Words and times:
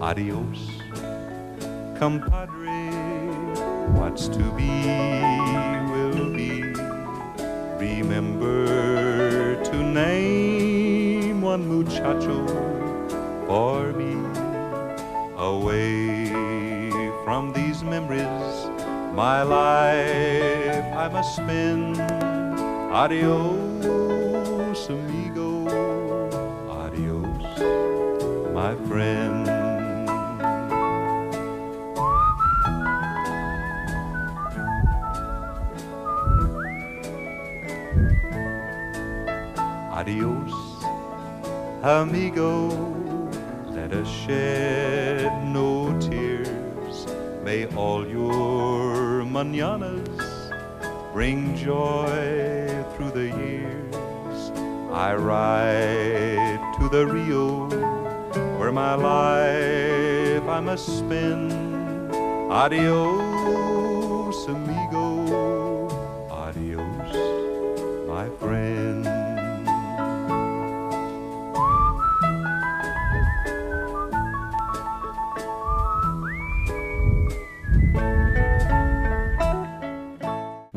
Adios, 0.00 0.82
compadre. 1.98 2.90
What's 3.96 4.28
to 4.28 4.44
be 4.52 4.68
will 5.90 6.32
be. 6.34 6.62
Remember 7.78 9.56
to 9.64 9.76
name 9.82 11.40
one 11.40 11.66
muchacho 11.66 12.46
for 13.46 13.92
me. 13.94 14.16
Away 15.38 16.30
from 17.24 17.52
these 17.54 17.82
memories, 17.82 18.68
my 19.14 19.42
life 19.42 20.84
I 20.94 21.08
must 21.10 21.36
spend. 21.36 21.98
Adios, 22.92 24.88
amigo. 24.90 25.66
Adios, 26.68 27.58
my 28.52 28.74
friend. 28.86 29.55
Adios, 40.06 40.54
amigo. 41.82 42.68
Let 43.70 43.92
us 43.92 44.08
shed 44.08 45.44
no 45.48 45.98
tears. 45.98 47.06
May 47.42 47.66
all 47.74 48.06
your 48.06 49.24
mananas 49.24 50.52
bring 51.12 51.56
joy 51.56 52.84
through 52.94 53.10
the 53.18 53.34
years. 53.36 54.52
I 54.92 55.16
ride 55.16 56.62
to 56.78 56.88
the 56.88 57.04
Rio 57.04 57.66
where 58.60 58.70
my 58.70 58.94
life 58.94 60.48
I 60.48 60.60
must 60.60 60.86
spend. 60.86 61.50
Adios, 62.52 63.25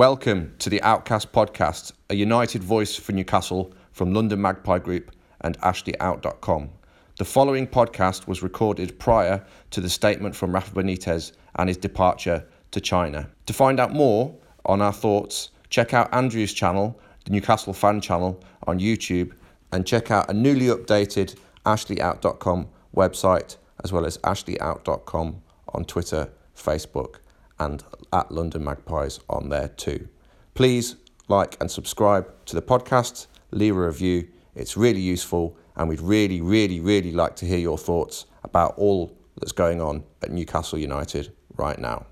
Welcome 0.10 0.56
to 0.58 0.72
the 0.72 0.82
Outcast 0.82 1.32
Podcast, 1.32 1.92
a 2.10 2.16
united 2.16 2.64
voice 2.64 2.96
for 2.96 3.12
Newcastle 3.12 3.72
from 3.92 4.12
London 4.12 4.42
Magpie 4.42 4.80
Group 4.80 5.12
and 5.42 5.56
AshleyOut.com. 5.60 6.72
The 7.20 7.26
following 7.26 7.68
podcast 7.68 8.26
was 8.26 8.42
recorded 8.42 8.98
prior 8.98 9.46
to 9.70 9.80
the 9.80 9.88
statement 9.88 10.36
from 10.36 10.52
Rafa 10.52 10.74
Benitez 10.74 11.34
and 11.58 11.70
his 11.70 11.78
departure 11.78 12.44
to 12.72 12.82
China. 12.82 13.30
To 13.46 13.54
find 13.54 13.80
out 13.80 13.94
more 13.94 14.36
on 14.66 14.82
our 14.82 14.92
thoughts, 14.92 15.52
check 15.70 15.94
out 15.94 16.12
Andrew's 16.12 16.54
channel, 16.54 17.00
the 17.26 17.32
Newcastle 17.32 17.74
Fan 17.74 18.02
Channel, 18.02 18.44
on 18.66 18.80
YouTube, 18.80 19.34
and 19.72 19.86
check 19.86 20.10
out 20.10 20.28
a 20.28 20.34
newly 20.34 20.70
updated 20.76 21.36
AshleyOut.com 21.68 22.68
website, 22.96 23.58
as 23.84 23.94
well 23.94 24.08
as 24.08 24.18
AshleyOut.com 24.18 25.40
on 25.76 25.86
Twitter, 25.86 26.32
Facebook, 26.56 27.18
and 27.60 27.84
at 28.14 28.32
London 28.32 28.64
Magpies 28.64 29.20
on 29.30 29.50
there 29.50 29.70
too. 29.70 30.08
Please 30.54 30.96
like 31.28 31.58
and 31.60 31.70
subscribe 31.70 32.28
to 32.46 32.56
the 32.56 32.62
podcast, 32.62 33.28
leave 33.52 33.76
a 33.76 33.86
review. 33.86 34.28
It's 34.56 34.76
really 34.76 35.02
useful, 35.02 35.58
and 35.76 35.88
we'd 35.88 36.02
really, 36.02 36.42
really, 36.42 36.80
really 36.80 37.12
like 37.12 37.36
to 37.38 37.46
hear 37.46 37.60
your 37.60 37.78
thoughts 37.78 38.26
about 38.44 38.74
all 38.78 39.16
that's 39.38 39.52
going 39.52 39.82
on 39.82 40.04
at 40.22 40.32
Newcastle 40.32 40.80
United 40.80 41.32
right 41.56 41.80
now. 41.80 42.06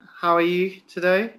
How 0.00 0.36
are 0.36 0.42
you 0.42 0.80
today? 0.88 1.34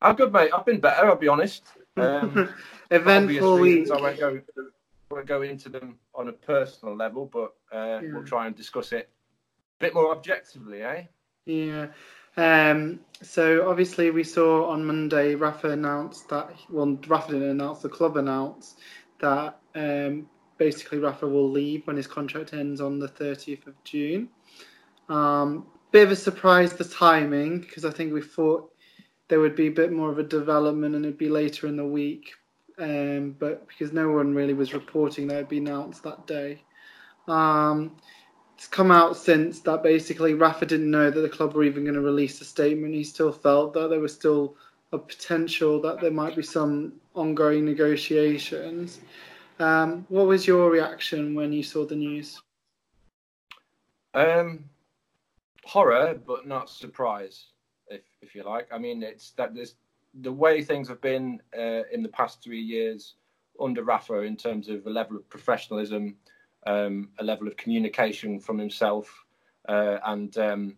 I'm 0.00 0.14
good, 0.14 0.32
mate. 0.32 0.50
I've 0.54 0.66
been 0.66 0.80
better. 0.80 1.06
I'll 1.06 1.16
be 1.16 1.28
honest. 1.28 1.64
Um, 1.96 2.30
for 2.30 2.54
Eventful 2.90 3.58
week. 3.58 3.90
I 3.90 4.00
won't 4.00 4.20
go 4.20 4.40
won't 5.10 5.26
go 5.26 5.42
into 5.42 5.68
them 5.68 5.98
on 6.14 6.28
a 6.28 6.32
personal 6.32 6.94
level, 6.94 7.26
but 7.26 7.54
uh, 7.74 8.00
Yeah. 8.02 8.12
we'll 8.12 8.24
try 8.24 8.46
and 8.46 8.54
discuss 8.56 8.92
it 8.92 9.08
a 9.80 9.84
bit 9.84 9.94
more 9.94 10.12
objectively, 10.12 10.82
eh? 10.82 11.04
Yeah. 11.46 11.88
Um, 12.36 13.00
so 13.22 13.68
obviously 13.68 14.10
we 14.10 14.24
saw 14.24 14.68
on 14.68 14.84
Monday 14.84 15.34
Rafa 15.34 15.70
announced 15.70 16.28
that 16.30 16.50
well 16.68 16.98
Rafa 17.06 17.32
didn't 17.32 17.50
announce 17.50 17.80
the 17.80 17.88
club 17.88 18.16
announced 18.16 18.80
that 19.20 19.60
um, 19.76 20.28
basically 20.58 20.98
Rafa 20.98 21.28
will 21.28 21.48
leave 21.48 21.86
when 21.86 21.96
his 21.96 22.08
contract 22.08 22.52
ends 22.52 22.80
on 22.80 22.98
the 22.98 23.08
30th 23.08 23.66
of 23.66 23.74
June. 23.84 24.28
Um, 25.08 25.66
bit 25.92 26.04
of 26.04 26.10
a 26.12 26.16
surprise 26.16 26.72
the 26.72 26.84
timing 26.84 27.60
because 27.60 27.84
I 27.84 27.90
think 27.90 28.12
we 28.12 28.20
thought 28.22 28.72
there 29.28 29.40
would 29.40 29.54
be 29.54 29.68
a 29.68 29.72
bit 29.72 29.92
more 29.92 30.10
of 30.10 30.18
a 30.18 30.24
development 30.24 30.96
and 30.96 31.04
it'd 31.04 31.18
be 31.18 31.28
later 31.28 31.66
in 31.68 31.76
the 31.76 31.86
week. 31.86 32.32
Um, 32.78 33.36
but 33.38 33.68
because 33.68 33.92
no 33.92 34.10
one 34.10 34.34
really 34.34 34.54
was 34.54 34.74
reporting 34.74 35.28
that 35.28 35.36
it'd 35.36 35.48
be 35.48 35.58
announced 35.58 36.02
that 36.02 36.26
day. 36.26 36.62
Um, 37.28 37.96
it's 38.56 38.66
come 38.66 38.90
out 38.90 39.16
since 39.16 39.60
that 39.60 39.82
basically 39.82 40.34
Rafa 40.34 40.66
didn't 40.66 40.90
know 40.90 41.10
that 41.10 41.20
the 41.20 41.28
club 41.28 41.54
were 41.54 41.64
even 41.64 41.84
going 41.84 41.94
to 41.94 42.00
release 42.00 42.40
a 42.40 42.44
statement. 42.44 42.94
He 42.94 43.04
still 43.04 43.32
felt 43.32 43.74
that 43.74 43.90
there 43.90 44.00
was 44.00 44.14
still 44.14 44.56
a 44.92 44.98
potential 44.98 45.80
that 45.82 46.00
there 46.00 46.10
might 46.10 46.36
be 46.36 46.42
some 46.42 46.92
ongoing 47.14 47.64
negotiations. 47.64 49.00
Um, 49.58 50.06
what 50.08 50.26
was 50.26 50.46
your 50.46 50.70
reaction 50.70 51.34
when 51.34 51.52
you 51.52 51.62
saw 51.62 51.84
the 51.84 51.96
news? 51.96 52.40
Um, 54.14 54.64
horror, 55.64 56.18
but 56.26 56.46
not 56.46 56.70
surprise, 56.70 57.46
if 57.88 58.02
if 58.22 58.34
you 58.34 58.44
like. 58.44 58.68
I 58.72 58.78
mean, 58.78 59.02
it's 59.02 59.32
that 59.32 59.54
there's 59.54 59.74
the 60.20 60.32
way 60.32 60.62
things 60.62 60.88
have 60.88 61.00
been 61.00 61.40
uh, 61.56 61.82
in 61.92 62.02
the 62.02 62.08
past 62.08 62.42
three 62.42 62.60
years 62.60 63.14
under 63.60 63.82
Rafa 63.82 64.20
in 64.20 64.36
terms 64.36 64.68
of 64.68 64.84
the 64.84 64.90
level 64.90 65.16
of 65.16 65.28
professionalism, 65.28 66.16
um, 66.66 67.10
a 67.18 67.24
level 67.24 67.46
of 67.48 67.56
communication 67.56 68.38
from 68.40 68.58
himself, 68.58 69.24
uh, 69.68 69.98
and 70.06 70.36
um, 70.38 70.76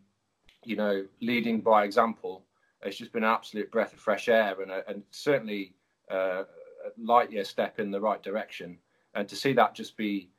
you 0.65 0.77
know, 0.77 1.05
leading 1.21 1.61
by 1.61 1.85
example. 1.85 2.45
It's 2.83 2.99
just 2.99 3.13
been 3.13 3.25
an 3.25 3.31
absolute 3.31 3.71
breath 3.71 3.93
of 3.93 4.01
fresh 4.01 4.29
air, 4.29 4.61
and, 4.61 4.71
a, 4.71 4.89
and 4.89 5.03
certainly 5.11 5.75
uh, 6.11 6.45
a 6.85 6.91
light 6.99 7.33
year 7.33 7.45
step 7.45 7.81
in 7.81 7.91
the 7.91 8.01
right 8.01 8.23
direction. 8.23 8.79
And 9.15 9.29
to 9.29 9.37
see 9.37 9.53
that 9.55 9.75
just 9.75 9.97
be, 9.97 10.31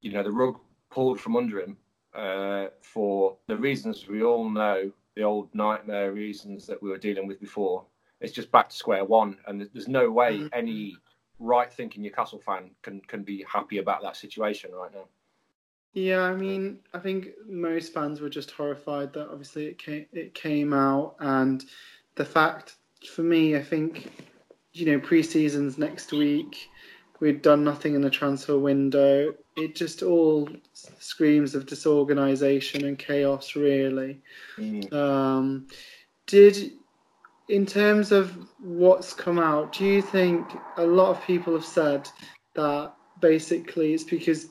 you 0.00 0.12
know, 0.12 0.22
the 0.22 0.30
rug 0.30 0.58
pulled 0.90 1.20
from 1.20 1.36
under 1.36 1.60
him 1.60 1.76
uh, 2.14 2.66
for 2.82 3.36
the 3.48 3.56
reasons 3.56 4.06
we 4.06 4.22
all 4.22 4.48
know, 4.48 4.90
the 5.16 5.22
old 5.22 5.52
nightmare 5.54 6.12
reasons 6.12 6.66
that 6.66 6.80
we 6.82 6.88
were 6.88 6.98
dealing 6.98 7.26
with 7.26 7.40
before. 7.40 7.84
It's 8.20 8.32
just 8.32 8.52
back 8.52 8.68
to 8.68 8.76
square 8.76 9.04
one, 9.04 9.36
and 9.46 9.60
there's- 9.60 9.88
no 9.88 10.10
way 10.10 10.38
Mhm. 10.38 10.48
Any 11.44 11.48
right-thinking 11.48 12.02
Newcastle 12.02 12.40
fan 12.40 12.70
can 12.82 13.00
can 13.00 13.22
be 13.22 13.44
happy 13.50 13.78
about 13.78 14.02
that 14.02 14.16
situation 14.16 14.70
right 14.72 14.92
now. 14.92 15.04
Yeah, 15.92 16.22
I 16.22 16.34
mean, 16.34 16.78
I 16.92 16.98
think 16.98 17.28
most 17.46 17.94
fans 17.94 18.20
were 18.20 18.28
just 18.28 18.50
horrified 18.50 19.12
that 19.12 19.28
obviously 19.30 19.66
it 19.66 19.78
came 19.78 20.06
it 20.12 20.34
came 20.34 20.72
out, 20.72 21.16
and 21.20 21.64
the 22.16 22.24
fact 22.24 22.76
for 23.06 23.22
me, 23.22 23.56
I 23.56 23.62
think, 23.62 24.10
you 24.72 24.86
know, 24.86 24.98
pre-season's 24.98 25.78
next 25.78 26.12
week. 26.12 26.70
We'd 27.20 27.42
done 27.42 27.64
nothing 27.64 27.94
in 27.94 28.00
the 28.00 28.10
transfer 28.10 28.58
window. 28.58 29.34
It 29.56 29.76
just 29.76 30.02
all 30.02 30.48
screams 30.98 31.54
of 31.54 31.64
disorganisation 31.66 32.84
and 32.86 32.98
chaos, 32.98 33.54
really. 33.54 34.20
Um, 34.90 35.68
did, 36.26 36.72
in 37.48 37.66
terms 37.66 38.12
of 38.12 38.36
what's 38.60 39.12
come 39.12 39.38
out, 39.38 39.72
do 39.72 39.84
you 39.84 40.00
think 40.00 40.46
a 40.76 40.86
lot 40.86 41.10
of 41.10 41.22
people 41.24 41.52
have 41.52 41.64
said 41.64 42.08
that 42.54 42.94
basically 43.20 43.94
it's 43.94 44.04
because 44.04 44.48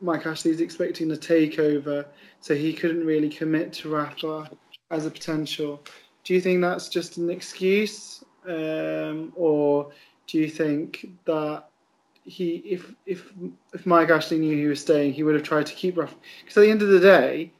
Mike 0.00 0.26
Ashley's 0.26 0.60
expecting 0.60 1.10
a 1.12 1.16
takeover, 1.16 2.06
so 2.40 2.54
he 2.54 2.72
couldn't 2.72 3.06
really 3.06 3.28
commit 3.28 3.72
to 3.74 3.88
Rafa 3.88 4.50
as 4.90 5.06
a 5.06 5.10
potential. 5.10 5.80
Do 6.24 6.34
you 6.34 6.40
think 6.40 6.60
that's 6.60 6.88
just 6.88 7.18
an 7.18 7.30
excuse, 7.30 8.24
um, 8.46 9.32
or 9.36 9.92
do 10.26 10.38
you 10.38 10.48
think 10.48 11.06
that 11.24 11.68
he, 12.24 12.56
if 12.56 12.92
if 13.06 13.32
if 13.72 13.86
Mike 13.86 14.10
Ashley 14.10 14.38
knew 14.38 14.56
he 14.56 14.66
was 14.66 14.80
staying, 14.80 15.12
he 15.12 15.22
would 15.22 15.34
have 15.34 15.44
tried 15.44 15.66
to 15.66 15.74
keep 15.74 15.96
Rafa? 15.96 16.14
Because 16.40 16.56
at 16.56 16.62
the 16.62 16.70
end 16.70 16.82
of 16.82 16.88
the 16.88 17.00
day, 17.00 17.52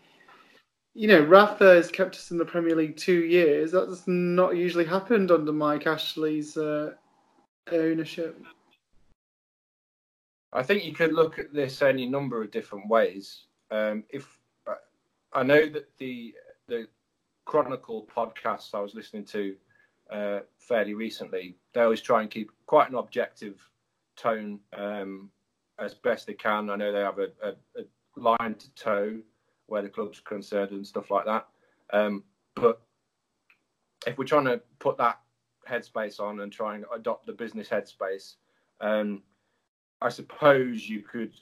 you 0.94 1.08
know, 1.08 1.22
Rafa 1.22 1.74
has 1.74 1.90
kept 1.90 2.16
us 2.16 2.30
in 2.30 2.38
the 2.38 2.44
Premier 2.44 2.76
League 2.76 2.96
two 2.96 3.24
years. 3.24 3.72
That's 3.72 4.06
not 4.06 4.56
usually 4.56 4.84
happened 4.84 5.30
under 5.30 5.52
Mike 5.52 5.86
Ashley's 5.86 6.56
uh, 6.56 6.92
ownership. 7.70 8.42
I 10.52 10.62
think 10.62 10.84
you 10.84 10.92
could 10.92 11.14
look 11.14 11.38
at 11.38 11.54
this 11.54 11.80
any 11.80 12.06
number 12.06 12.42
of 12.42 12.50
different 12.50 12.88
ways. 12.88 13.44
Um, 13.70 14.04
if 14.10 14.38
I 15.32 15.42
know 15.42 15.66
that 15.68 15.88
the 15.96 16.34
the 16.68 16.86
Chronicle 17.46 18.06
podcasts 18.14 18.74
I 18.74 18.80
was 18.80 18.94
listening 18.94 19.24
to 19.26 19.56
uh, 20.10 20.40
fairly 20.58 20.92
recently, 20.92 21.56
they 21.72 21.80
always 21.80 22.02
try 22.02 22.20
and 22.20 22.30
keep 22.30 22.50
quite 22.66 22.90
an 22.90 22.96
objective 22.96 23.66
tone 24.16 24.60
um, 24.76 25.30
as 25.78 25.94
best 25.94 26.26
they 26.26 26.34
can. 26.34 26.68
I 26.68 26.76
know 26.76 26.92
they 26.92 27.00
have 27.00 27.18
a, 27.18 27.28
a, 27.42 27.52
a 27.80 27.84
line 28.16 28.56
to 28.56 28.74
toe 28.74 29.18
where 29.66 29.82
the 29.82 29.88
club's 29.88 30.20
concerned 30.20 30.70
and 30.72 30.86
stuff 30.86 31.10
like 31.10 31.24
that. 31.26 31.46
Um, 31.92 32.24
but 32.54 32.80
if 34.06 34.18
we're 34.18 34.24
trying 34.24 34.44
to 34.46 34.60
put 34.78 34.98
that 34.98 35.20
headspace 35.68 36.20
on 36.20 36.40
and 36.40 36.52
try 36.52 36.74
and 36.74 36.84
adopt 36.94 37.26
the 37.26 37.32
business 37.32 37.68
headspace, 37.68 38.34
um, 38.80 39.22
I 40.00 40.08
suppose 40.08 40.88
you 40.88 41.00
could 41.00 41.32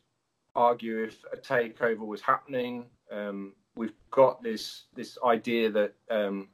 argue 0.55 1.03
if 1.03 1.25
a 1.33 1.37
takeover 1.37 2.07
was 2.07 2.21
happening. 2.21 2.87
Um, 3.11 3.55
we've 3.75 3.95
got 4.11 4.43
this 4.43 4.85
this 4.95 5.17
idea 5.25 5.71
that 5.71 5.95
um, 6.11 6.49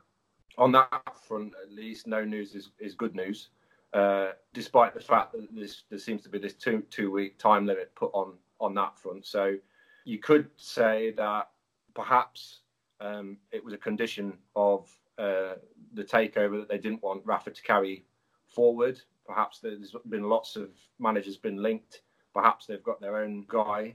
on 0.59 0.73
that 0.73 1.03
front, 1.27 1.53
at 1.63 1.73
least, 1.73 2.07
no 2.07 2.25
news 2.25 2.55
is, 2.55 2.71
is 2.79 2.95
good 2.95 3.15
news. 3.15 3.49
Uh, 3.93 4.33
despite 4.53 4.95
the 4.95 5.01
fact 5.01 5.33
that 5.33 5.49
this, 5.55 5.83
there 5.89 5.99
seems 5.99 6.23
to 6.23 6.29
be 6.29 6.39
this 6.39 6.55
two 6.55 6.83
two 6.91 7.11
week 7.11 7.39
time 7.39 7.67
limit 7.67 7.95
put 7.95 8.11
on 8.13 8.35
on 8.61 8.75
that 8.75 8.99
front, 8.99 9.27
so 9.27 9.57
you 10.05 10.19
could 10.19 10.49
say 10.57 11.13
that 11.17 11.49
perhaps 11.97 12.61
um, 13.01 13.39
it 13.51 13.65
was 13.65 13.75
a 13.75 13.79
condition 13.79 14.35
of 14.55 14.89
uh, 15.19 15.55
the 15.95 16.05
takeover 16.05 16.61
that 16.61 16.69
they 16.69 16.79
didn't 16.79 17.03
want 17.03 17.23
Rafa 17.25 17.51
to 17.51 17.63
carry 17.63 18.05
forward. 18.47 19.01
Perhaps 19.27 19.61
there's 19.61 19.97
been 20.09 20.29
lots 20.29 20.57
of 20.57 20.69
managers 21.01 21.37
been 21.39 21.63
linked. 21.63 22.03
Perhaps 22.35 22.67
they've 22.67 22.83
got 22.83 23.01
their 23.01 23.17
own 23.17 23.47
guy 23.49 23.95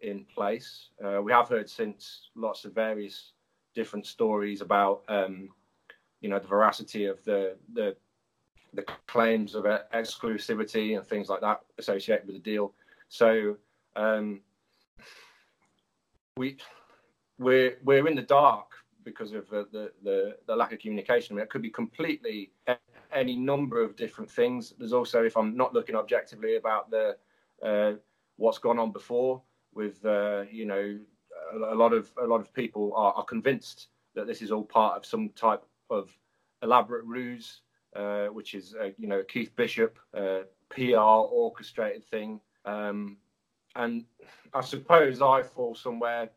in 0.00 0.24
place. 0.32 0.90
Uh, 1.04 1.20
we 1.20 1.32
have 1.32 1.48
heard 1.48 1.68
since 1.68 2.30
lots 2.36 2.64
of 2.64 2.72
various 2.72 3.32
different 3.74 4.06
stories 4.06 4.60
about 4.62 5.02
um, 5.08 5.50
you 6.20 6.28
know 6.28 6.38
the 6.38 6.46
veracity 6.46 7.06
of 7.06 7.22
the 7.24 7.56
the 7.74 7.96
the 8.74 8.84
claims 9.08 9.56
of 9.56 9.64
exclusivity 9.64 10.96
and 10.96 11.04
things 11.04 11.28
like 11.28 11.40
that 11.40 11.60
associated 11.78 12.26
with 12.26 12.36
the 12.36 12.42
deal. 12.42 12.72
So 13.08 13.56
um, 13.96 14.40
we 16.36 16.56
we're 17.40 17.78
we're 17.82 18.06
in 18.06 18.14
the 18.14 18.22
dark 18.22 18.66
because 19.02 19.32
of 19.32 19.48
the, 19.48 19.66
the, 19.72 19.90
the, 20.04 20.36
the 20.46 20.54
lack 20.54 20.72
of 20.72 20.78
communication. 20.78 21.34
I 21.34 21.36
mean, 21.36 21.42
it 21.44 21.50
could 21.50 21.62
be 21.62 21.70
completely 21.70 22.52
any 23.12 23.34
number 23.34 23.82
of 23.82 23.96
different 23.96 24.30
things. 24.30 24.74
There's 24.78 24.92
also, 24.92 25.24
if 25.24 25.38
I'm 25.38 25.56
not 25.56 25.72
looking 25.72 25.96
objectively, 25.96 26.56
about 26.56 26.90
the 26.90 27.16
uh, 27.64 27.92
what's 28.36 28.58
gone 28.58 28.78
on 28.78 28.92
before 28.92 29.42
with 29.74 30.04
uh, 30.04 30.44
you 30.50 30.66
know 30.66 30.98
a, 31.54 31.74
a, 31.74 31.76
lot 31.76 31.92
of 31.92 32.12
a 32.22 32.26
lot 32.26 32.40
of 32.40 32.52
people 32.52 32.92
are, 32.94 33.12
are, 33.14 33.24
convinced 33.24 33.88
that 34.14 34.26
this 34.26 34.42
is 34.42 34.50
all 34.50 34.64
part 34.64 34.96
of 34.96 35.06
some 35.06 35.30
type 35.30 35.62
of 35.88 36.10
elaborate 36.62 37.04
ruse, 37.06 37.62
uh, 37.96 38.26
which 38.26 38.54
is 38.54 38.74
uh, 38.80 38.90
you 38.98 39.08
know 39.08 39.22
Keith 39.22 39.54
Bishop 39.56 39.98
uh, 40.14 40.40
PR 40.68 40.96
orchestrated 40.96 42.04
thing. 42.04 42.40
Um, 42.64 43.16
and 43.76 44.04
I 44.52 44.60
suppose 44.62 45.22
I 45.22 45.42
fall 45.42 45.74
somewhere 45.74 46.30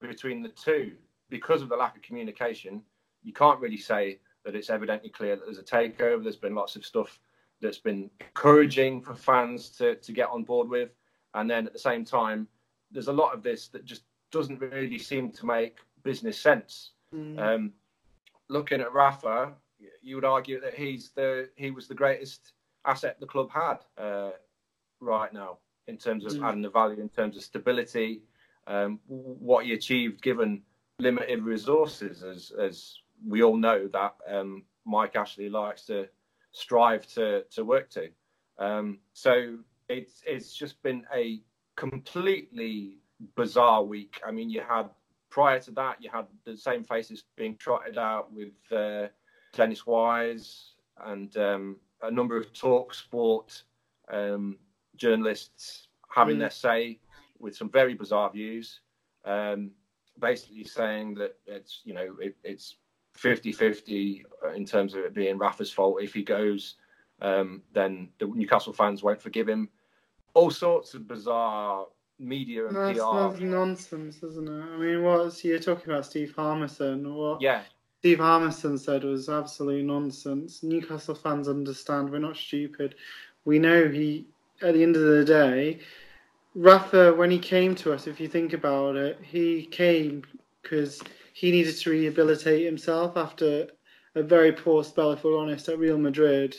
between 0.00 0.42
the 0.42 0.48
two 0.50 0.92
because 1.30 1.62
of 1.62 1.68
the 1.68 1.76
lack 1.76 1.96
of 1.96 2.02
communication. 2.02 2.82
You 3.22 3.32
can't 3.32 3.60
really 3.60 3.78
say 3.78 4.18
that 4.44 4.54
it's 4.54 4.70
evidently 4.70 5.08
clear 5.08 5.36
that 5.36 5.44
there's 5.44 5.58
a 5.58 5.62
takeover. 5.62 6.22
There's 6.22 6.36
been 6.36 6.54
lots 6.54 6.76
of 6.76 6.84
stuff 6.84 7.18
that's 7.60 7.78
been 7.78 8.10
encouraging 8.20 9.00
for 9.00 9.14
fans 9.14 9.70
to, 9.70 9.96
to 9.96 10.12
get 10.12 10.28
on 10.28 10.44
board 10.44 10.68
with. 10.68 10.90
And 11.34 11.50
then 11.50 11.66
at 11.66 11.72
the 11.72 11.78
same 11.78 12.04
time, 12.04 12.46
there's 12.90 13.08
a 13.08 13.12
lot 13.12 13.34
of 13.34 13.42
this 13.42 13.68
that 13.68 13.84
just 13.84 14.02
doesn't 14.30 14.60
really 14.60 14.98
seem 14.98 15.30
to 15.32 15.46
make 15.46 15.78
business 16.02 16.38
sense. 16.38 16.90
Mm. 17.14 17.38
Um, 17.38 17.72
looking 18.48 18.80
at 18.80 18.92
Rafa, 18.92 19.52
you 20.02 20.16
would 20.16 20.24
argue 20.24 20.60
that 20.60 20.74
he's 20.74 21.10
the 21.10 21.48
he 21.56 21.70
was 21.70 21.88
the 21.88 21.94
greatest 21.94 22.52
asset 22.86 23.18
the 23.18 23.26
club 23.26 23.50
had 23.50 23.78
uh, 23.98 24.30
right 25.00 25.32
now 25.32 25.58
in 25.86 25.96
terms 25.96 26.24
of 26.24 26.32
mm. 26.32 26.46
adding 26.46 26.62
the 26.62 26.70
value, 26.70 27.00
in 27.00 27.08
terms 27.08 27.36
of 27.36 27.42
stability, 27.42 28.22
um, 28.66 29.00
what 29.06 29.66
he 29.66 29.72
achieved 29.72 30.22
given 30.22 30.62
limited 30.98 31.42
resources, 31.42 32.22
as 32.22 32.52
as 32.58 32.96
we 33.26 33.42
all 33.42 33.56
know 33.56 33.88
that 33.88 34.14
um, 34.28 34.62
Mike 34.84 35.16
Ashley 35.16 35.48
likes 35.48 35.86
to 35.86 36.08
strive 36.52 37.06
to 37.14 37.44
to 37.50 37.64
work 37.64 37.90
to. 37.90 38.08
Um, 38.58 38.98
so 39.12 39.58
it's 39.88 40.22
it's 40.26 40.54
just 40.54 40.82
been 40.82 41.04
a 41.14 41.40
completely 41.76 42.98
bizarre 43.36 43.82
week. 43.82 44.20
I 44.26 44.30
mean, 44.30 44.50
you 44.50 44.62
had 44.66 44.88
prior 45.30 45.58
to 45.60 45.70
that, 45.72 46.00
you 46.00 46.10
had 46.12 46.26
the 46.44 46.56
same 46.56 46.84
faces 46.84 47.24
being 47.36 47.56
trotted 47.56 47.98
out 47.98 48.32
with 48.32 48.52
uh, 48.70 49.08
Dennis 49.52 49.86
Wise 49.86 50.74
and 51.04 51.36
um, 51.36 51.76
a 52.02 52.10
number 52.10 52.36
of 52.36 52.52
talk 52.52 52.94
sport 52.94 53.64
um, 54.12 54.56
journalists 54.96 55.88
having 56.08 56.36
mm. 56.36 56.40
their 56.40 56.50
say 56.50 56.98
with 57.38 57.56
some 57.56 57.70
very 57.70 57.94
bizarre 57.94 58.30
views. 58.30 58.80
Um, 59.24 59.70
basically 60.20 60.64
saying 60.64 61.14
that 61.14 61.36
it's 61.46 61.80
you 61.84 61.94
know 61.94 62.16
it, 62.20 62.36
it's 62.44 62.76
50-50 63.18 64.22
in 64.56 64.64
terms 64.64 64.94
of 64.94 65.00
it 65.04 65.14
being 65.14 65.38
Rafa's 65.38 65.72
fault. 65.72 66.02
If 66.02 66.14
he 66.14 66.22
goes, 66.22 66.74
um, 67.22 67.62
then 67.72 68.08
the 68.18 68.26
Newcastle 68.26 68.72
fans 68.72 69.02
won't 69.02 69.22
forgive 69.22 69.48
him. 69.48 69.68
All 70.34 70.50
sorts 70.50 70.94
of 70.94 71.06
bizarre 71.06 71.86
media 72.18 72.66
and 72.66 72.76
that's, 72.76 72.98
PR. 72.98 73.28
That's 73.28 73.40
nonsense, 73.40 74.22
isn't 74.22 74.48
it? 74.48 74.62
I 74.74 74.76
mean, 74.78 75.02
what 75.02 75.44
you're 75.44 75.58
talking 75.58 75.92
about, 75.92 76.06
Steve 76.06 76.34
Harmison? 76.34 77.14
What 77.14 77.40
yeah. 77.40 77.62
Steve 78.00 78.18
Harmison 78.18 78.78
said 78.78 79.04
was 79.04 79.28
absolute 79.28 79.84
nonsense. 79.84 80.62
Newcastle 80.62 81.14
fans 81.14 81.48
understand. 81.48 82.10
We're 82.10 82.18
not 82.18 82.36
stupid. 82.36 82.96
We 83.44 83.58
know 83.58 83.88
he. 83.88 84.26
At 84.62 84.74
the 84.74 84.82
end 84.84 84.94
of 84.94 85.02
the 85.02 85.24
day, 85.24 85.80
Rafa, 86.54 87.12
when 87.14 87.30
he 87.30 87.38
came 87.38 87.74
to 87.76 87.92
us, 87.92 88.06
if 88.06 88.20
you 88.20 88.28
think 88.28 88.52
about 88.52 88.96
it, 88.96 89.18
he 89.22 89.66
came 89.66 90.22
because 90.62 91.02
he 91.32 91.50
needed 91.50 91.76
to 91.76 91.90
rehabilitate 91.90 92.64
himself 92.64 93.16
after 93.16 93.66
a 94.14 94.22
very 94.22 94.52
poor 94.52 94.84
spell, 94.84 95.12
if 95.12 95.24
we're 95.24 95.38
honest, 95.38 95.68
at 95.68 95.78
Real 95.78 95.98
Madrid. 95.98 96.56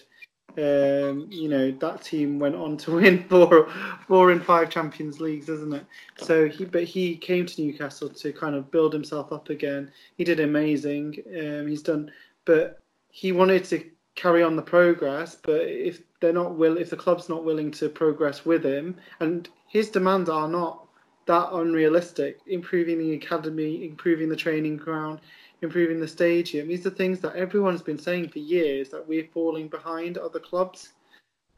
Um, 0.57 1.27
you 1.29 1.49
know 1.49 1.71
that 1.71 2.01
team 2.01 2.39
went 2.39 2.55
on 2.55 2.77
to 2.77 2.91
win 2.95 3.25
four, 3.27 3.69
four 4.07 4.31
and 4.31 4.43
five 4.43 4.69
Champions 4.69 5.19
Leagues, 5.19 5.49
isn't 5.49 5.73
it? 5.73 5.85
So 6.17 6.47
he, 6.47 6.63
but 6.65 6.83
he 6.83 7.17
came 7.17 7.45
to 7.45 7.61
Newcastle 7.61 8.09
to 8.09 8.31
kind 8.31 8.55
of 8.55 8.71
build 8.71 8.93
himself 8.93 9.33
up 9.33 9.49
again. 9.49 9.91
He 10.17 10.23
did 10.23 10.39
amazing. 10.39 11.15
Um, 11.27 11.67
he's 11.67 11.81
done, 11.81 12.11
but 12.45 12.79
he 13.09 13.31
wanted 13.31 13.65
to 13.65 13.83
carry 14.15 14.41
on 14.41 14.55
the 14.55 14.61
progress. 14.61 15.37
But 15.41 15.61
if 15.61 16.01
they're 16.19 16.33
not 16.33 16.55
will, 16.55 16.77
if 16.77 16.89
the 16.89 16.97
club's 16.97 17.29
not 17.29 17.43
willing 17.43 17.71
to 17.71 17.89
progress 17.89 18.45
with 18.45 18.65
him, 18.65 18.97
and 19.19 19.47
his 19.67 19.89
demands 19.89 20.29
are 20.29 20.47
not 20.47 20.85
that 21.25 21.49
unrealistic. 21.51 22.39
Improving 22.47 22.99
the 22.99 23.13
academy, 23.13 23.85
improving 23.85 24.29
the 24.29 24.35
training 24.35 24.77
ground, 24.77 25.19
improving 25.61 25.99
the 25.99 26.07
stadium. 26.07 26.67
These 26.67 26.85
are 26.85 26.91
things 26.91 27.19
that 27.21 27.35
everyone's 27.35 27.81
been 27.81 27.99
saying 27.99 28.29
for 28.29 28.39
years 28.39 28.89
that 28.89 29.07
we're 29.07 29.27
falling 29.33 29.67
behind 29.67 30.17
other 30.17 30.39
clubs, 30.39 30.93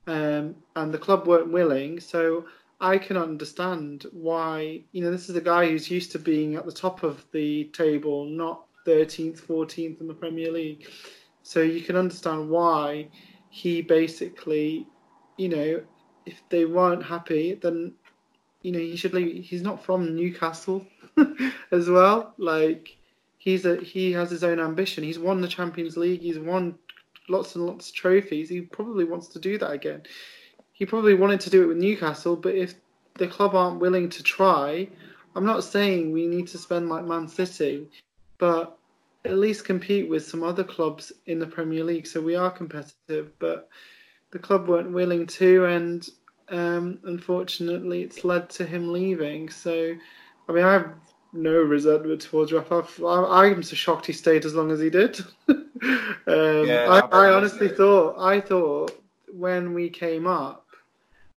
um, 0.07 0.55
and 0.75 0.93
the 0.93 0.97
club 0.97 1.27
weren't 1.27 1.51
willing. 1.51 1.99
So 1.99 2.45
I 2.79 2.97
can 2.97 3.17
understand 3.17 4.05
why. 4.11 4.81
You 4.91 5.03
know, 5.03 5.11
this 5.11 5.29
is 5.29 5.35
a 5.35 5.41
guy 5.41 5.67
who's 5.67 5.91
used 5.91 6.11
to 6.13 6.19
being 6.19 6.55
at 6.55 6.65
the 6.65 6.71
top 6.71 7.03
of 7.03 7.25
the 7.31 7.65
table, 7.65 8.25
not 8.25 8.63
13th, 8.85 9.41
14th 9.41 9.99
in 9.99 10.07
the 10.07 10.13
Premier 10.13 10.51
League. 10.51 10.87
So 11.47 11.61
you 11.61 11.79
can 11.79 11.95
understand 11.95 12.49
why 12.49 13.07
he 13.49 13.81
basically, 13.81 14.85
you 15.37 15.47
know, 15.47 15.81
if 16.25 16.43
they 16.49 16.65
weren't 16.65 17.01
happy, 17.01 17.53
then 17.53 17.93
you 18.63 18.73
know, 18.73 18.79
he 18.79 18.97
should 18.97 19.13
leave. 19.13 19.45
He's 19.45 19.61
not 19.61 19.81
from 19.81 20.13
Newcastle 20.13 20.85
as 21.71 21.89
well. 21.89 22.33
Like 22.37 22.97
he's 23.37 23.65
a 23.65 23.77
he 23.77 24.11
has 24.11 24.29
his 24.29 24.43
own 24.43 24.59
ambition. 24.59 25.05
He's 25.05 25.19
won 25.19 25.39
the 25.39 25.47
Champions 25.47 25.95
League. 25.95 26.19
He's 26.19 26.37
won 26.37 26.75
lots 27.29 27.55
and 27.55 27.65
lots 27.65 27.91
of 27.91 27.95
trophies. 27.95 28.49
He 28.49 28.59
probably 28.59 29.05
wants 29.05 29.27
to 29.29 29.39
do 29.39 29.57
that 29.57 29.71
again. 29.71 30.01
He 30.73 30.85
probably 30.85 31.13
wanted 31.13 31.39
to 31.39 31.49
do 31.49 31.63
it 31.63 31.67
with 31.67 31.77
Newcastle, 31.77 32.35
but 32.35 32.55
if 32.55 32.73
the 33.13 33.27
club 33.27 33.55
aren't 33.55 33.79
willing 33.79 34.09
to 34.09 34.21
try, 34.21 34.89
I'm 35.33 35.45
not 35.45 35.63
saying 35.63 36.11
we 36.11 36.27
need 36.27 36.47
to 36.49 36.57
spend 36.57 36.89
like 36.89 37.05
Man 37.05 37.29
City, 37.29 37.87
but 38.37 38.76
at 39.27 39.37
least 39.37 39.65
compete 39.65 40.09
with 40.09 40.25
some 40.25 40.43
other 40.43 40.63
clubs 40.63 41.11
in 41.25 41.39
the 41.39 41.47
Premier 41.47 41.83
League 41.83 42.07
so 42.07 42.21
we 42.21 42.35
are 42.35 42.51
competitive. 42.51 43.31
But 43.39 43.69
the 44.31 44.39
club 44.39 44.67
weren't 44.67 44.91
willing 44.91 45.27
to, 45.27 45.65
and 45.65 46.07
um, 46.49 46.99
unfortunately, 47.03 48.01
it's 48.03 48.23
led 48.23 48.49
to 48.51 48.65
him 48.65 48.91
leaving. 48.91 49.49
So, 49.49 49.95
I 50.47 50.51
mean, 50.51 50.63
I 50.63 50.73
have 50.73 50.93
no 51.33 51.61
resentment 51.61 52.21
towards 52.21 52.51
Rafa. 52.51 52.85
I, 53.05 53.47
am 53.47 53.63
so 53.63 53.75
shocked 53.75 54.05
he 54.05 54.13
stayed 54.13 54.45
as 54.45 54.55
long 54.55 54.71
as 54.71 54.79
he 54.79 54.89
did. 54.89 55.19
um, 55.49 55.67
yeah, 56.25 56.85
I, 56.89 57.27
I 57.27 57.33
honestly 57.33 57.69
thought, 57.69 58.17
I 58.19 58.41
thought 58.41 59.03
when 59.31 59.73
we 59.73 59.89
came 59.89 60.25
up, 60.25 60.65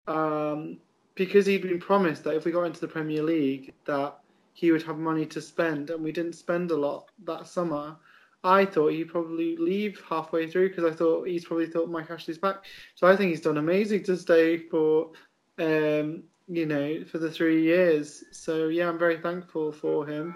um, 0.07 0.79
because 1.15 1.47
he'd 1.47 1.63
been 1.63 1.81
promised 1.81 2.25
that 2.25 2.35
if 2.35 2.45
we 2.45 2.53
got 2.53 2.65
into 2.65 2.81
the 2.81 2.89
Premier 2.89 3.23
League, 3.23 3.75
that 3.85 4.20
he 4.61 4.71
would 4.73 4.83
have 4.83 4.99
money 4.99 5.25
to 5.25 5.41
spend, 5.41 5.89
and 5.89 6.05
we 6.05 6.13
didn't 6.13 6.35
spend 6.35 6.71
a 6.71 6.77
lot 6.77 7.11
that 7.25 7.47
summer. 7.47 7.97
I 8.45 8.67
thought 8.67 8.93
he'd 8.93 9.05
probably 9.05 9.57
leave 9.57 9.99
halfway 10.07 10.47
through 10.47 10.69
because 10.69 10.85
I 10.85 10.95
thought 10.95 11.27
he's 11.27 11.47
probably 11.47 11.67
thought 11.67 11.89
Mike 11.89 12.11
Ashley's 12.11 12.37
back. 12.37 12.65
So 12.95 13.07
I 13.07 13.17
think 13.17 13.31
he's 13.31 13.41
done 13.41 13.57
amazing 13.57 14.03
to 14.05 14.19
stay 14.19 14.59
for 14.59 15.13
um, 15.59 16.25
you 16.47 16.67
know, 16.67 17.05
for 17.05 17.19
the 17.19 17.31
three 17.31 17.63
years. 17.63 18.23
So 18.33 18.69
yeah, 18.69 18.89
I'm 18.89 18.99
very 18.99 19.19
thankful 19.19 19.73
for 19.73 20.07
him. 20.07 20.35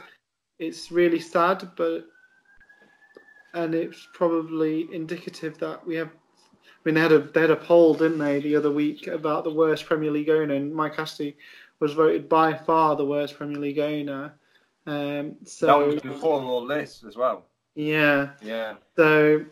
It's 0.59 0.91
really 0.91 1.21
sad, 1.21 1.69
but 1.77 2.07
and 3.53 3.75
it's 3.75 4.09
probably 4.15 4.89
indicative 4.93 5.59
that 5.59 5.87
we 5.87 5.97
have. 5.97 6.09
I 6.09 6.81
mean, 6.85 6.95
they 6.95 7.01
had 7.03 7.13
a 7.13 7.19
they 7.19 7.43
had 7.43 7.51
a 7.51 7.57
poll, 7.57 7.93
didn't 7.93 8.19
they, 8.19 8.41
the 8.41 8.57
other 8.57 8.71
week 8.71 9.07
about 9.07 9.45
the 9.45 9.53
worst 9.53 9.85
Premier 9.85 10.11
League 10.11 10.31
owner, 10.31 10.55
and 10.55 10.75
Mike 10.75 10.99
Ashley 10.99 11.37
was 11.81 11.93
voted 11.93 12.29
by 12.29 12.55
far 12.55 12.97
the 12.97 13.05
worst 13.05 13.37
Premier 13.37 13.59
League 13.59 13.79
owner. 13.79 14.35
Um, 14.87 15.37
so 15.45 15.67
that 15.67 15.79
was 15.79 16.03
before 16.03 16.43
all 16.43 16.67
this 16.67 17.05
as 17.07 17.17
well. 17.17 17.45
Yeah. 17.75 18.31
Yeah. 18.43 18.75
So 18.97 19.45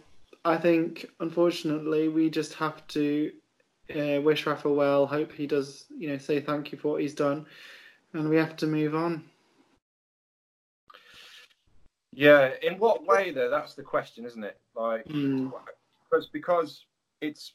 I 0.45 0.57
think, 0.57 1.07
unfortunately, 1.21 2.09
we 2.09 2.31
just 2.31 2.55
have 2.55 2.87
to 2.89 3.33
uh, 3.95 4.21
wish 4.21 4.47
Rafa 4.47 4.71
well. 4.71 5.07
Hope 5.07 5.33
he 5.33 5.47
does, 5.47 5.87
you 5.97 6.09
know, 6.09 6.19
say 6.19 6.41
thank 6.41 6.73
you 6.73 6.79
for 6.79 6.93
what 6.93 7.01
he's 7.03 7.15
done, 7.15 7.47
and 8.13 8.29
we 8.29 8.37
have 8.37 8.57
to 8.57 8.67
move 8.67 8.95
on. 8.95 9.25
Yeah. 12.13 12.51
In 12.63 12.79
what 12.79 13.07
way, 13.07 13.31
though? 13.31 13.51
That's 13.51 13.75
the 13.75 13.83
question, 13.83 14.25
isn't 14.25 14.45
it? 14.45 14.59
Like, 14.75 15.07
Mm. 15.07 15.53
because 16.11 16.29
because 16.29 16.87
it's 17.21 17.55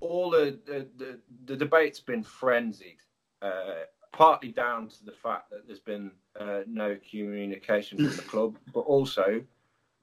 all 0.00 0.30
the 0.30 0.58
the, 0.66 0.86
the, 0.96 1.18
the 1.46 1.56
debate's 1.56 2.00
been 2.00 2.22
frenzied. 2.22 2.98
Uh, 3.42 3.84
partly 4.16 4.48
down 4.50 4.88
to 4.88 5.04
the 5.04 5.12
fact 5.12 5.50
that 5.50 5.66
there's 5.66 5.78
been 5.78 6.10
uh, 6.40 6.60
no 6.66 6.96
communication 7.10 7.98
from 7.98 8.16
the 8.16 8.22
club, 8.30 8.56
but 8.72 8.80
also 8.80 9.42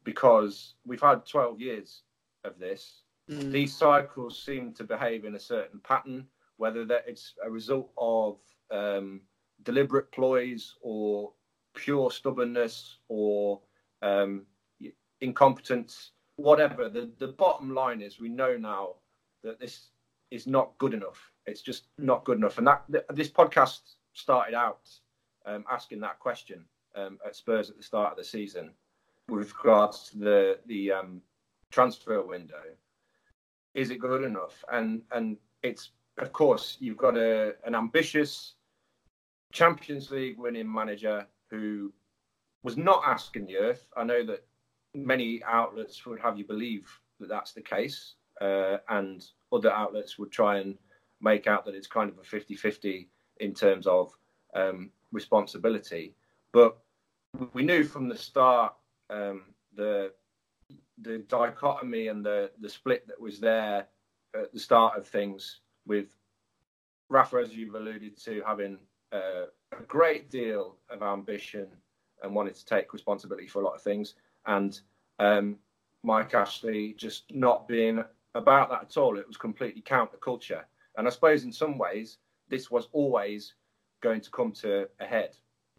because 0.04 0.76
we've 0.86 1.02
had 1.02 1.26
12 1.26 1.60
years 1.60 2.04
of 2.44 2.60
this. 2.60 3.02
Mm. 3.30 3.52
These 3.52 3.76
cycles 3.76 4.42
seem 4.42 4.72
to 4.74 4.84
behave 4.84 5.26
in 5.26 5.34
a 5.34 5.40
certain 5.40 5.80
pattern, 5.80 6.28
whether 6.58 6.86
that 6.86 7.06
it's 7.08 7.34
a 7.44 7.50
result 7.50 7.90
of 7.98 8.38
um, 8.70 9.22
deliberate 9.64 10.12
ploys 10.12 10.76
or 10.82 11.32
pure 11.74 12.12
stubbornness 12.12 12.98
or 13.08 13.62
um, 14.04 14.46
incompetence, 15.22 16.12
whatever. 16.36 16.88
The, 16.88 17.10
the 17.18 17.30
bottom 17.30 17.74
line 17.74 18.02
is 18.02 18.20
we 18.20 18.30
know 18.30 18.58
now 18.58 18.96
that 19.44 19.60
this 19.60 19.88
is 20.30 20.46
not 20.46 20.78
good 20.78 20.94
enough. 20.94 21.32
It's 21.48 21.62
just 21.62 21.86
not 21.98 22.26
good 22.26 22.38
enough. 22.38 22.60
And 22.60 22.68
that 22.68 22.84
th- 22.92 23.06
this 23.14 23.30
podcast 23.30 23.80
started 24.14 24.56
out 24.56 24.90
um, 25.46 25.66
asking 25.70 26.00
that 26.02 26.20
question 26.20 26.64
um, 26.96 27.20
at 27.26 27.36
Spurs 27.36 27.70
at 27.70 27.78
the 27.78 27.84
start 27.84 28.12
of 28.12 28.18
the 28.18 28.24
season 28.24 28.72
with 29.30 29.54
regards 29.58 30.10
to 30.10 30.18
the 30.18 30.60
the 30.68 30.92
um, 30.92 31.22
transfer 31.72 32.22
window. 32.22 32.64
Is 33.74 33.90
it 33.90 34.00
good 34.00 34.24
enough? 34.24 34.64
And 34.72 35.02
and 35.12 35.38
it's 35.64 35.92
of 36.18 36.32
course 36.32 36.78
you've 36.80 36.98
got 36.98 37.18
a 37.18 37.56
an 37.66 37.76
ambitious 37.76 38.56
Champions 39.52 40.12
League 40.12 40.38
winning 40.38 40.72
manager 40.72 41.28
who 41.50 41.92
was 42.64 42.78
not 42.78 43.04
asking 43.06 43.46
the 43.46 43.58
earth. 43.58 43.88
I 43.96 44.04
know 44.04 44.26
that 44.26 44.46
many 44.96 45.44
outlets 45.44 46.06
would 46.06 46.20
have 46.20 46.38
you 46.38 46.46
believe 46.46 46.88
that 47.20 47.30
that's 47.30 47.54
the 47.54 47.62
case, 47.62 48.16
uh, 48.42 48.78
and 48.90 49.26
other 49.52 49.72
outlets 49.72 50.18
would 50.18 50.32
try 50.32 50.60
and 50.60 50.78
make 51.22 51.48
out 51.48 51.66
that 51.66 51.76
it's 51.76 51.88
kind 51.88 52.10
of 52.10 52.18
a 52.18 52.24
50 52.24 52.56
50 52.56 53.10
in 53.40 53.54
terms 53.54 53.88
of 53.88 54.16
um, 54.56 54.90
responsibility. 55.12 56.14
But 56.52 56.78
we 57.54 57.64
knew 57.64 57.84
from 57.84 58.08
the 58.08 58.18
start 58.18 58.74
um, 59.10 59.44
the 59.76 60.12
the 61.02 61.20
dichotomy 61.28 62.08
and 62.08 62.26
the 62.26 62.52
the 62.60 62.70
split 62.70 63.08
that 63.08 63.20
was 63.20 63.40
there 63.40 63.88
at 64.36 64.54
the 64.54 64.60
start 64.60 64.98
of 64.98 65.08
things 65.08 65.62
with 65.86 66.16
Rafa, 67.10 67.38
as 67.38 67.56
you've 67.56 67.76
alluded 67.76 68.18
to, 68.24 68.42
having 68.46 68.80
uh, 69.12 69.46
a 69.72 69.84
great 69.88 70.32
deal 70.32 70.78
of 70.90 71.04
ambition 71.04 71.68
and 72.24 72.34
wanted 72.34 72.56
to 72.56 72.66
take 72.66 72.94
responsibility 72.94 73.48
for 73.48 73.62
a 73.62 73.66
lot 73.66 73.76
of 73.76 73.82
things, 73.82 74.16
and 74.46 74.80
um, 75.20 75.58
Mike 76.04 76.34
Ashley 76.34 76.94
just 76.98 77.24
not 77.32 77.68
being 77.68 78.04
about 78.36 78.70
that 78.70 78.82
at 78.84 78.98
all. 78.98 79.18
It 79.18 79.28
was 79.28 79.38
completely 79.38 79.82
counterculture, 79.82 80.64
and 80.98 81.08
I 81.08 81.12
suppose 81.12 81.44
in 81.44 81.52
some 81.52 81.78
ways 81.78 82.18
this 82.54 82.72
was 82.72 82.88
always 82.94 83.56
going 84.02 84.22
to 84.22 84.32
come 84.32 84.52
to 84.64 84.88
a 85.00 85.06
head 85.06 85.32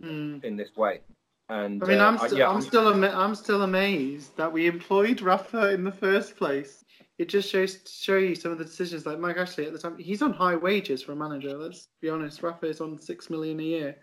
Mm. 0.03 0.45
in 0.45 0.57
this 0.57 0.77
way. 0.77 1.01
And 1.49 1.83
I 1.83 1.87
mean, 1.87 2.01
uh, 2.01 2.07
I'm, 2.09 2.19
st- 2.19 2.39
yeah, 2.39 2.49
I'm 2.49 2.61
still 2.61 2.89
ama- 2.89 3.15
I'm 3.25 3.35
still 3.35 3.63
amazed 3.63 4.37
that 4.37 4.53
we 4.53 4.67
employed 4.67 5.21
Rafa 5.21 5.73
in 5.73 5.85
the 5.85 5.93
first 5.93 6.37
place. 6.37 6.85
It 7.19 7.29
just 7.29 7.49
shows 7.51 7.79
show 8.07 8.17
you 8.17 8.35
some 8.35 8.53
of 8.53 8.59
the 8.59 8.65
decisions. 8.65 9.07
Like 9.07 9.19
Mike 9.21 9.37
Ashley 9.37 9.67
at 9.67 9.73
the 9.73 9.79
time, 9.79 9.97
he's 9.99 10.23
on 10.23 10.33
high 10.33 10.57
wages 10.57 11.03
for 11.03 11.13
a 11.13 11.17
manager. 11.17 11.57
Let's 11.57 11.89
be 12.01 12.09
honest. 12.11 12.43
Rafa 12.43 12.67
is 12.67 12.81
on 12.81 12.99
six 12.99 13.31
million 13.31 13.61
a 13.61 13.63
year, 13.63 13.97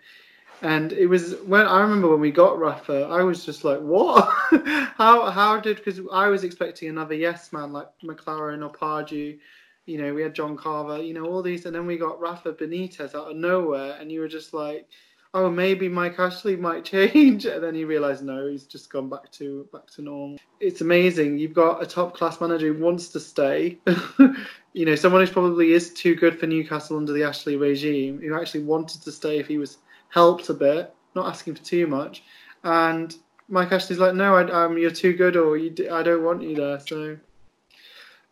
and 0.62 0.94
it 0.94 1.08
was 1.08 1.36
when 1.46 1.66
I 1.68 1.82
remember 1.82 2.08
when 2.10 2.22
we 2.22 2.32
got 2.32 2.60
Rafa, 2.60 3.08
I 3.10 3.24
was 3.24 3.46
just 3.46 3.64
like, 3.66 3.82
what? 3.82 4.24
how 4.98 5.30
how 5.30 5.60
did 5.60 5.78
because 5.78 6.00
I 6.12 6.28
was 6.28 6.44
expecting 6.44 6.90
another 6.90 7.16
yes 7.16 7.52
man 7.52 7.74
like 7.74 7.88
McClaren 8.04 8.64
or 8.66 8.72
Pardew. 8.72 9.40
You 9.86 9.98
know, 9.98 10.14
we 10.14 10.22
had 10.22 10.36
John 10.36 10.56
Carver. 10.58 11.02
You 11.02 11.14
know, 11.14 11.26
all 11.26 11.42
these, 11.42 11.66
and 11.66 11.76
then 11.76 11.86
we 11.86 11.98
got 11.98 12.20
Rafa 12.20 12.54
Benitez 12.54 13.16
out 13.16 13.32
of 13.32 13.36
nowhere, 13.36 13.98
and 14.00 14.12
you 14.12 14.20
were 14.20 14.28
just 14.28 14.54
like 14.54 14.88
oh 15.34 15.50
maybe 15.50 15.88
Mike 15.88 16.20
Ashley 16.20 16.56
might 16.56 16.84
change 16.86 17.46
and 17.46 17.64
then 17.64 17.76
he 17.76 17.86
realized 17.86 18.24
no 18.24 18.48
he's 18.48 18.66
just 18.66 18.92
gone 18.92 19.10
back 19.10 19.32
to 19.34 19.68
back 19.72 19.88
to 19.92 20.02
normal 20.02 20.38
it's 20.60 20.82
amazing 20.82 21.38
you've 21.38 21.54
got 21.54 21.82
a 21.82 21.86
top 21.86 22.16
class 22.16 22.42
manager 22.42 22.74
who 22.74 22.84
wants 22.84 23.10
to 23.10 23.20
stay 23.20 23.78
you 24.74 24.86
know 24.86 24.96
someone 24.96 25.26
who 25.26 25.32
probably 25.32 25.74
is 25.74 25.94
too 25.94 26.16
good 26.16 26.40
for 26.40 26.48
Newcastle 26.48 26.98
under 26.98 27.14
the 27.14 27.24
Ashley 27.24 27.56
regime 27.56 28.20
who 28.22 28.40
actually 28.40 28.64
wanted 28.64 29.02
to 29.04 29.12
stay 29.12 29.40
if 29.40 29.48
he 29.48 29.58
was 29.58 29.78
helped 30.10 30.50
a 30.50 30.54
bit 30.54 30.94
not 31.16 31.28
asking 31.28 31.56
for 31.56 31.64
too 31.64 31.88
much 31.88 32.24
and 32.64 33.16
Mike 33.48 33.72
Ashley's 33.72 34.00
like 34.00 34.16
no 34.16 34.36
I, 34.36 34.66
um, 34.66 34.78
you're 34.78 34.92
too 34.92 35.14
good 35.14 35.38
or 35.38 35.58
you, 35.58 35.74
I 35.92 36.04
don't 36.04 36.24
want 36.24 36.44
you 36.44 36.56
there 36.56 36.80
so 36.80 37.18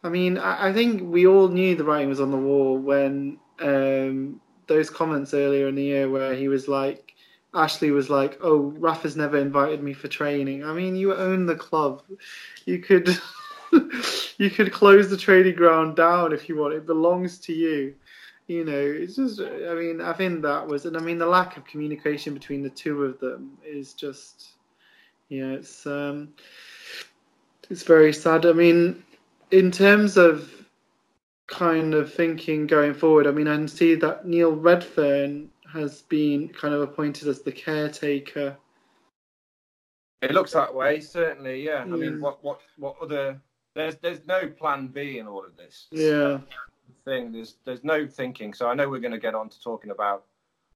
I 0.03 0.09
mean 0.09 0.37
I, 0.37 0.69
I 0.69 0.73
think 0.73 1.01
we 1.03 1.27
all 1.27 1.47
knew 1.49 1.75
the 1.75 1.83
writing 1.83 2.09
was 2.09 2.21
on 2.21 2.31
the 2.31 2.37
wall 2.37 2.77
when 2.77 3.37
um, 3.59 4.39
those 4.67 4.89
comments 4.89 5.33
earlier 5.33 5.67
in 5.67 5.75
the 5.75 5.83
year 5.83 6.09
where 6.09 6.33
he 6.33 6.47
was 6.47 6.67
like, 6.67 7.13
Ashley 7.53 7.91
was 7.91 8.09
like, 8.09 8.37
"Oh, 8.41 8.73
Rafa's 8.77 9.17
never 9.17 9.37
invited 9.37 9.83
me 9.83 9.93
for 9.93 10.07
training." 10.07 10.63
I 10.63 10.71
mean, 10.71 10.95
you 10.95 11.13
own 11.13 11.45
the 11.45 11.55
club. 11.55 12.03
You 12.65 12.79
could, 12.79 13.09
you 14.37 14.49
could 14.49 14.71
close 14.71 15.09
the 15.09 15.17
training 15.17 15.55
ground 15.55 15.95
down 15.95 16.31
if 16.31 16.47
you 16.47 16.55
want. 16.57 16.75
It 16.75 16.85
belongs 16.85 17.39
to 17.39 17.53
you. 17.53 17.95
You 18.47 18.65
know, 18.65 18.79
it's 18.79 19.15
just. 19.15 19.41
I 19.41 19.73
mean, 19.73 19.99
I 19.99 20.13
think 20.13 20.43
that 20.43 20.65
was, 20.67 20.85
and 20.85 20.95
I 20.95 20.99
mean, 20.99 21.17
the 21.17 21.25
lack 21.25 21.57
of 21.57 21.65
communication 21.65 22.33
between 22.33 22.61
the 22.61 22.69
two 22.69 23.03
of 23.03 23.19
them 23.19 23.57
is 23.65 23.93
just, 23.93 24.49
yeah, 25.29 25.51
it's 25.51 25.87
um, 25.87 26.29
it's 27.71 27.83
very 27.83 28.13
sad. 28.13 28.45
I 28.45 28.53
mean, 28.53 29.03
in 29.51 29.71
terms 29.71 30.17
of 30.17 30.53
kind 31.47 31.93
of 31.93 32.13
thinking 32.13 32.67
going 32.67 32.93
forward, 32.93 33.27
I 33.27 33.31
mean, 33.31 33.47
I 33.47 33.55
can 33.55 33.67
see 33.67 33.95
that 33.95 34.25
Neil 34.25 34.55
Redfearn 34.55 35.47
has 35.71 36.03
been 36.03 36.49
kind 36.49 36.73
of 36.73 36.81
appointed 36.81 37.27
as 37.27 37.41
the 37.41 37.51
caretaker. 37.51 38.57
It 40.21 40.31
looks 40.31 40.51
that 40.53 40.73
way, 40.73 40.99
certainly. 40.99 41.63
Yeah. 41.65 41.81
I 41.81 41.85
mean, 41.85 42.19
what 42.19 42.43
what 42.43 42.59
what 42.77 42.95
other? 43.01 43.39
There's 43.75 43.95
there's 43.97 44.19
no 44.27 44.47
plan 44.47 44.87
B 44.87 45.19
in 45.19 45.27
all 45.27 45.45
of 45.45 45.55
this. 45.55 45.87
Yeah. 45.91 46.39
Thing 47.05 47.31
there's 47.31 47.55
there's 47.65 47.83
no 47.83 48.07
thinking. 48.07 48.53
So 48.53 48.67
I 48.67 48.73
know 48.73 48.89
we're 48.89 48.99
going 48.99 49.13
to 49.13 49.19
get 49.19 49.35
on 49.35 49.49
to 49.49 49.61
talking 49.61 49.91
about 49.91 50.25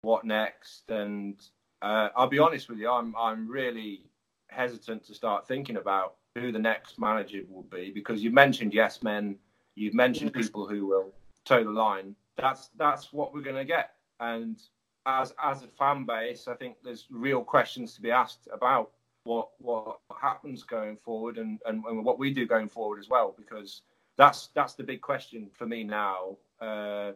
what 0.01 0.23
next, 0.23 0.89
and 0.89 1.35
uh, 1.81 2.09
I'll 2.15 2.27
be 2.27 2.39
honest 2.39 2.69
with 2.69 2.79
you, 2.79 2.89
I'm 2.89 3.15
I'm 3.17 3.49
really 3.49 4.05
hesitant 4.47 5.03
to 5.07 5.13
start 5.13 5.47
thinking 5.47 5.77
about 5.77 6.15
who 6.35 6.51
the 6.51 6.59
next 6.59 6.99
manager 6.99 7.41
will 7.49 7.63
be 7.63 7.91
because 7.93 8.23
you've 8.23 8.33
mentioned 8.33 8.73
yes 8.73 9.03
men, 9.03 9.35
you've 9.75 9.93
mentioned 9.93 10.33
people 10.33 10.67
who 10.67 10.87
will 10.87 11.13
toe 11.45 11.63
the 11.63 11.69
line. 11.69 12.15
That's 12.37 12.69
that's 12.77 13.13
what 13.13 13.33
we're 13.33 13.41
going 13.41 13.55
to 13.57 13.65
get, 13.65 13.91
and 14.19 14.59
as 15.05 15.33
as 15.43 15.63
a 15.63 15.67
fan 15.67 16.05
base, 16.05 16.47
I 16.47 16.55
think 16.55 16.77
there's 16.83 17.07
real 17.11 17.43
questions 17.43 17.93
to 17.95 18.01
be 18.01 18.11
asked 18.11 18.47
about 18.51 18.91
what 19.25 19.49
what 19.59 19.99
happens 20.19 20.63
going 20.63 20.97
forward 20.97 21.37
and, 21.37 21.59
and, 21.65 21.83
and 21.85 22.03
what 22.03 22.19
we 22.19 22.33
do 22.33 22.45
going 22.45 22.69
forward 22.69 22.99
as 22.99 23.09
well 23.09 23.33
because 23.37 23.83
that's 24.17 24.47
that's 24.47 24.73
the 24.73 24.83
big 24.83 25.01
question 25.01 25.49
for 25.53 25.65
me 25.65 25.83
now. 25.83 26.37
Uh, 26.59 27.11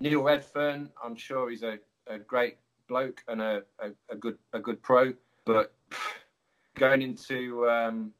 Neil 0.00 0.22
Redfearn, 0.22 0.88
I'm 1.02 1.16
sure 1.16 1.50
he's 1.50 1.62
a, 1.62 1.78
a 2.08 2.18
great 2.18 2.56
bloke 2.88 3.22
and 3.28 3.40
a, 3.40 3.62
a, 3.78 3.90
a 4.10 4.16
good 4.16 4.38
a 4.52 4.58
good 4.58 4.82
pro, 4.82 5.12
but 5.44 5.74
going 6.76 7.02
into 7.02 7.68
um, 7.68 8.12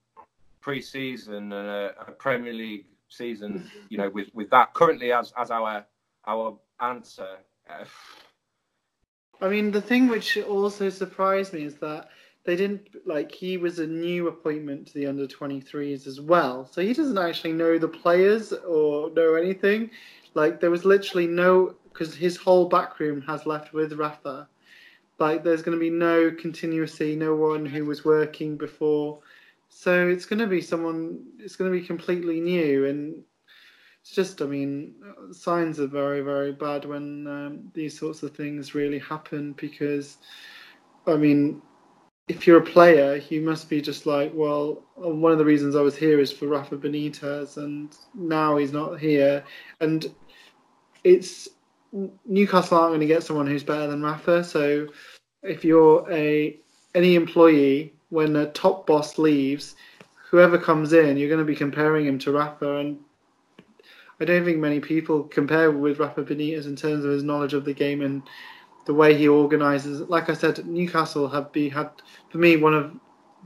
pre-season 0.62 1.52
and 1.52 1.52
a, 1.52 1.94
a 2.08 2.12
Premier 2.12 2.54
League 2.54 2.86
season, 3.08 3.70
you 3.90 3.98
know, 3.98 4.08
with, 4.08 4.28
with 4.32 4.48
that 4.50 4.72
currently 4.72 5.12
as 5.12 5.32
as 5.36 5.50
our 5.50 5.84
our 6.26 6.58
answer. 6.80 7.36
Uh, 7.68 7.84
I 9.40 9.48
mean, 9.48 9.72
the 9.72 9.82
thing 9.82 10.08
which 10.08 10.38
also 10.38 10.88
surprised 10.88 11.52
me 11.52 11.64
is 11.64 11.74
that 11.76 12.08
they 12.44 12.56
didn't 12.56 12.88
like 13.06 13.30
he 13.30 13.56
was 13.56 13.78
a 13.78 13.86
new 13.86 14.28
appointment 14.28 14.86
to 14.88 14.94
the 14.94 15.06
under 15.06 15.26
23s 15.26 16.06
as 16.06 16.20
well, 16.20 16.64
so 16.64 16.80
he 16.80 16.92
doesn't 16.92 17.18
actually 17.18 17.52
know 17.52 17.78
the 17.78 17.88
players 17.88 18.52
or 18.52 19.10
know 19.10 19.34
anything. 19.34 19.90
Like 20.34 20.60
there 20.60 20.70
was 20.70 20.84
literally 20.84 21.26
no 21.26 21.74
because 21.92 22.14
his 22.14 22.36
whole 22.36 22.68
backroom 22.68 23.20
has 23.22 23.46
left 23.46 23.72
with 23.72 23.92
Rafa. 23.92 24.48
Like 25.18 25.44
there's 25.44 25.62
going 25.62 25.76
to 25.76 25.80
be 25.80 25.90
no 25.90 26.30
continuity, 26.30 27.14
no 27.14 27.34
one 27.36 27.66
who 27.66 27.84
was 27.84 28.04
working 28.04 28.56
before. 28.56 29.20
So 29.74 30.08
it's 30.08 30.26
going 30.26 30.38
to 30.38 30.46
be 30.46 30.60
someone. 30.60 31.24
It's 31.38 31.56
going 31.56 31.72
to 31.72 31.78
be 31.78 31.84
completely 31.84 32.40
new, 32.40 32.86
and 32.86 33.22
it's 34.00 34.14
just. 34.14 34.40
I 34.40 34.46
mean, 34.46 34.94
signs 35.32 35.80
are 35.80 35.86
very, 35.86 36.20
very 36.20 36.52
bad 36.52 36.84
when 36.84 37.26
um, 37.26 37.70
these 37.74 37.98
sorts 37.98 38.22
of 38.22 38.36
things 38.36 38.74
really 38.74 39.00
happen 39.00 39.54
because, 39.54 40.18
I 41.06 41.16
mean, 41.16 41.62
if 42.28 42.46
you're 42.46 42.58
a 42.58 42.64
player, 42.64 43.20
you 43.28 43.40
must 43.40 43.68
be 43.68 43.80
just 43.80 44.06
like, 44.06 44.30
well, 44.34 44.84
one 44.94 45.32
of 45.32 45.38
the 45.38 45.44
reasons 45.44 45.74
I 45.74 45.80
was 45.80 45.96
here 45.96 46.20
is 46.20 46.30
for 46.30 46.46
Rafa 46.46 46.76
Benitez, 46.76 47.56
and 47.56 47.96
now 48.14 48.58
he's 48.58 48.72
not 48.72 49.00
here, 49.00 49.42
and 49.80 50.14
it's 51.02 51.48
Newcastle 52.24 52.78
aren't 52.78 52.90
going 52.90 53.00
to 53.00 53.06
get 53.06 53.22
someone 53.22 53.46
who's 53.46 53.64
better 53.64 53.86
than 53.86 54.02
Rafa. 54.02 54.44
So 54.44 54.86
if 55.42 55.64
you're 55.64 56.06
a 56.10 56.58
any 56.94 57.14
employee, 57.16 57.94
when 58.12 58.36
a 58.36 58.50
top 58.50 58.86
boss 58.86 59.16
leaves, 59.16 59.74
whoever 60.30 60.58
comes 60.58 60.92
in, 60.92 61.16
you're 61.16 61.30
going 61.30 61.38
to 61.38 61.46
be 61.46 61.56
comparing 61.56 62.06
him 62.06 62.18
to 62.18 62.30
Rafa, 62.30 62.76
and 62.76 62.98
I 64.20 64.26
don't 64.26 64.44
think 64.44 64.58
many 64.58 64.80
people 64.80 65.24
compare 65.24 65.70
with 65.70 65.98
Rafa 65.98 66.22
Benitez 66.22 66.66
in 66.66 66.76
terms 66.76 67.06
of 67.06 67.10
his 67.10 67.22
knowledge 67.22 67.54
of 67.54 67.64
the 67.64 67.72
game 67.72 68.02
and 68.02 68.22
the 68.84 68.92
way 68.92 69.16
he 69.16 69.28
organises. 69.28 70.02
Like 70.02 70.28
I 70.28 70.34
said, 70.34 70.66
Newcastle 70.66 71.26
have 71.26 71.52
be 71.52 71.70
had 71.70 71.88
for 72.28 72.36
me 72.36 72.58
one 72.58 72.74
of 72.74 72.92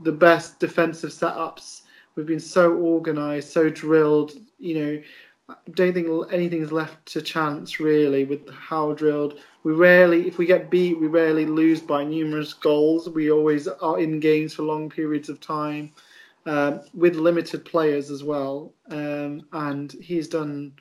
the 0.03 0.11
best 0.11 0.59
defensive 0.59 1.11
setups. 1.11 1.83
We've 2.15 2.27
been 2.27 2.39
so 2.39 2.73
organised, 2.73 3.53
so 3.53 3.69
drilled. 3.69 4.33
You 4.59 4.75
know, 4.75 5.01
I 5.49 5.55
don't 5.71 5.93
think 5.93 6.07
anything's 6.33 6.73
left 6.73 7.05
to 7.13 7.21
chance 7.21 7.79
really 7.79 8.25
with 8.25 8.49
how 8.49 8.93
drilled. 8.93 9.39
We 9.63 9.73
rarely, 9.73 10.27
if 10.27 10.37
we 10.37 10.45
get 10.45 10.69
beat, 10.69 10.99
we 10.99 11.07
rarely 11.07 11.45
lose 11.45 11.79
by 11.79 12.03
numerous 12.03 12.53
goals. 12.53 13.07
We 13.07 13.31
always 13.31 13.67
are 13.67 13.99
in 13.99 14.19
games 14.19 14.53
for 14.53 14.63
long 14.63 14.89
periods 14.89 15.29
of 15.29 15.39
time 15.39 15.93
um, 16.45 16.81
with 16.93 17.15
limited 17.15 17.63
players 17.63 18.11
as 18.11 18.25
well. 18.25 18.73
Um, 18.91 19.47
and 19.53 19.91
he's 19.93 20.27
done 20.27 20.73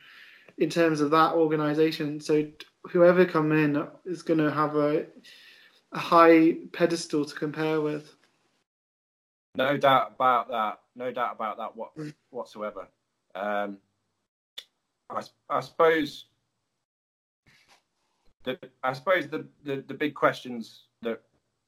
in 0.58 0.68
terms 0.68 1.00
of 1.00 1.12
that 1.12 1.34
organisation. 1.34 2.20
So 2.20 2.46
whoever 2.90 3.24
come 3.24 3.52
in 3.52 3.86
is 4.04 4.22
going 4.22 4.40
to 4.40 4.50
have 4.50 4.74
a, 4.74 5.06
a 5.92 5.98
high 5.98 6.56
pedestal 6.72 7.24
to 7.24 7.34
compare 7.36 7.80
with. 7.80 8.14
No 9.54 9.76
doubt 9.76 10.12
about 10.16 10.48
that. 10.48 10.80
No 10.96 11.12
doubt 11.12 11.36
about 11.36 11.56
that 11.58 11.76
what, 11.76 11.92
whatsoever. 12.30 12.88
Um, 13.36 13.78
I, 15.10 15.22
I 15.48 15.60
suppose 15.60 16.26
the 18.44 18.58
I 18.82 18.92
suppose 18.92 19.28
the, 19.28 19.46
the, 19.64 19.84
the 19.86 19.94
big 19.94 20.14
questions 20.14 20.84
that 21.02 21.22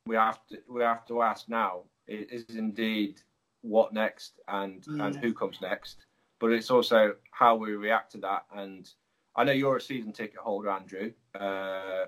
we 0.07 0.17
have 0.17 0.47
to 0.49 0.59
we 0.69 0.83
have 0.83 1.07
to 1.07 1.23
ask 1.23 1.49
now 1.49 1.83
is, 2.07 2.45
is 2.49 2.57
indeed 2.57 3.21
what 3.63 3.93
next 3.93 4.41
and 4.49 4.83
mm. 4.85 5.05
and 5.05 5.17
who 5.17 5.35
comes 5.35 5.61
next, 5.61 6.07
but 6.41 6.53
it's 6.53 6.71
also 6.71 7.15
how 7.31 7.57
we 7.57 7.73
react 7.73 8.13
to 8.13 8.19
that. 8.19 8.45
And 8.55 8.89
I 9.37 9.45
know 9.45 9.53
you're 9.53 9.77
a 9.77 9.81
season 9.81 10.13
ticket 10.13 10.39
holder, 10.39 10.71
Andrew. 10.71 11.13
Uh, 11.39 12.07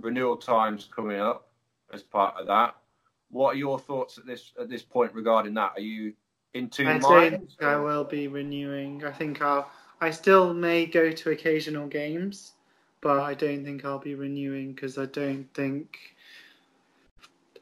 renewal 0.00 0.36
times 0.36 0.88
coming 0.94 1.20
up 1.20 1.50
as 1.92 2.02
part 2.02 2.36
of 2.36 2.46
that. 2.46 2.74
What 3.30 3.54
are 3.54 3.58
your 3.58 3.78
thoughts 3.78 4.18
at 4.18 4.26
this 4.26 4.52
at 4.60 4.68
this 4.68 4.82
point 4.82 5.14
regarding 5.14 5.54
that? 5.54 5.72
Are 5.76 5.80
you 5.80 6.14
in 6.54 6.68
two 6.68 6.86
I 6.86 6.98
minds? 6.98 7.56
I 7.60 7.76
will 7.76 8.04
be 8.04 8.28
renewing. 8.28 9.04
I 9.04 9.12
think 9.12 9.42
I'll 9.42 9.70
I 10.02 10.10
still 10.10 10.52
may 10.52 10.86
go 10.86 11.12
to 11.12 11.30
occasional 11.30 11.86
games, 11.86 12.54
but 13.02 13.20
I 13.20 13.34
don't 13.34 13.64
think 13.64 13.84
I'll 13.84 14.00
be 14.00 14.16
renewing 14.16 14.72
because 14.72 14.98
I 14.98 15.06
don't 15.06 15.46
think 15.54 15.96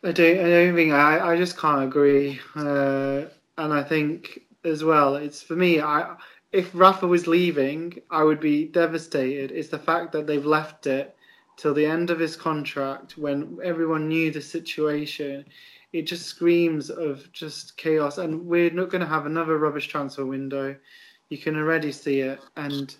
I 0.02 0.10
don't 0.12 0.38
I 0.38 0.48
don't 0.48 0.74
think 0.74 0.90
I 0.94 1.32
I 1.32 1.36
just 1.36 1.58
can't 1.58 1.84
agree. 1.84 2.40
Uh, 2.56 3.24
and 3.58 3.74
I 3.74 3.82
think 3.82 4.40
as 4.64 4.82
well, 4.82 5.16
it's 5.16 5.42
for 5.42 5.54
me. 5.54 5.82
I 5.82 6.16
if 6.50 6.70
Rafa 6.72 7.06
was 7.06 7.26
leaving, 7.26 8.00
I 8.10 8.24
would 8.24 8.40
be 8.40 8.64
devastated. 8.64 9.52
It's 9.52 9.68
the 9.68 9.78
fact 9.78 10.10
that 10.12 10.26
they've 10.26 10.52
left 10.58 10.86
it 10.86 11.14
till 11.58 11.74
the 11.74 11.84
end 11.84 12.08
of 12.08 12.18
his 12.18 12.36
contract 12.36 13.18
when 13.18 13.58
everyone 13.62 14.08
knew 14.08 14.30
the 14.30 14.40
situation. 14.40 15.44
It 15.92 16.06
just 16.06 16.24
screams 16.24 16.88
of 16.88 17.30
just 17.32 17.76
chaos, 17.76 18.16
and 18.16 18.46
we're 18.46 18.70
not 18.70 18.88
going 18.88 19.02
to 19.02 19.14
have 19.14 19.26
another 19.26 19.58
rubbish 19.58 19.88
transfer 19.88 20.24
window. 20.24 20.74
You 21.30 21.38
can 21.38 21.56
already 21.56 21.92
see 21.92 22.20
it, 22.20 22.40
and 22.56 22.94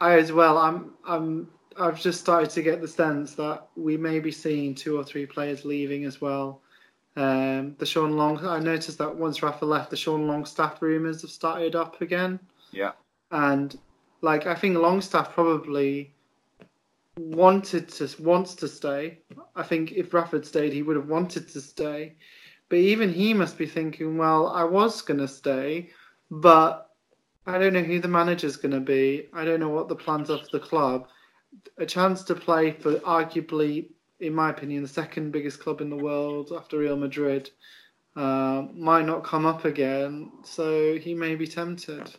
I 0.00 0.18
as 0.18 0.32
well. 0.32 0.58
I'm 0.58 0.92
I'm 1.06 1.48
I've 1.78 2.00
just 2.00 2.20
started 2.20 2.50
to 2.50 2.62
get 2.62 2.80
the 2.80 2.88
sense 2.88 3.34
that 3.34 3.68
we 3.76 3.96
may 3.96 4.20
be 4.20 4.32
seeing 4.32 4.74
two 4.74 4.98
or 4.98 5.04
three 5.04 5.26
players 5.26 5.64
leaving 5.64 6.04
as 6.04 6.20
well. 6.20 6.62
Um, 7.16 7.74
the 7.78 7.86
Sean 7.86 8.16
Long. 8.16 8.44
I 8.46 8.60
noticed 8.60 8.98
that 8.98 9.14
once 9.14 9.42
Rafa 9.42 9.64
left, 9.64 9.90
the 9.90 9.96
Sean 9.96 10.26
Longstaff 10.28 10.80
rumours 10.80 11.22
have 11.22 11.30
started 11.30 11.74
up 11.74 12.00
again. 12.00 12.38
Yeah. 12.70 12.92
And 13.32 13.76
like 14.20 14.46
I 14.46 14.54
think 14.54 14.76
Longstaff 14.76 15.34
probably 15.34 16.14
wanted 17.16 17.88
to 17.88 18.08
wants 18.22 18.54
to 18.56 18.68
stay. 18.68 19.18
I 19.56 19.62
think 19.62 19.92
if 19.92 20.14
Rafa 20.14 20.44
stayed, 20.44 20.72
he 20.72 20.82
would 20.82 20.96
have 20.96 21.08
wanted 21.08 21.48
to 21.48 21.60
stay. 21.60 22.14
But 22.68 22.78
even 22.78 23.12
he 23.12 23.34
must 23.34 23.58
be 23.58 23.66
thinking, 23.66 24.16
well, 24.16 24.48
I 24.48 24.62
was 24.62 25.02
gonna 25.02 25.28
stay, 25.28 25.90
but 26.30 26.87
I 27.46 27.58
don't 27.58 27.72
know 27.72 27.82
who 27.82 28.00
the 28.00 28.08
manager's 28.08 28.56
going 28.56 28.72
to 28.72 28.80
be. 28.80 29.28
I 29.32 29.44
don't 29.44 29.60
know 29.60 29.70
what 29.70 29.88
the 29.88 29.96
plans 29.96 30.30
are 30.30 30.38
for 30.38 30.50
the 30.52 30.60
club. 30.60 31.08
A 31.78 31.86
chance 31.86 32.22
to 32.24 32.34
play 32.34 32.72
for 32.72 32.94
arguably, 33.00 33.88
in 34.20 34.34
my 34.34 34.50
opinion, 34.50 34.82
the 34.82 34.88
second 34.88 35.30
biggest 35.30 35.60
club 35.60 35.80
in 35.80 35.88
the 35.88 35.96
world 35.96 36.52
after 36.54 36.78
Real 36.78 36.96
Madrid 36.96 37.50
uh, 38.16 38.66
might 38.74 39.06
not 39.06 39.24
come 39.24 39.46
up 39.46 39.64
again. 39.64 40.30
So 40.44 40.98
he 40.98 41.14
may 41.14 41.36
be 41.36 41.46
tempted. 41.46 42.14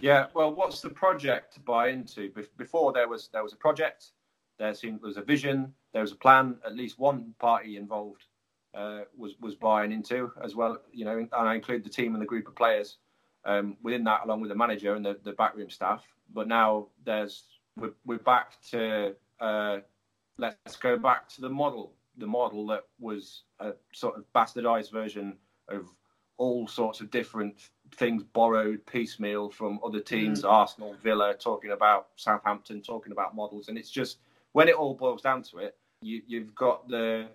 Yeah, 0.00 0.26
well, 0.34 0.54
what's 0.54 0.80
the 0.80 0.90
project 0.90 1.54
to 1.54 1.60
buy 1.60 1.88
into? 1.88 2.32
Before 2.56 2.92
there 2.92 3.08
was 3.08 3.28
there 3.32 3.42
was 3.42 3.52
a 3.52 3.56
project, 3.56 4.10
there 4.58 4.74
seemed 4.74 5.00
there 5.00 5.08
was 5.08 5.16
a 5.16 5.22
vision, 5.22 5.72
there 5.92 6.02
was 6.02 6.12
a 6.12 6.16
plan. 6.16 6.56
At 6.64 6.74
least 6.74 6.98
one 6.98 7.34
party 7.38 7.76
involved 7.76 8.24
uh, 8.74 9.02
was 9.16 9.34
was 9.40 9.54
buying 9.54 9.92
into 9.92 10.32
as 10.42 10.54
well. 10.54 10.78
You 10.92 11.04
know, 11.04 11.18
and 11.18 11.30
I 11.32 11.54
include 11.54 11.84
the 11.84 11.90
team 11.90 12.14
and 12.14 12.22
the 12.22 12.26
group 12.26 12.48
of 12.48 12.56
players 12.56 12.98
um, 13.48 13.76
within 13.82 14.04
that, 14.04 14.20
along 14.24 14.42
with 14.42 14.50
the 14.50 14.54
manager 14.54 14.94
and 14.94 15.04
the, 15.04 15.18
the 15.24 15.32
backroom 15.32 15.70
staff. 15.70 16.04
But 16.32 16.46
now 16.46 16.88
there's 17.04 17.44
we're, 17.76 17.94
we're 18.04 18.18
back 18.18 18.60
to 18.70 19.14
uh, 19.40 19.78
let's 20.36 20.76
go 20.76 20.98
back 20.98 21.28
to 21.30 21.40
the 21.40 21.48
model, 21.48 21.94
the 22.18 22.26
model 22.26 22.66
that 22.68 22.84
was 23.00 23.42
a 23.58 23.72
sort 23.92 24.16
of 24.18 24.24
bastardized 24.34 24.92
version 24.92 25.36
of 25.68 25.88
all 26.36 26.68
sorts 26.68 27.00
of 27.00 27.10
different 27.10 27.70
things 27.96 28.22
borrowed 28.22 28.84
piecemeal 28.86 29.50
from 29.50 29.80
other 29.84 29.98
teams, 29.98 30.42
mm. 30.42 30.50
Arsenal, 30.50 30.94
Villa, 31.02 31.34
talking 31.34 31.72
about 31.72 32.08
Southampton, 32.16 32.80
talking 32.80 33.12
about 33.12 33.34
models, 33.34 33.68
and 33.68 33.78
it's 33.78 33.90
just 33.90 34.18
when 34.52 34.68
it 34.68 34.74
all 34.74 34.94
boils 34.94 35.22
down 35.22 35.42
to 35.42 35.58
it, 35.58 35.76
you, 36.02 36.22
you've 36.26 36.54
got 36.54 36.88
the 36.88 37.26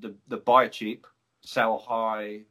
the 0.00 0.14
the 0.28 0.36
buy 0.36 0.68
cheap, 0.68 1.06
sell 1.42 1.78
high 1.78 2.42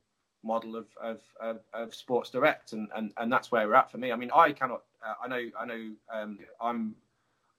model 0.44 0.76
of 0.76 0.88
of, 1.02 1.22
of, 1.40 1.60
of 1.74 1.94
Sports 1.94 2.30
Direct, 2.30 2.74
and, 2.74 2.90
and 2.96 3.14
and 3.18 3.32
that's 3.32 3.52
where 3.52 3.68
we're 3.68 3.76
at 3.76 3.92
for 3.92 3.98
me. 3.98 4.12
I 4.12 4.16
mean, 4.16 4.32
I 4.36 4.52
cannot. 4.52 4.84
Uh, 5.06 5.14
I 5.24 5.28
know. 5.28 5.50
I 5.60 5.66
know. 5.66 5.92
Um, 6.14 6.40
I'm 6.60 6.96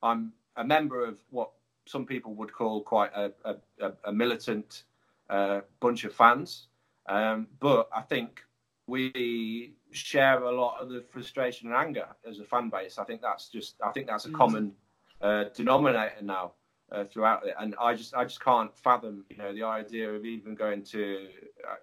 I'm 0.03 0.33
a 0.57 0.65
member 0.65 1.05
of 1.05 1.19
what 1.31 1.51
some 1.87 2.07
people 2.07 2.35
would 2.35 2.53
call 2.53 2.83
quite 2.83 3.13
a 3.15 3.33
a, 3.45 3.93
a 4.05 4.13
militant 4.13 4.85
uh, 5.31 5.61
bunch 5.81 6.05
of 6.05 6.15
fans, 6.15 6.67
um, 7.09 7.47
but 7.61 7.89
I 7.95 8.03
think 8.03 8.43
we 8.87 9.75
share 9.93 10.43
a 10.43 10.51
lot 10.51 10.81
of 10.81 10.89
the 10.89 11.05
frustration 11.11 11.69
and 11.69 11.77
anger 11.77 12.09
as 12.29 12.41
a 12.41 12.45
fan 12.45 12.69
base. 12.69 12.99
I 12.99 13.05
think 13.05 13.23
that's 13.23 13.49
just. 13.49 13.77
I 13.85 13.91
think 13.93 14.07
that's 14.07 14.27
a 14.27 14.31
mm. 14.31 14.35
common 14.35 14.73
uh, 15.21 15.45
denominator 15.55 16.23
now. 16.23 16.53
Uh, 16.91 17.05
throughout 17.05 17.47
it, 17.47 17.55
and 17.59 17.75
I 17.81 17.95
just 17.95 18.15
I 18.15 18.25
just 18.25 18.45
can't 18.45 18.71
fathom, 18.77 19.25
you 19.31 19.39
know, 19.39 19.55
the 19.55 19.63
idea 19.63 20.13
of 20.13 20.27
even 20.27 20.55
going 20.55 20.83
to 20.83 21.27
uh, 21.67 21.77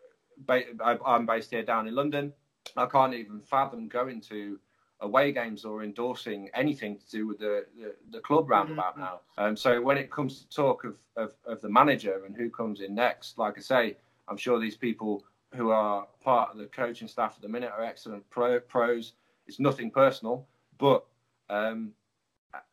I'm 0.50 1.26
based 1.26 1.52
here 1.52 1.64
down 1.64 1.88
in 1.88 1.96
London. 1.96 2.34
I 2.78 2.86
can't 2.86 3.14
even 3.14 3.42
fathom 3.42 3.88
going 3.88 4.22
to 4.22 4.60
away 5.02 5.32
games 5.32 5.64
or 5.64 5.84
endorsing 5.84 6.50
anything 6.54 6.98
to 6.98 7.10
do 7.10 7.28
with 7.28 7.40
the, 7.40 7.66
the, 7.78 7.96
the 8.12 8.20
club 8.20 8.50
roundabout 8.50 8.94
mm-hmm. 8.94 9.02
now. 9.02 9.20
Um, 9.38 9.56
so 9.56 9.82
when 9.82 9.98
it 9.98 10.12
comes 10.12 10.42
to 10.42 10.50
talk 10.50 10.84
of, 10.84 10.98
of, 11.16 11.34
of, 11.46 11.62
the 11.62 11.70
manager 11.70 12.26
and 12.26 12.36
who 12.36 12.50
comes 12.50 12.82
in 12.82 12.96
next, 12.96 13.38
like 13.38 13.58
I 13.58 13.62
say, 13.62 13.98
I'm 14.28 14.38
sure 14.38 14.60
these 14.60 14.76
people 14.76 15.24
who 15.56 15.70
are 15.70 16.06
part 16.22 16.52
of 16.52 16.58
the 16.58 16.66
coaching 16.66 17.08
staff 17.08 17.34
at 17.38 17.42
the 17.42 17.48
minute 17.48 17.72
are 17.76 17.84
excellent 17.84 18.30
pro, 18.30 18.60
pros. 18.60 19.14
It's 19.48 19.60
nothing 19.60 19.90
personal, 19.90 20.46
but 20.78 21.06
um, 21.50 21.94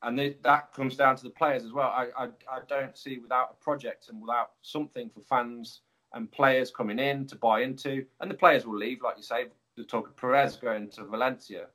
and 0.02 0.18
that 0.42 0.72
comes 0.74 0.96
down 0.96 1.16
to 1.16 1.22
the 1.22 1.30
players 1.30 1.64
as 1.64 1.72
well. 1.72 1.88
I, 1.88 2.08
I, 2.18 2.24
I 2.50 2.60
don't 2.68 2.96
see 2.96 3.18
without 3.18 3.56
a 3.58 3.64
project 3.64 4.08
and 4.08 4.20
without 4.20 4.52
something 4.62 5.10
for 5.10 5.20
fans 5.20 5.80
and 6.16 6.32
players 6.32 6.70
coming 6.70 6.98
in 6.98 7.26
to 7.26 7.36
buy 7.36 7.60
into, 7.60 8.04
and 8.20 8.30
the 8.30 8.34
players 8.34 8.66
will 8.66 8.78
leave, 8.78 9.02
like 9.02 9.16
you 9.16 9.22
say. 9.22 9.46
There's 9.76 9.86
talk 9.86 10.08
of 10.08 10.16
Perez 10.16 10.56
going 10.56 10.88
to 10.92 11.04
Valencia. 11.04 11.66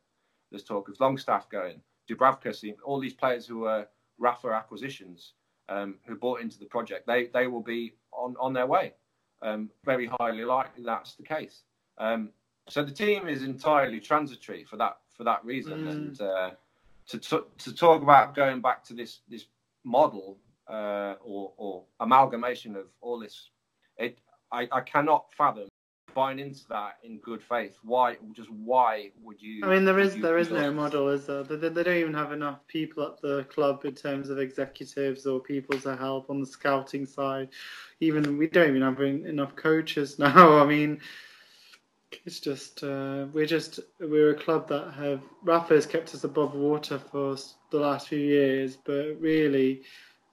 There's 0.49 0.63
talk 0.63 0.89
of 0.89 0.99
Longstaff 0.99 1.49
going, 1.49 1.79
Dubravka, 2.09 2.75
all 2.83 2.99
these 2.99 3.13
players 3.13 3.45
who 3.45 3.59
were 3.59 3.87
Rafa 4.17 4.49
acquisitions 4.49 5.33
um, 5.69 5.95
who 6.05 6.15
bought 6.15 6.41
into 6.41 6.59
the 6.59 6.65
project, 6.65 7.07
they 7.07 7.27
they 7.27 7.47
will 7.47 7.61
be 7.61 7.93
on 8.11 8.35
on 8.39 8.53
their 8.53 8.67
way. 8.67 8.93
Um, 9.43 9.69
very 9.85 10.09
highly 10.19 10.43
likely 10.43 10.83
that's 10.83 11.15
the 11.15 11.23
case. 11.23 11.61
Um, 11.97 12.29
so 12.67 12.83
the 12.83 12.91
team 12.91 13.27
is 13.27 13.43
entirely 13.43 13.99
transitory 13.99 14.63
for 14.63 14.77
that 14.77 14.97
for 15.13 15.23
that 15.23 15.43
reason. 15.45 15.85
Mm. 15.85 15.91
And 15.91 16.21
uh, 16.21 16.51
to, 17.07 17.19
to 17.19 17.45
to 17.59 17.73
talk 17.73 18.01
about 18.01 18.35
going 18.35 18.61
back 18.61 18.83
to 18.85 18.93
this 18.93 19.21
this 19.29 19.45
model 19.83 20.37
uh, 20.67 21.15
or 21.23 21.53
or 21.57 21.83
amalgamation 21.99 22.75
of 22.75 22.87
all 23.01 23.19
this, 23.19 23.49
it 23.97 24.19
I, 24.51 24.67
I 24.71 24.81
cannot 24.81 25.25
fathom 25.33 25.67
buying 26.13 26.39
into 26.39 26.67
that 26.69 26.97
in 27.03 27.17
good 27.19 27.41
faith. 27.41 27.77
Why? 27.83 28.17
Just 28.33 28.49
why 28.51 29.11
would 29.23 29.41
you? 29.41 29.65
I 29.65 29.69
mean, 29.69 29.85
there 29.85 29.99
is 29.99 30.15
there 30.17 30.37
is 30.37 30.51
no 30.51 30.71
model, 30.71 31.09
is 31.09 31.25
there? 31.25 31.43
They, 31.43 31.69
they 31.69 31.83
don't 31.83 31.97
even 31.97 32.13
have 32.13 32.31
enough 32.31 32.65
people 32.67 33.03
at 33.03 33.21
the 33.21 33.45
club 33.45 33.85
in 33.85 33.95
terms 33.95 34.29
of 34.29 34.39
executives 34.39 35.25
or 35.25 35.39
people 35.39 35.79
to 35.79 35.95
help 35.95 36.29
on 36.29 36.39
the 36.39 36.45
scouting 36.45 37.05
side. 37.05 37.49
Even 37.99 38.37
we 38.37 38.47
don't 38.47 38.69
even 38.69 38.81
have 38.81 39.01
enough 39.01 39.55
coaches 39.55 40.19
now. 40.19 40.57
I 40.57 40.65
mean, 40.65 40.99
it's 42.25 42.39
just 42.39 42.83
uh, 42.83 43.27
we're 43.33 43.45
just 43.45 43.79
we're 43.99 44.31
a 44.31 44.35
club 44.35 44.67
that 44.69 44.93
have 44.93 45.21
Rafa 45.43 45.75
has 45.75 45.85
kept 45.85 46.13
us 46.13 46.23
above 46.23 46.55
water 46.55 46.99
for 46.99 47.35
the 47.71 47.79
last 47.79 48.07
few 48.09 48.19
years, 48.19 48.77
but 48.77 49.19
really. 49.19 49.83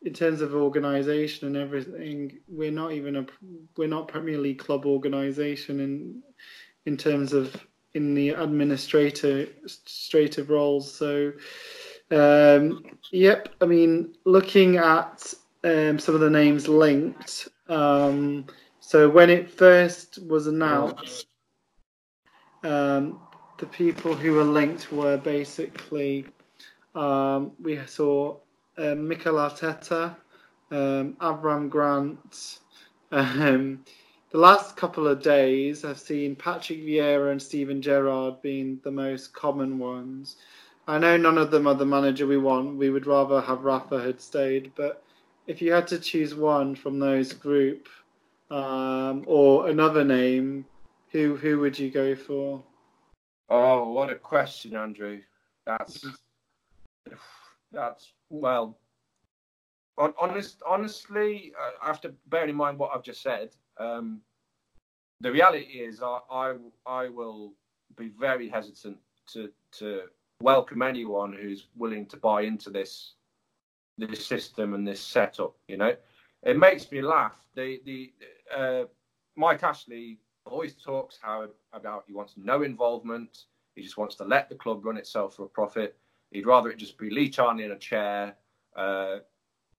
In 0.02 0.12
terms 0.12 0.40
of 0.40 0.54
organisation 0.54 1.48
and 1.48 1.56
everything, 1.56 2.38
we're 2.46 2.70
not 2.70 2.92
even 2.92 3.16
a 3.16 3.26
we're 3.76 3.88
not 3.88 4.06
Premier 4.08 4.38
League 4.38 4.58
club 4.58 4.86
organisation 4.86 5.80
in 5.80 6.22
in 6.86 6.96
terms 6.96 7.32
of 7.32 7.66
in 7.94 8.14
the 8.14 8.30
administrative 8.30 9.50
administrative 9.58 10.50
roles. 10.50 10.92
So, 10.94 11.32
um, 12.10 12.84
yep. 13.10 13.48
I 13.60 13.66
mean, 13.66 14.14
looking 14.24 14.76
at 14.76 15.34
um, 15.64 15.98
some 15.98 16.14
of 16.14 16.20
the 16.20 16.30
names 16.30 16.68
linked. 16.68 17.48
Um, 17.68 18.46
so 18.80 19.08
when 19.08 19.30
it 19.30 19.50
first 19.50 20.18
was 20.26 20.46
announced, 20.46 21.26
um, 22.62 23.20
the 23.58 23.66
people 23.66 24.14
who 24.14 24.32
were 24.32 24.44
linked 24.44 24.92
were 24.92 25.16
basically 25.16 26.26
um, 26.94 27.52
we 27.60 27.78
saw 27.86 28.36
uh, 28.78 28.94
Mikel 28.94 29.34
Arteta, 29.34 30.16
um, 30.70 31.14
Avram 31.20 31.68
Grant. 31.68 32.60
Um, 33.10 33.84
the 34.30 34.38
last 34.38 34.76
couple 34.76 35.08
of 35.08 35.22
days, 35.22 35.84
I've 35.84 35.98
seen 35.98 36.36
Patrick 36.36 36.80
Vieira 36.80 37.32
and 37.32 37.40
Steven 37.40 37.80
Gerrard 37.80 38.40
being 38.42 38.78
the 38.84 38.90
most 38.90 39.32
common 39.32 39.78
ones. 39.78 40.36
I 40.86 40.98
know 40.98 41.16
none 41.16 41.38
of 41.38 41.50
them 41.50 41.66
are 41.66 41.74
the 41.74 41.86
manager 41.86 42.26
we 42.26 42.38
want. 42.38 42.76
We 42.76 42.90
would 42.90 43.06
rather 43.06 43.40
have 43.40 43.64
Rafa 43.64 44.00
had 44.00 44.20
stayed, 44.20 44.72
but 44.74 45.02
if 45.46 45.60
you 45.60 45.72
had 45.72 45.86
to 45.88 45.98
choose 45.98 46.34
one 46.34 46.74
from 46.74 46.98
those 46.98 47.32
group 47.32 47.88
um, 48.50 49.24
or 49.26 49.68
another 49.68 50.04
name, 50.04 50.64
who 51.10 51.36
who 51.36 51.58
would 51.60 51.78
you 51.78 51.90
go 51.90 52.14
for? 52.14 52.62
Oh, 53.50 53.92
what 53.92 54.10
a 54.10 54.14
question, 54.14 54.76
Andrew. 54.76 55.20
That's 55.66 56.06
that's 57.72 58.12
well. 58.30 58.78
hon- 59.96 60.14
Honest, 60.20 60.62
honestly, 60.66 61.52
uh, 61.60 61.88
after 61.90 62.14
bearing 62.28 62.50
in 62.50 62.56
mind 62.56 62.78
what 62.78 62.92
I've 62.94 63.02
just 63.02 63.22
said, 63.22 63.54
um, 63.78 64.20
the 65.20 65.32
reality 65.32 65.64
is 65.80 66.02
I, 66.02 66.18
I 66.30 66.54
I 66.86 67.08
will 67.08 67.54
be 67.96 68.08
very 68.08 68.48
hesitant 68.48 68.98
to 69.32 69.50
to 69.78 70.02
welcome 70.40 70.82
anyone 70.82 71.32
who's 71.32 71.66
willing 71.76 72.06
to 72.06 72.16
buy 72.16 72.42
into 72.42 72.70
this 72.70 73.14
this 73.98 74.24
system 74.24 74.74
and 74.74 74.86
this 74.86 75.00
setup. 75.00 75.56
You 75.66 75.76
know, 75.76 75.96
it 76.44 76.56
makes 76.56 76.90
me 76.92 77.02
laugh. 77.02 77.36
The 77.54 77.80
the 77.84 78.12
uh, 78.56 78.84
Mike 79.36 79.62
Ashley 79.64 80.18
always 80.46 80.74
talks 80.76 81.18
how 81.20 81.48
about 81.72 82.04
he 82.06 82.12
wants 82.12 82.34
no 82.36 82.62
involvement. 82.62 83.44
He 83.74 83.82
just 83.82 83.96
wants 83.96 84.14
to 84.16 84.24
let 84.24 84.48
the 84.48 84.54
club 84.54 84.84
run 84.84 84.96
itself 84.96 85.36
for 85.36 85.44
a 85.44 85.48
profit. 85.48 85.96
He'd 86.30 86.46
rather 86.46 86.70
it 86.70 86.76
just 86.78 86.98
be 86.98 87.10
Lee 87.10 87.28
Charnley 87.30 87.64
in 87.64 87.72
a 87.72 87.78
chair. 87.78 88.36
Uh, 88.76 89.18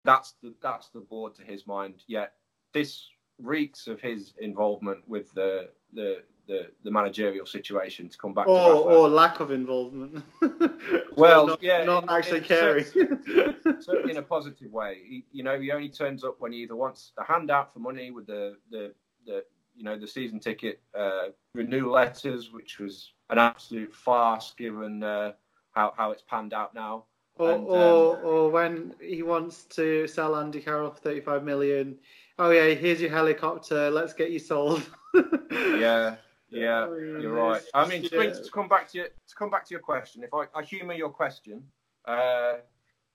that's 0.04 0.34
the 0.42 0.54
that's 0.62 0.90
the 0.90 1.00
board 1.00 1.36
to 1.36 1.44
his 1.44 1.68
mind. 1.68 2.04
Yet 2.08 2.34
this 2.74 3.08
reeks 3.38 3.88
of 3.88 4.02
his 4.02 4.34
involvement 4.40 5.08
with 5.08 5.32
the 5.34 5.70
the 5.94 6.24
the, 6.48 6.68
the 6.84 6.90
managerial 6.92 7.46
situation. 7.46 8.10
To 8.10 8.18
come 8.18 8.34
back 8.34 8.48
Or 8.48 8.70
to 8.70 8.78
or 8.98 9.08
lack 9.08 9.40
of 9.40 9.52
involvement. 9.52 10.24
Well, 11.16 11.48
not, 11.48 11.62
yeah, 11.62 11.84
not 11.84 12.04
in- 12.04 12.10
actually 12.10 12.38
in 12.38 12.44
caring. 12.46 12.86
certainly 13.82 14.12
in 14.12 14.18
a 14.18 14.22
positive 14.22 14.72
way. 14.72 15.00
He, 15.06 15.26
you 15.34 15.44
know, 15.44 15.60
he 15.60 15.70
only 15.72 15.90
turns 15.90 16.24
up 16.24 16.38
when 16.40 16.54
he 16.54 16.60
either 16.60 16.78
wants 16.78 17.12
a 17.18 17.26
handout 17.26 17.74
for 17.74 17.80
money 17.80 18.10
with 18.10 18.26
the 18.26 18.56
the, 18.72 18.94
the 19.26 19.44
you 19.76 19.84
know 19.84 20.00
the 20.00 20.08
season 20.08 20.40
ticket 20.40 20.82
uh, 20.98 21.28
renewal 21.54 21.92
letters, 21.92 22.54
which 22.54 22.80
was 22.80 23.12
an 23.30 23.38
absolute 23.38 23.94
farce 23.94 24.54
given 24.58 25.04
uh, 25.04 25.34
how 25.72 25.94
how 25.98 26.12
it's 26.12 26.24
panned 26.24 26.54
out 26.54 26.74
now. 26.74 27.06
Or, 27.38 27.52
And, 27.54 27.68
or, 27.68 28.18
um, 28.18 28.26
or 28.26 28.50
when 28.50 28.96
he 29.02 29.24
wants 29.24 29.64
to 29.76 30.08
sell 30.08 30.36
Andy 30.36 30.60
Carroll 30.60 30.92
for 30.92 31.00
35 31.00 31.44
million. 31.44 31.98
Oh, 32.38 32.50
yeah, 32.52 32.74
here's 32.74 33.00
your 33.00 33.12
helicopter. 33.12 33.90
Let's 33.90 34.14
get 34.14 34.32
you 34.32 34.40
sold. 34.40 34.84
Yeah, 35.52 36.16
yeah, 36.52 36.88
mean, 36.88 37.22
you're 37.22 37.34
right. 37.34 37.62
I 37.74 37.88
mean, 37.88 38.04
to, 38.04 38.24
yeah. 38.24 38.32
to 38.32 38.52
come 38.52 38.68
back 38.68 38.90
to 38.92 38.98
your, 38.98 39.08
to 39.08 39.36
come 39.38 39.50
back 39.50 39.66
to 39.66 39.74
your 39.74 39.82
question, 39.82 40.24
if 40.24 40.34
I, 40.34 40.46
I 40.56 40.64
humour 40.64 40.94
your 40.94 41.10
question, 41.10 41.64
uh, 42.06 42.56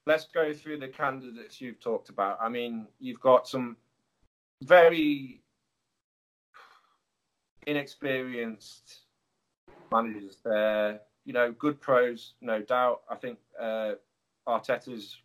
let's 0.05 0.25
go 0.33 0.53
through 0.53 0.79
the 0.79 0.87
candidates 0.87 1.59
you've 1.59 1.79
talked 1.79 2.09
about. 2.09 2.37
I 2.41 2.49
mean, 2.49 2.87
you've 2.99 3.19
got 3.19 3.47
some 3.47 3.77
very 4.63 5.41
inexperienced 7.67 9.01
managers 9.91 10.37
there. 10.43 11.01
You 11.25 11.33
know, 11.33 11.51
good 11.51 11.81
pros, 11.81 12.33
no 12.41 12.61
doubt. 12.61 13.01
I 13.09 13.15
think 13.15 13.39
uh, 13.59 13.93
Arteta's 14.47 15.17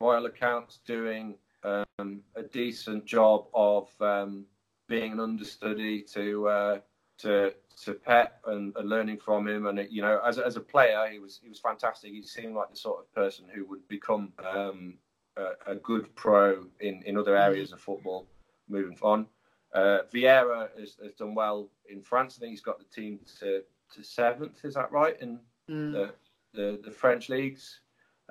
royal 0.00 0.26
accounts 0.26 0.78
doing 0.86 1.34
um, 1.64 2.22
a 2.36 2.42
decent 2.42 3.04
job 3.04 3.46
of 3.52 3.88
um, 4.00 4.46
being 4.88 5.12
an 5.12 5.20
understudy 5.20 6.02
to 6.14 6.48
uh, 6.48 6.78
to 7.18 7.52
to 7.84 7.94
Pep 7.94 8.40
and, 8.46 8.74
and 8.76 8.88
learning 8.88 9.18
from 9.18 9.46
him. 9.48 9.66
And 9.66 9.86
you 9.90 10.02
know, 10.02 10.20
as 10.24 10.38
as 10.38 10.56
a 10.56 10.60
player, 10.60 11.08
he 11.10 11.18
was 11.18 11.40
he 11.42 11.48
was 11.48 11.58
fantastic. 11.58 12.12
He 12.12 12.22
seemed 12.22 12.54
like 12.54 12.70
the 12.70 12.76
sort 12.76 13.00
of 13.00 13.12
person 13.12 13.46
who 13.52 13.66
would 13.66 13.86
become 13.88 14.32
um, 14.48 14.94
a, 15.36 15.72
a 15.72 15.74
good 15.76 16.14
pro 16.14 16.66
in, 16.80 17.02
in 17.06 17.16
other 17.16 17.36
areas 17.36 17.72
of 17.72 17.80
football 17.80 18.26
moving 18.68 18.98
on. 19.02 19.26
Uh, 19.74 19.98
Vieira 20.12 20.68
has, 20.78 20.96
has 21.02 21.12
done 21.14 21.34
well 21.34 21.68
in 21.88 22.02
France. 22.02 22.36
I 22.36 22.40
think 22.40 22.50
he's 22.50 22.60
got 22.60 22.78
the 22.78 22.84
team 22.84 23.20
to, 23.40 23.62
to 23.94 24.02
seventh. 24.02 24.64
Is 24.64 24.74
that 24.74 24.92
right 24.92 25.20
in 25.20 25.40
Mm. 25.70 25.92
the 25.92 26.14
the, 26.54 26.80
the 26.82 26.90
French 26.90 27.28
leagues? 27.28 27.80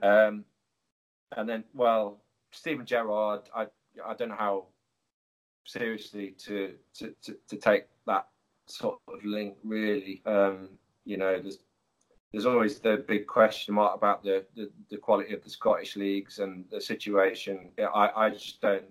Um, 0.02 0.44
and 1.36 1.48
then, 1.48 1.64
well, 1.74 2.24
Steven 2.52 2.86
Gerrard. 2.86 3.50
I 3.56 3.68
I 4.04 4.14
don't 4.16 4.30
know 4.30 4.36
how 4.36 4.68
seriously 5.66 6.32
to 6.46 6.74
to, 6.96 7.14
to, 7.24 7.38
to 7.50 7.58
take 7.58 7.86
that 8.08 8.28
sort 8.68 9.00
of 9.08 9.24
link 9.24 9.56
really. 9.64 10.22
Um, 10.26 10.70
you 11.06 11.18
know, 11.18 11.40
there's 11.40 11.60
there's 12.32 12.46
always 12.46 12.80
the 12.80 13.06
big 13.08 13.26
question 13.26 13.74
mark 13.76 13.96
about 13.96 14.24
the, 14.24 14.46
the, 14.56 14.70
the 14.90 14.98
quality 14.98 15.34
of 15.34 15.44
the 15.44 15.50
Scottish 15.50 15.96
leagues 15.96 16.40
and 16.40 16.66
the 16.70 16.82
situation. 16.82 17.70
I, 17.80 18.10
I 18.16 18.30
just 18.30 18.60
don't. 18.62 18.84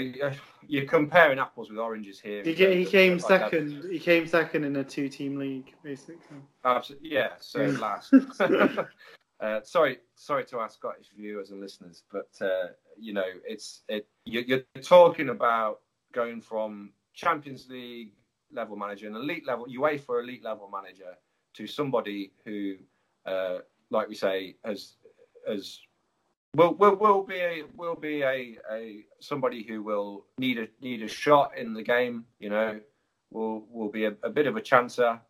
You, 0.00 0.30
you're 0.66 0.86
comparing 0.86 1.38
apples 1.38 1.70
with 1.70 1.78
oranges 1.78 2.20
here. 2.20 2.42
He, 2.42 2.54
ca- 2.54 2.74
he 2.74 2.84
came 2.84 3.12
Like 3.12 3.20
second. 3.20 3.84
He 3.90 3.98
came 3.98 4.26
second 4.26 4.64
in 4.64 4.76
a 4.76 4.84
two-team 4.84 5.36
league, 5.38 5.74
basically. 5.82 6.38
Absolutely, 6.64 7.12
yeah. 7.12 7.30
So 7.38 7.64
last. 7.80 8.12
uh, 9.40 9.60
sorry, 9.62 9.98
sorry 10.14 10.44
to 10.46 10.58
our 10.58 10.68
Scottish 10.68 11.08
viewers 11.16 11.50
and 11.50 11.60
listeners, 11.60 12.04
but 12.10 12.30
uh, 12.40 12.68
you 12.98 13.12
know, 13.12 13.26
it's 13.46 13.82
it. 13.88 14.06
You're, 14.24 14.42
you're 14.42 14.62
talking 14.82 15.28
about 15.28 15.80
going 16.12 16.40
from 16.40 16.92
Champions 17.12 17.68
League 17.68 18.12
level 18.52 18.76
manager, 18.76 19.06
an 19.08 19.16
elite 19.16 19.46
level 19.46 19.66
UEFA 19.66 20.22
elite 20.22 20.44
level 20.44 20.70
manager, 20.72 21.16
to 21.54 21.66
somebody 21.66 22.32
who, 22.44 22.76
uh, 23.26 23.58
like 23.90 24.08
we 24.08 24.14
say, 24.14 24.56
has 24.64 24.96
has 25.46 25.80
will 26.54 26.74
will 26.74 26.96
will 26.96 27.22
be 27.22 27.36
a 27.36 27.62
will 27.76 27.94
be 27.96 28.22
a, 28.22 28.58
a 28.70 29.04
somebody 29.20 29.62
who 29.62 29.82
will 29.82 30.24
need 30.38 30.58
a 30.58 30.68
need 30.80 31.02
a 31.02 31.08
shot 31.08 31.56
in 31.56 31.74
the 31.74 31.82
game. 31.82 32.24
You 32.38 32.50
know, 32.50 32.80
will 33.30 33.64
will 33.70 33.90
be 33.90 34.04
a, 34.06 34.14
a 34.22 34.30
bit 34.30 34.46
of 34.46 34.56
a 34.56 34.60
chancer. 34.60 35.20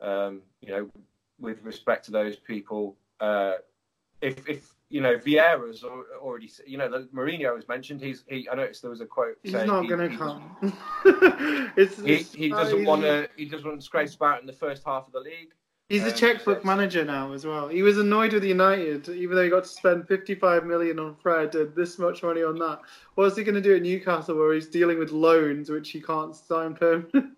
Um, 0.00 0.42
you 0.60 0.70
know, 0.70 0.90
with 1.38 1.62
respect 1.62 2.04
to 2.06 2.10
those 2.10 2.36
people, 2.36 2.96
uh, 3.20 3.54
if 4.20 4.48
if 4.48 4.74
you 4.88 5.00
know 5.00 5.16
Vieira's 5.16 5.84
already, 5.84 6.50
you 6.66 6.78
know, 6.78 6.90
the 6.90 7.08
Mourinho 7.14 7.54
was 7.54 7.68
mentioned. 7.68 8.00
He's 8.00 8.24
he. 8.28 8.48
I 8.50 8.54
noticed 8.54 8.82
there 8.82 8.90
was 8.90 9.00
a 9.00 9.06
quote. 9.06 9.38
He's 9.42 9.52
not 9.52 9.82
he- 9.82 9.88
going 9.88 10.10
to 10.10 10.16
come. 10.16 10.56
it's, 11.76 11.98
He, 12.02 12.14
it's 12.14 12.32
he 12.32 12.48
doesn't 12.48 12.84
want 12.84 13.02
to. 13.02 13.28
He 13.36 13.46
doesn't 13.46 13.66
want 13.66 13.80
to 13.80 13.84
scrape 13.84 14.12
about 14.14 14.40
in 14.40 14.46
the 14.46 14.52
first 14.52 14.82
half 14.84 15.06
of 15.06 15.12
the 15.12 15.20
league. 15.20 15.52
He's 15.92 16.04
the 16.04 16.08
Um, 16.08 16.16
checkbook 16.16 16.64
manager 16.64 17.04
now 17.04 17.34
as 17.34 17.44
well. 17.44 17.68
He 17.68 17.82
was 17.82 17.98
annoyed 17.98 18.32
with 18.32 18.44
United, 18.44 19.10
even 19.10 19.36
though 19.36 19.44
he 19.44 19.50
got 19.50 19.64
to 19.64 19.68
spend 19.68 20.08
55 20.08 20.64
million 20.64 20.98
on 20.98 21.14
Fred 21.16 21.54
and 21.54 21.74
this 21.74 21.98
much 21.98 22.22
money 22.22 22.42
on 22.42 22.58
that. 22.60 22.80
What's 23.14 23.36
he 23.36 23.44
going 23.44 23.56
to 23.56 23.60
do 23.60 23.76
at 23.76 23.82
Newcastle 23.82 24.38
where 24.38 24.54
he's 24.54 24.68
dealing 24.68 24.98
with 24.98 25.10
loans 25.10 25.68
which 25.68 25.90
he 25.90 26.00
can't 26.00 26.34
sign 26.34 26.72
permanent? 26.72 27.36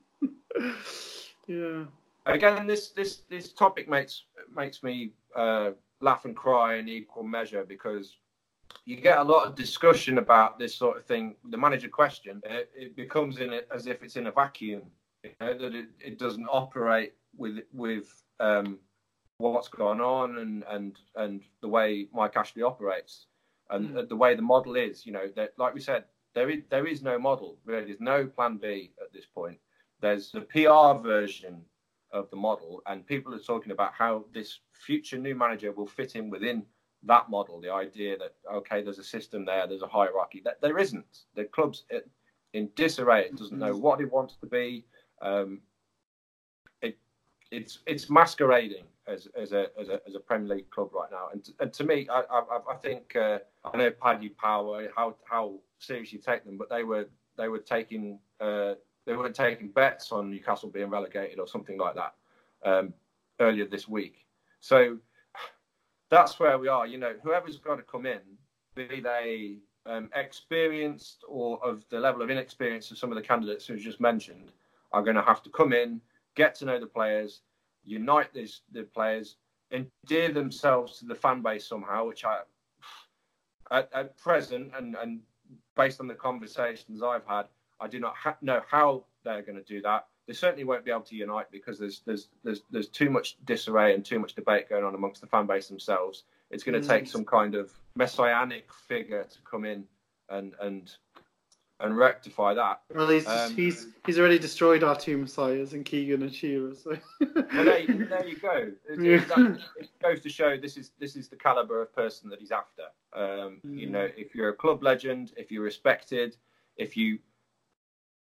yeah. 1.48 1.82
Again, 2.26 2.68
this 2.68 2.90
this 2.90 3.22
this 3.28 3.52
topic 3.52 3.88
makes 3.88 4.22
makes 4.54 4.84
me 4.84 5.10
uh, 5.34 5.72
laugh 6.00 6.24
and 6.24 6.36
cry 6.36 6.76
in 6.76 6.88
equal 6.88 7.24
measure 7.24 7.64
because 7.64 8.18
you 8.84 8.94
get 8.94 9.18
a 9.18 9.24
lot 9.24 9.48
of 9.48 9.56
discussion 9.56 10.18
about 10.18 10.60
this 10.60 10.76
sort 10.76 10.96
of 10.96 11.04
thing. 11.06 11.34
The 11.50 11.58
manager 11.58 11.88
question 11.88 12.40
it, 12.44 12.70
it 12.72 12.94
becomes 12.94 13.38
in 13.38 13.52
it 13.52 13.66
as 13.74 13.88
if 13.88 14.04
it's 14.04 14.14
in 14.14 14.28
a 14.28 14.30
vacuum. 14.30 14.82
You 15.24 15.30
know, 15.40 15.58
that 15.58 15.74
it, 15.74 15.86
it 15.98 16.18
doesn't 16.20 16.46
operate 16.46 17.14
with 17.36 17.60
with 17.72 18.22
um, 18.40 18.78
what's 19.38 19.68
gone 19.68 20.00
on 20.00 20.38
and 20.38 20.64
and 20.68 20.98
and 21.16 21.42
the 21.60 21.68
way 21.68 22.08
Mike 22.12 22.36
Ashley 22.36 22.62
operates 22.62 23.26
and 23.70 23.90
Mm. 23.90 24.08
the 24.08 24.16
way 24.16 24.34
the 24.34 24.42
model 24.42 24.76
is. 24.76 25.06
You 25.06 25.12
know, 25.12 25.28
that 25.36 25.54
like 25.58 25.74
we 25.74 25.80
said, 25.80 26.04
there 26.34 26.50
is 26.50 26.62
there 26.70 26.86
is 26.86 27.02
no 27.02 27.18
model 27.18 27.58
really. 27.64 27.86
There's 27.86 28.00
no 28.00 28.26
plan 28.26 28.56
B 28.58 28.92
at 29.00 29.12
this 29.12 29.26
point. 29.26 29.58
There's 30.00 30.30
the 30.30 30.42
PR 30.42 31.00
version 31.02 31.62
of 32.12 32.30
the 32.30 32.36
model, 32.36 32.82
and 32.86 33.06
people 33.06 33.34
are 33.34 33.38
talking 33.38 33.72
about 33.72 33.92
how 33.92 34.24
this 34.32 34.60
future 34.72 35.18
new 35.18 35.34
manager 35.34 35.72
will 35.72 35.86
fit 35.86 36.14
in 36.14 36.30
within 36.30 36.64
that 37.04 37.28
model. 37.30 37.60
The 37.60 37.72
idea 37.72 38.16
that 38.18 38.34
okay, 38.52 38.82
there's 38.82 38.98
a 38.98 39.04
system 39.04 39.44
there, 39.44 39.66
there's 39.66 39.82
a 39.82 39.86
hierarchy. 39.88 40.40
That 40.44 40.60
there 40.60 40.78
isn't. 40.78 41.24
The 41.34 41.44
club's 41.46 41.84
in 42.52 42.70
disarray. 42.76 43.26
It 43.26 43.36
doesn't 43.36 43.58
know 43.58 43.76
what 43.76 44.00
it 44.00 44.12
wants 44.12 44.36
to 44.36 44.46
be. 44.46 44.84
Um, 45.22 45.60
it's 47.56 47.78
it's 47.86 48.10
masquerading 48.10 48.84
as 49.06 49.28
as 49.36 49.52
a 49.52 49.68
as 49.80 49.88
a, 49.88 50.00
as 50.06 50.14
a 50.14 50.20
Premier 50.20 50.56
League 50.56 50.70
club 50.70 50.90
right 50.92 51.10
now. 51.10 51.28
And 51.32 51.48
and 51.60 51.72
to 51.72 51.84
me, 51.84 52.06
I 52.10 52.20
I, 52.30 52.60
I 52.70 52.76
think 52.82 53.16
uh, 53.16 53.38
I 53.64 53.76
know 53.76 53.90
Paddy 53.90 54.30
Power 54.30 54.88
how 54.96 55.16
how 55.24 55.54
serious 55.78 56.12
you 56.12 56.18
take 56.18 56.44
them, 56.44 56.56
but 56.56 56.68
they 56.68 56.84
were 56.84 57.06
they 57.36 57.48
were 57.48 57.58
taking 57.58 58.18
uh, 58.40 58.74
they 59.06 59.14
were 59.14 59.30
taking 59.30 59.68
bets 59.68 60.12
on 60.12 60.30
Newcastle 60.30 60.68
being 60.68 60.90
relegated 60.90 61.38
or 61.38 61.46
something 61.46 61.78
like 61.78 61.94
that 61.94 62.14
um, 62.64 62.94
earlier 63.40 63.66
this 63.66 63.88
week. 63.88 64.26
So 64.60 64.98
that's 66.10 66.38
where 66.38 66.58
we 66.58 66.68
are. 66.68 66.86
You 66.86 66.98
know, 66.98 67.14
whoever's 67.22 67.58
got 67.58 67.76
to 67.76 67.82
come 67.82 68.06
in, 68.06 68.20
be 68.74 69.00
they 69.00 69.58
um, 69.86 70.08
experienced 70.14 71.24
or 71.28 71.62
of 71.64 71.84
the 71.90 71.98
level 71.98 72.22
of 72.22 72.30
inexperience 72.30 72.90
of 72.90 72.98
some 72.98 73.10
of 73.10 73.16
the 73.16 73.22
candidates 73.22 73.66
who 73.66 73.76
just 73.76 74.00
mentioned, 74.00 74.52
are 74.92 75.02
going 75.02 75.16
to 75.16 75.22
have 75.22 75.42
to 75.42 75.50
come 75.50 75.72
in, 75.72 76.00
get 76.34 76.54
to 76.56 76.64
know 76.64 76.78
the 76.80 76.86
players, 76.86 77.42
unite 77.84 78.32
these 78.32 78.62
the 78.72 78.82
players, 78.82 79.36
endear 79.72 80.32
themselves 80.32 80.98
to 80.98 81.06
the 81.06 81.14
fan 81.14 81.42
base 81.42 81.66
somehow. 81.66 82.06
Which 82.06 82.24
I, 82.24 82.40
at, 83.70 83.90
at 83.94 84.16
present, 84.18 84.72
and 84.76 84.96
and 84.96 85.20
based 85.76 86.00
on 86.00 86.06
the 86.06 86.14
conversations 86.14 87.02
I've 87.02 87.26
had, 87.26 87.46
I 87.80 87.88
do 87.88 87.98
not 88.00 88.14
ha- 88.16 88.36
know 88.42 88.62
how 88.68 89.04
they're 89.24 89.42
going 89.42 89.56
to 89.58 89.64
do 89.64 89.80
that. 89.82 90.06
They 90.26 90.32
certainly 90.34 90.64
won't 90.64 90.84
be 90.84 90.90
able 90.90 91.02
to 91.02 91.16
unite 91.16 91.50
because 91.50 91.78
there's 91.78 92.00
there's 92.06 92.28
there's 92.42 92.62
there's 92.70 92.88
too 92.88 93.10
much 93.10 93.36
disarray 93.44 93.94
and 93.94 94.04
too 94.04 94.18
much 94.18 94.34
debate 94.34 94.68
going 94.68 94.84
on 94.84 94.94
amongst 94.94 95.20
the 95.20 95.26
fan 95.26 95.46
base 95.46 95.68
themselves. 95.68 96.24
It's 96.50 96.62
going 96.62 96.80
to 96.80 96.86
take 96.86 97.04
Mm. 97.04 97.08
some 97.08 97.24
kind 97.24 97.54
of 97.54 97.72
messianic 97.96 98.72
figure 98.72 99.24
to 99.24 99.38
come 99.42 99.64
in 99.64 99.84
and 100.30 100.54
and 100.60 100.90
and 101.80 101.96
rectify 101.96 102.54
that. 102.54 102.82
Well, 102.94 103.08
he's 103.08 103.26
Um, 103.26 103.54
he's 103.54 103.88
he's 104.06 104.18
already 104.18 104.38
destroyed 104.38 104.82
our 104.84 104.96
two 104.96 105.18
messiahs 105.18 105.72
and 105.72 105.84
Keegan 105.84 106.22
and 106.22 106.32
Shearer. 106.34 106.74
So. 106.74 106.96
Well, 107.20 107.64
there, 107.64 107.78
you- 107.80 108.06
there 108.06 108.26
you 108.26 108.36
go. 108.38 108.72
It, 108.88 109.00
Yeah. 109.00 109.24
that- 109.24 109.60
it 109.78 109.90
goes 110.00 110.20
to 110.20 110.28
show 110.28 110.56
this 110.56 110.76
is 110.76 110.92
this 110.98 111.16
is 111.16 111.28
the 111.28 111.36
caliber 111.36 111.82
of 111.82 111.92
person 111.94 112.30
that 112.30 112.38
he's 112.40 112.52
after. 112.52 112.84
Um, 113.12 113.60
You 113.64 113.88
Mm. 113.88 113.90
know, 113.90 114.08
if 114.16 114.34
you're 114.34 114.50
a 114.50 114.54
club 114.56 114.82
legend, 114.82 115.32
if 115.36 115.50
you're 115.50 115.64
respected, 115.64 116.36
if 116.76 116.96
you 116.96 117.18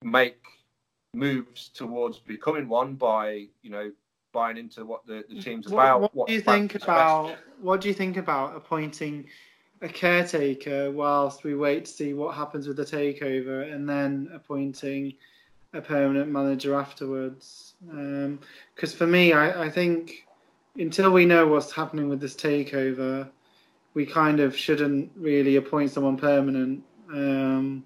make 0.03 0.41
moves 1.13 1.69
towards 1.69 2.19
becoming 2.19 2.67
one 2.69 2.95
by 2.95 3.47
you 3.63 3.69
know 3.69 3.91
buying 4.33 4.55
into 4.57 4.85
what 4.85 5.05
the, 5.05 5.25
the 5.29 5.41
team's 5.41 5.67
What, 5.67 5.83
about. 5.83 6.15
what 6.15 6.27
do 6.27 6.33
you 6.33 6.41
think 6.41 6.75
about 6.75 7.37
what 7.59 7.81
do 7.81 7.89
you 7.89 7.93
think 7.93 8.15
about 8.17 8.55
appointing 8.55 9.27
a 9.81 9.89
caretaker 9.89 10.91
whilst 10.91 11.43
we 11.43 11.55
wait 11.55 11.85
to 11.85 11.91
see 11.91 12.13
what 12.13 12.35
happens 12.35 12.67
with 12.67 12.77
the 12.77 12.85
takeover 12.85 13.73
and 13.73 13.89
then 13.89 14.29
appointing 14.33 15.13
a 15.73 15.81
permanent 15.81 16.29
manager 16.29 16.75
afterwards? 16.75 17.73
Because 18.75 18.93
for 18.93 19.07
me, 19.07 19.33
I, 19.33 19.63
I 19.63 19.69
think 19.69 20.27
until 20.77 21.11
we 21.11 21.25
know 21.25 21.47
what's 21.47 21.71
happening 21.71 22.09
with 22.09 22.19
this 22.19 22.35
takeover, 22.35 23.29
we 23.93 24.05
kind 24.05 24.39
of 24.39 24.55
shouldn't 24.55 25.11
really 25.15 25.57
appoint 25.57 25.91
someone 25.91 26.17
permanent. 26.17 26.83
Um, 27.11 27.83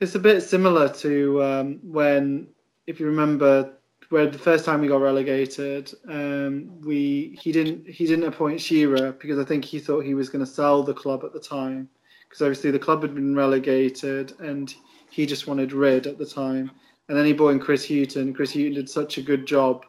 it's 0.00 0.14
a 0.16 0.18
bit 0.18 0.40
similar 0.40 0.88
to 0.88 1.42
um, 1.44 1.80
when, 1.82 2.48
if 2.86 2.98
you 2.98 3.06
remember, 3.06 3.74
where 4.12 4.26
the 4.26 4.38
first 4.38 4.66
time 4.66 4.82
we 4.82 4.88
got 4.88 5.00
relegated, 5.00 5.90
um, 6.06 6.78
we 6.82 7.38
he 7.40 7.50
didn't 7.50 7.88
he 7.88 8.06
didn't 8.06 8.26
appoint 8.26 8.60
Shearer 8.60 9.12
because 9.12 9.38
I 9.38 9.44
think 9.44 9.64
he 9.64 9.78
thought 9.78 10.04
he 10.04 10.12
was 10.12 10.28
going 10.28 10.44
to 10.44 10.50
sell 10.50 10.82
the 10.82 10.92
club 10.92 11.24
at 11.24 11.32
the 11.32 11.40
time 11.40 11.88
because 12.28 12.42
obviously 12.42 12.70
the 12.70 12.78
club 12.78 13.00
had 13.00 13.14
been 13.14 13.34
relegated 13.34 14.38
and 14.38 14.74
he 15.08 15.24
just 15.24 15.46
wanted 15.46 15.72
rid 15.72 16.06
at 16.06 16.18
the 16.18 16.26
time. 16.26 16.70
And 17.08 17.16
then 17.16 17.24
he 17.24 17.32
brought 17.32 17.50
in 17.50 17.58
Chris 17.58 17.88
Hughton. 17.88 18.34
Chris 18.34 18.52
Hughton 18.52 18.74
did 18.74 18.90
such 18.90 19.16
a 19.16 19.22
good 19.22 19.46
job. 19.46 19.86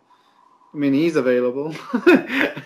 I 0.74 0.78
mean, 0.78 0.94
he's 0.94 1.18
available 1.18 1.76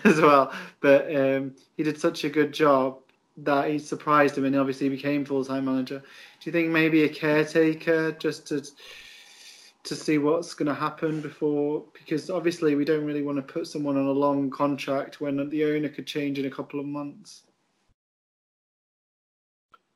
as 0.04 0.20
well, 0.20 0.52
but 0.80 1.12
um, 1.14 1.56
he 1.76 1.82
did 1.82 2.00
such 2.00 2.22
a 2.22 2.28
good 2.28 2.52
job 2.52 2.98
that 3.38 3.68
he 3.68 3.80
surprised 3.80 4.38
him 4.38 4.44
and 4.44 4.54
obviously 4.54 4.88
became 4.88 5.24
full 5.24 5.44
time 5.44 5.64
manager. 5.64 5.98
Do 5.98 6.04
you 6.44 6.52
think 6.52 6.68
maybe 6.68 7.02
a 7.02 7.08
caretaker 7.08 8.12
just 8.12 8.46
to 8.48 8.64
to 9.84 9.94
see 9.94 10.18
what's 10.18 10.54
going 10.54 10.66
to 10.66 10.74
happen 10.74 11.20
before? 11.20 11.84
Because 11.92 12.30
obviously 12.30 12.74
we 12.74 12.84
don't 12.84 13.04
really 13.04 13.22
want 13.22 13.36
to 13.36 13.42
put 13.42 13.66
someone 13.66 13.96
on 13.96 14.06
a 14.06 14.12
long 14.12 14.50
contract 14.50 15.20
when 15.20 15.48
the 15.48 15.64
owner 15.64 15.88
could 15.88 16.06
change 16.06 16.38
in 16.38 16.46
a 16.46 16.50
couple 16.50 16.80
of 16.80 16.86
months. 16.86 17.44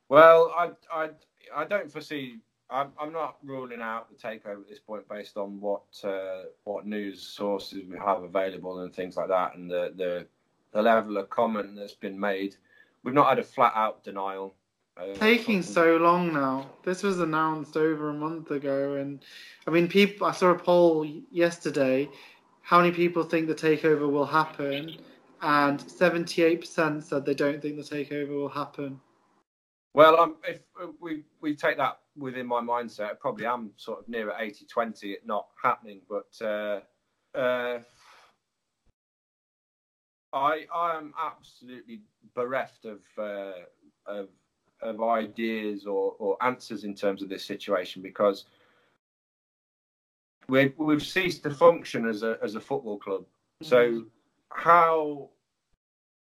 Well, 0.09 0.53
I, 0.57 0.71
I, 0.93 1.11
I 1.55 1.65
don't 1.65 1.91
foresee. 1.91 2.39
I'm, 2.71 2.93
I'm 3.01 3.13
not 3.13 3.37
ruling 3.45 3.81
out 3.81 4.09
the 4.11 4.17
takeover 4.17 4.61
at 4.61 4.69
this 4.69 4.79
point 4.79 5.09
based 5.09 5.37
on 5.37 5.61
what 5.61 5.83
uh, 6.05 6.45
what 6.65 6.87
news 6.87 7.23
sources 7.23 7.85
we 7.89 7.99
have 7.99 8.23
available 8.23 8.81
and 8.81 8.95
things 8.95 9.17
like 9.17 9.29
that, 9.29 9.57
and 9.57 9.71
the, 9.71 9.93
the 9.97 10.27
the 10.73 10.83
level 10.83 11.19
of 11.19 11.29
comment 11.29 11.77
that's 11.77 11.95
been 11.95 12.19
made. 12.19 12.57
We've 13.05 13.15
not 13.15 13.29
had 13.29 13.39
a 13.39 13.43
flat 13.43 13.73
out 13.75 14.05
denial. 14.05 14.55
Uh, 14.97 15.15
Taking 15.15 15.63
so 15.63 15.97
long 15.97 16.33
now. 16.33 16.71
This 16.83 17.03
was 17.03 17.21
announced 17.21 17.77
over 17.77 18.11
a 18.11 18.15
month 18.15 18.51
ago, 18.51 18.95
and 18.95 19.25
I 19.67 19.71
mean, 19.71 19.89
people. 19.89 20.27
I 20.27 20.33
saw 20.33 20.51
a 20.51 20.59
poll 20.59 21.07
yesterday. 21.31 22.09
How 22.61 22.79
many 22.79 22.93
people 22.93 23.25
think 23.25 23.49
the 23.49 23.55
takeover 23.55 24.11
will 24.11 24.27
happen? 24.27 24.97
And 25.41 25.81
78% 25.81 27.03
said 27.03 27.27
they 27.27 27.35
don't 27.35 27.61
think 27.61 27.77
the 27.77 27.83
takeover 27.83 28.29
will 28.29 28.49
happen. 28.49 29.01
Well, 29.95 30.21
um, 30.21 30.37
if 30.47 30.61
we 31.01 31.25
we 31.41 31.57
take 31.57 31.77
that 31.79 31.99
within 32.17 32.47
my 32.47 32.61
mindset, 32.61 33.11
I 33.11 33.15
probably 33.15 33.47
am 33.47 33.73
sort 33.77 34.01
of 34.01 34.09
near 34.09 34.31
at 34.31 34.41
80-20 34.41 35.05
it 35.05 35.27
not 35.27 35.49
happening. 35.63 36.01
But 36.09 36.47
uh, 36.47 36.81
uh, 37.37 37.81
I 40.33 40.67
I 40.75 40.97
am 40.97 41.13
absolutely 41.19 42.03
bereft 42.35 42.85
of 42.85 43.01
uh, 43.19 43.53
of 44.07 44.29
of 44.83 45.03
ideas 45.03 45.87
or, 45.87 46.15
or 46.19 46.43
answers 46.43 46.85
in 46.85 46.95
terms 46.95 47.23
of 47.23 47.29
this 47.29 47.45
situation 47.45 48.03
because 48.03 48.45
we've 50.49 50.75
we've 50.77 51.03
ceased 51.03 51.43
to 51.45 51.51
function 51.51 52.07
as 52.07 52.23
a 52.23 52.39
as 52.43 52.55
a 52.55 52.61
football 52.61 52.99
club. 52.99 53.25
Mm. 53.63 53.67
So 53.67 54.05
how 54.51 55.31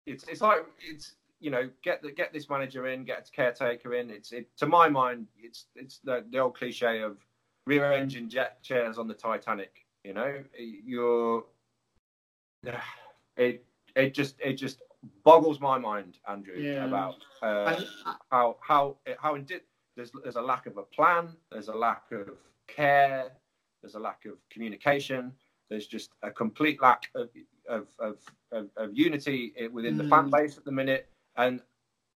it's 0.07 0.25
it's 0.25 0.41
like 0.41 0.65
it's 0.81 1.15
you 1.41 1.51
know 1.51 1.69
get 1.83 2.03
the 2.03 2.13
get 2.13 2.33
this 2.33 2.49
manager 2.49 2.87
in, 2.89 3.05
get 3.05 3.29
a 3.29 3.33
caretaker 3.33 3.95
in. 3.95 4.11
It's 4.11 4.33
it 4.33 4.57
to 4.59 4.67
my 4.67 4.89
mind 4.89 5.27
it's 5.39 5.67
it's 5.75 6.01
the 6.05 6.25
the 6.31 6.39
old 6.39 6.57
cliche 6.57 7.03
of 7.03 7.19
rear 7.67 7.93
engine 7.93 8.29
jet 8.29 8.63
chairs 8.63 8.99
on 8.99 9.09
the 9.09 9.15
Titanic. 9.15 9.87
You 10.05 10.15
know 10.15 10.43
you're 10.59 11.45
it 13.37 13.65
it 13.95 14.15
just 14.15 14.37
it 14.41 14.55
just 14.55 14.83
boggles 15.25 15.61
my 15.61 15.79
mind, 15.79 16.19
Andrew, 16.29 16.55
Yeah. 16.57 16.85
about 16.87 17.17
uh, 17.43 17.77
I, 18.07 18.15
how 18.31 18.57
how 18.61 18.97
how 19.19 19.37
indi- 19.37 19.61
there's 19.97 20.13
there's 20.23 20.37
a 20.37 20.43
lack 20.43 20.67
of 20.67 20.77
a 20.77 20.83
plan, 20.83 21.29
there's 21.51 21.69
a 21.69 21.75
lack 21.75 22.11
of 22.13 22.31
care, 22.69 23.33
there's 23.83 23.95
a 23.95 23.99
lack 24.01 24.25
of 24.25 24.35
communication, 24.51 25.33
there's 25.69 25.87
just 25.87 26.11
a 26.23 26.31
complete 26.31 26.81
lack 26.81 27.11
of 27.15 27.29
of 27.69 27.87
of, 27.99 28.17
of, 28.53 28.69
of 28.77 28.91
unity 28.97 29.53
i- 29.61 29.67
within 29.69 29.97
the 29.97 30.05
fan 30.05 30.27
Mm. 30.29 30.33
base 30.33 30.57
at 30.59 30.65
the 30.65 30.73
minute, 30.73 31.09
and 31.37 31.63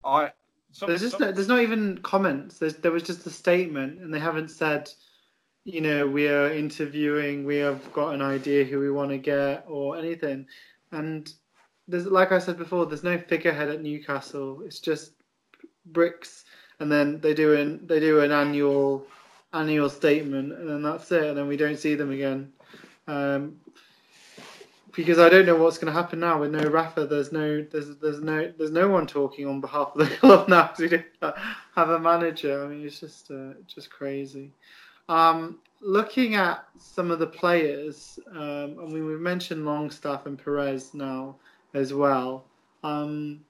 I. 0.04 0.32
Some, 0.72 0.90
there's 0.90 1.02
just 1.02 1.14
some- 1.18 1.22
no, 1.22 1.32
there's 1.32 1.48
not 1.48 1.62
even 1.62 1.98
comments. 2.00 2.58
There's, 2.60 2.76
there 2.76 2.92
was 2.92 3.04
just 3.04 3.26
a 3.26 3.30
statement, 3.30 4.00
and 4.02 4.14
they 4.14 4.20
haven't 4.20 4.50
said 4.50 4.92
you 5.68 5.82
know, 5.82 6.06
we 6.06 6.28
are 6.28 6.52
interviewing, 6.54 7.44
we 7.44 7.56
have 7.56 7.92
got 7.92 8.14
an 8.14 8.22
idea 8.22 8.64
who 8.64 8.80
we 8.80 8.92
want 8.92 9.10
to 9.10 9.18
get 9.18 9.66
or 9.68 9.98
anything. 9.98 10.46
And 10.92 11.34
there's, 11.88 12.06
like 12.06 12.32
I 12.32 12.40
said 12.40 12.58
before, 12.58 12.86
there's 12.86 13.04
no 13.04 13.18
figurehead 13.18 13.70
at 13.70 13.82
Newcastle. 13.82 14.62
It's 14.66 14.80
just 14.80 15.12
bricks, 15.88 16.46
and 16.80 16.92
then 16.92 17.20
they 17.22 17.34
do 17.34 17.56
an 17.56 17.86
they 17.86 18.00
do 18.00 18.22
an 18.22 18.32
annual 18.32 19.06
annual 19.54 19.90
statement, 19.90 20.54
and 20.54 20.70
then 20.70 20.82
that's 20.82 21.12
it. 21.12 21.24
And 21.24 21.38
then 21.38 21.48
we 21.48 21.58
don't 21.58 21.78
see 21.78 21.96
them 21.96 22.12
again. 22.12 22.52
Um, 23.08 23.60
because 24.96 25.20
I 25.20 25.30
don't 25.30 25.46
know 25.46 25.58
what's 25.58 25.78
going 25.78 25.94
to 25.94 26.00
happen 26.00 26.20
now 26.22 26.40
with 26.40 26.52
no 26.52 26.70
Rafa. 26.70 27.06
There's 27.06 27.32
no, 27.32 27.62
there's, 27.70 27.98
there's 27.98 28.22
no, 28.22 28.52
there's 28.58 28.72
no 28.72 28.88
one 28.88 29.06
talking 29.06 29.46
on 29.46 29.60
behalf 29.60 29.92
of 29.94 30.08
the 30.08 30.16
club 30.18 30.48
now. 30.48 30.72
We 30.80 30.88
don't 30.88 31.06
have 31.76 31.90
a 31.90 32.00
manager. 32.00 32.64
I 32.64 32.68
mean, 32.70 32.86
it's 32.86 33.02
just, 33.02 33.30
uh, 33.30 33.54
just 33.68 33.90
crazy. 33.90 34.54
Um, 35.10 35.60
looking 35.82 36.36
at 36.36 36.66
some 36.80 37.12
of 37.12 37.20
the 37.20 37.28
players, 37.28 38.20
um, 38.32 38.78
I 38.80 38.86
mean, 38.86 39.06
we've 39.06 39.20
mentioned 39.20 39.66
Longstaff 39.66 40.28
and 40.28 40.42
Perez 40.42 40.94
now 40.94 41.36
as 41.76 41.94
well. 41.94 42.46
Um, 42.84 43.42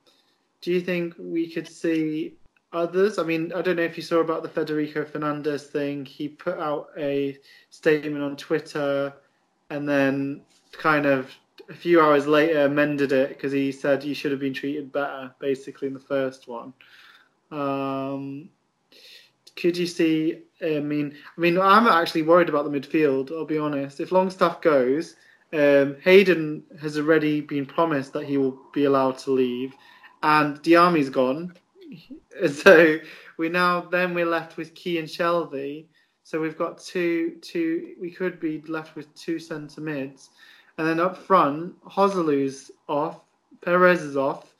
do 0.61 0.71
you 0.71 0.81
think 0.81 1.13
we 1.17 1.49
could 1.49 1.67
see 1.67 2.33
others? 2.73 3.19
I 3.19 3.23
mean, 3.23 3.53
I 3.53 3.61
don't 3.61 3.75
know 3.75 3.83
if 3.83 3.97
you 3.97 4.03
saw 4.03 4.19
about 4.19 4.43
the 4.43 4.49
Federico 4.49 5.05
Fernandez 5.05 5.67
thing. 5.67 6.05
He 6.05 6.27
put 6.27 6.57
out 6.57 6.89
a 6.97 7.37
statement 7.69 8.23
on 8.23 8.35
Twitter 8.35 9.13
and 9.69 9.87
then 9.87 10.41
kind 10.71 11.05
of 11.05 11.31
a 11.69 11.73
few 11.73 12.01
hours 12.01 12.27
later 12.27 12.65
amended 12.65 13.11
it 13.11 13.29
because 13.29 13.51
he 13.51 13.71
said 13.71 14.03
you 14.03 14.13
should 14.13 14.31
have 14.31 14.39
been 14.39 14.53
treated 14.53 14.91
better, 14.91 15.33
basically 15.39 15.87
in 15.87 15.93
the 15.93 15.99
first 15.99 16.47
one. 16.47 16.73
Um, 17.51 18.49
could 19.55 19.77
you 19.77 19.87
see? 19.87 20.41
I 20.61 20.79
mean, 20.79 21.15
I 21.37 21.41
mean, 21.41 21.59
I'm 21.59 21.87
actually 21.87 22.23
worried 22.23 22.49
about 22.49 22.69
the 22.69 22.79
midfield. 22.79 23.31
I'll 23.31 23.45
be 23.45 23.57
honest. 23.57 23.99
If 23.99 24.11
Longstaff 24.11 24.61
goes, 24.61 25.15
um, 25.55 25.95
Hayden 26.03 26.63
has 26.81 26.97
already 26.97 27.41
been 27.41 27.65
promised 27.65 28.13
that 28.13 28.25
he 28.25 28.37
will 28.37 28.59
be 28.73 28.85
allowed 28.85 29.17
to 29.19 29.31
leave, 29.31 29.73
and 30.23 30.61
Diamé's 30.61 31.09
gone. 31.09 31.53
So 32.51 32.97
we 33.37 33.47
now 33.47 33.79
then 33.79 34.13
we're 34.13 34.25
left 34.25 34.57
with 34.57 34.75
Ki 34.75 34.99
and 34.99 35.07
Shelvey. 35.07 35.85
So 36.23 36.41
we've 36.41 36.57
got 36.57 36.79
two 36.79 37.37
two. 37.41 37.95
We 38.01 38.11
could 38.11 38.41
be 38.41 38.61
left 38.67 38.97
with 38.97 39.13
two 39.15 39.39
centre 39.39 39.79
mids, 39.79 40.31
and 40.77 40.85
then 40.85 40.99
up 40.99 41.15
front, 41.15 41.81
Joselu's 41.85 42.71
off, 42.89 43.21
Perez 43.61 44.01
is 44.01 44.17
off, 44.17 44.53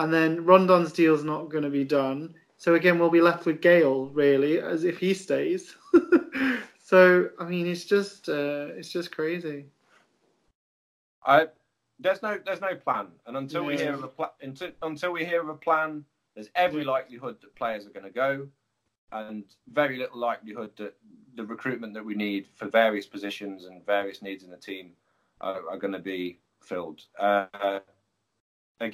and 0.00 0.12
then 0.12 0.44
Rondon's 0.44 0.92
deal's 0.92 1.22
not 1.22 1.48
going 1.48 1.62
to 1.62 1.70
be 1.70 1.84
done. 1.84 2.34
So 2.56 2.74
again, 2.74 2.98
we'll 2.98 3.10
be 3.10 3.20
left 3.20 3.46
with 3.46 3.60
Gayle 3.60 4.06
really, 4.06 4.58
as 4.58 4.82
if 4.82 4.98
he 4.98 5.14
stays. 5.14 5.76
so 6.82 7.28
I 7.38 7.44
mean, 7.44 7.68
it's 7.68 7.84
just 7.84 8.28
uh, 8.28 8.68
it's 8.76 8.90
just 8.90 9.14
crazy. 9.14 9.66
I 11.24 11.48
there's 11.98 12.22
no 12.22 12.38
there's 12.44 12.60
no 12.60 12.74
plan, 12.74 13.08
and 13.26 13.36
until 13.36 13.62
yeah. 13.62 13.68
we 13.68 13.76
hear 13.76 13.94
of 13.94 14.04
a 14.04 14.08
plan, 14.08 14.30
until, 14.40 14.70
until 14.82 15.12
we 15.12 15.24
hear 15.24 15.40
of 15.40 15.48
a 15.48 15.54
plan, 15.54 16.04
there's 16.34 16.50
every 16.54 16.84
likelihood 16.84 17.36
that 17.42 17.54
players 17.54 17.86
are 17.86 17.90
going 17.90 18.04
to 18.04 18.10
go, 18.10 18.48
and 19.12 19.44
very 19.72 19.98
little 19.98 20.18
likelihood 20.18 20.70
that 20.76 20.94
the 21.34 21.44
recruitment 21.44 21.94
that 21.94 22.04
we 22.04 22.14
need 22.14 22.46
for 22.54 22.66
various 22.68 23.06
positions 23.06 23.64
and 23.64 23.84
various 23.86 24.22
needs 24.22 24.44
in 24.44 24.50
the 24.50 24.56
team 24.56 24.92
are, 25.40 25.60
are 25.70 25.78
going 25.78 25.92
to 25.92 25.98
be 25.98 26.38
filled. 26.60 27.02
Uh, 27.18 27.46
I, 28.80 28.90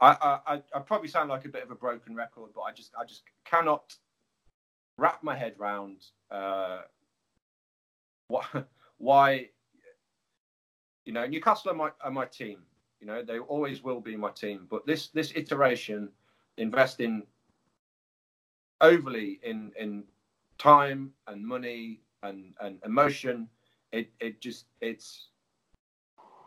I, 0.00 0.62
I 0.74 0.78
probably 0.80 1.08
sound 1.08 1.28
like 1.28 1.44
a 1.44 1.48
bit 1.48 1.62
of 1.62 1.70
a 1.70 1.74
broken 1.74 2.14
record, 2.14 2.50
but 2.54 2.62
I 2.62 2.72
just 2.72 2.92
I 2.98 3.04
just 3.04 3.22
cannot 3.44 3.94
wrap 4.96 5.22
my 5.22 5.36
head 5.36 5.54
around 5.60 6.04
uh, 6.30 6.80
what, 8.28 8.46
why 8.98 9.48
you 11.08 11.14
know, 11.14 11.26
Newcastle 11.26 11.70
are 11.70 11.74
my, 11.74 11.90
are 12.02 12.10
my 12.10 12.26
team. 12.26 12.58
You 13.00 13.06
know, 13.06 13.22
they 13.22 13.38
always 13.38 13.82
will 13.82 13.98
be 13.98 14.14
my 14.14 14.30
team. 14.30 14.66
But 14.68 14.86
this 14.86 15.08
this 15.08 15.32
iteration, 15.34 16.10
investing 16.58 17.22
overly 18.82 19.40
in 19.42 19.72
in 19.80 20.04
time 20.58 21.12
and 21.26 21.42
money 21.42 22.02
and 22.22 22.52
and 22.60 22.78
emotion, 22.84 23.48
it 23.90 24.10
it 24.20 24.42
just 24.42 24.66
it's 24.82 25.28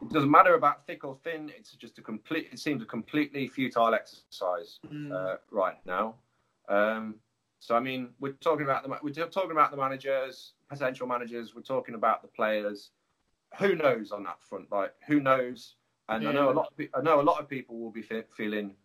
it 0.04 0.10
doesn't 0.12 0.30
matter 0.30 0.54
about 0.54 0.86
thick 0.86 1.04
or 1.06 1.18
thin. 1.24 1.52
It's 1.58 1.72
just 1.72 1.98
a 1.98 2.04
complete. 2.04 2.50
It 2.52 2.60
seems 2.60 2.84
a 2.84 2.86
completely 2.86 3.48
futile 3.48 3.96
exercise 3.96 4.78
mm. 4.86 5.12
uh, 5.12 5.38
right 5.50 5.80
now. 5.88 6.18
Um, 6.70 7.16
so 7.60 7.76
I 7.76 7.80
mean, 7.80 8.10
we're 8.20 8.34
talking 8.34 8.66
about 8.66 8.84
the 8.84 8.96
we're 9.02 9.12
talking 9.12 9.52
about 9.52 9.72
the 9.72 9.78
managers, 9.78 10.54
potential 10.70 11.08
managers. 11.08 11.56
We're 11.56 11.64
talking 11.64 11.96
about 11.96 12.22
the 12.22 12.28
players 12.28 12.92
who 13.58 13.76
knows 13.76 14.12
on 14.12 14.24
that 14.24 14.42
front? 14.42 14.72
Like, 14.72 14.94
who 15.08 15.20
knows? 15.20 15.76
And 16.10 16.24
yeah. 16.24 16.30
I 16.30 16.34
know 16.34 16.52
a 16.52 16.54
lot. 16.54 16.74
Of, 16.78 16.88
I 16.94 17.02
know 17.02 17.22
a 17.22 17.24
lot 17.24 17.40
of 17.40 17.48
people 17.48 17.80
will 17.80 17.92
be 17.92 18.06
feeling, 18.36 18.76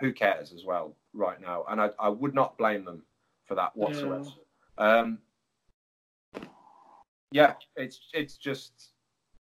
who 0.00 0.12
cares 0.12 0.52
as 0.52 0.64
well 0.64 0.94
right 1.12 1.40
now, 1.40 1.64
and 1.68 1.80
I, 1.80 1.90
I 1.98 2.08
would 2.08 2.34
not 2.34 2.58
blame 2.58 2.84
them 2.84 3.02
for 3.44 3.54
that 3.54 3.76
whatsoever. 3.76 4.30
Yeah. 4.78 5.00
Um, 5.00 5.18
yeah, 7.32 7.54
it's 7.76 8.00
it's 8.12 8.36
just 8.36 8.90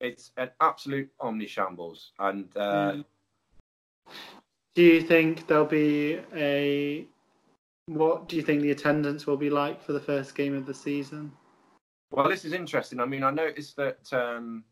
it's 0.01 0.33
an 0.37 0.51
absolute 0.61 1.11
omni 1.21 1.47
shambles, 1.47 2.13
and 2.19 2.49
uh, 2.57 2.93
mm. 2.93 3.05
do 4.75 4.83
you 4.83 5.03
think 5.03 5.47
there'll 5.47 5.65
be 5.65 6.21
a 6.35 7.07
what 7.87 8.29
do 8.29 8.37
you 8.37 8.43
think 8.43 8.63
the 8.63 8.71
attendance 8.71 9.27
will 9.27 9.37
be 9.37 9.51
like 9.51 9.83
for 9.83 9.93
the 9.93 10.01
first 10.01 10.35
game 10.35 10.55
of 10.55 10.67
the 10.67 10.75
season? 10.75 11.33
Well, 12.11 12.29
this 12.29 12.45
is 12.45 12.53
interesting. 12.53 13.01
I 13.01 13.07
mean, 13.07 13.23
I 13.23 13.31
noticed 13.31 13.77
that 13.77 14.13
um, 14.13 14.65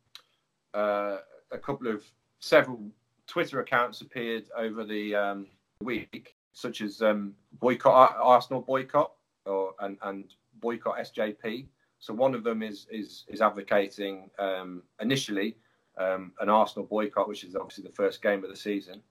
uh, 0.74 1.18
a 1.50 1.58
couple 1.58 1.88
of 1.88 2.02
several 2.40 2.80
Twitter 3.26 3.60
accounts 3.60 4.00
appeared 4.00 4.44
over 4.56 4.84
the 4.84 5.14
um, 5.14 5.46
week, 5.82 6.36
such 6.52 6.80
as 6.80 7.02
um, 7.02 7.34
boycott 7.60 8.16
Arsenal 8.20 8.62
boycott 8.62 9.12
or 9.46 9.74
and, 9.80 9.98
and 10.02 10.34
boycott 10.60 10.98
SJP. 10.98 11.66
So 11.98 12.12
one 12.12 12.34
of 12.34 12.44
them 12.44 12.62
is 12.62 12.86
is 12.90 13.24
is 13.28 13.40
advocating 13.40 14.30
um, 14.38 14.82
initially 15.00 15.56
um, 15.98 16.32
an 16.40 16.48
Arsenal 16.48 16.86
boycott, 16.86 17.28
which 17.28 17.44
is 17.44 17.54
obviously 17.54 17.84
the 17.84 17.94
first 17.94 18.22
game 18.22 18.42
of 18.44 18.50
the 18.50 18.56
season, 18.56 19.02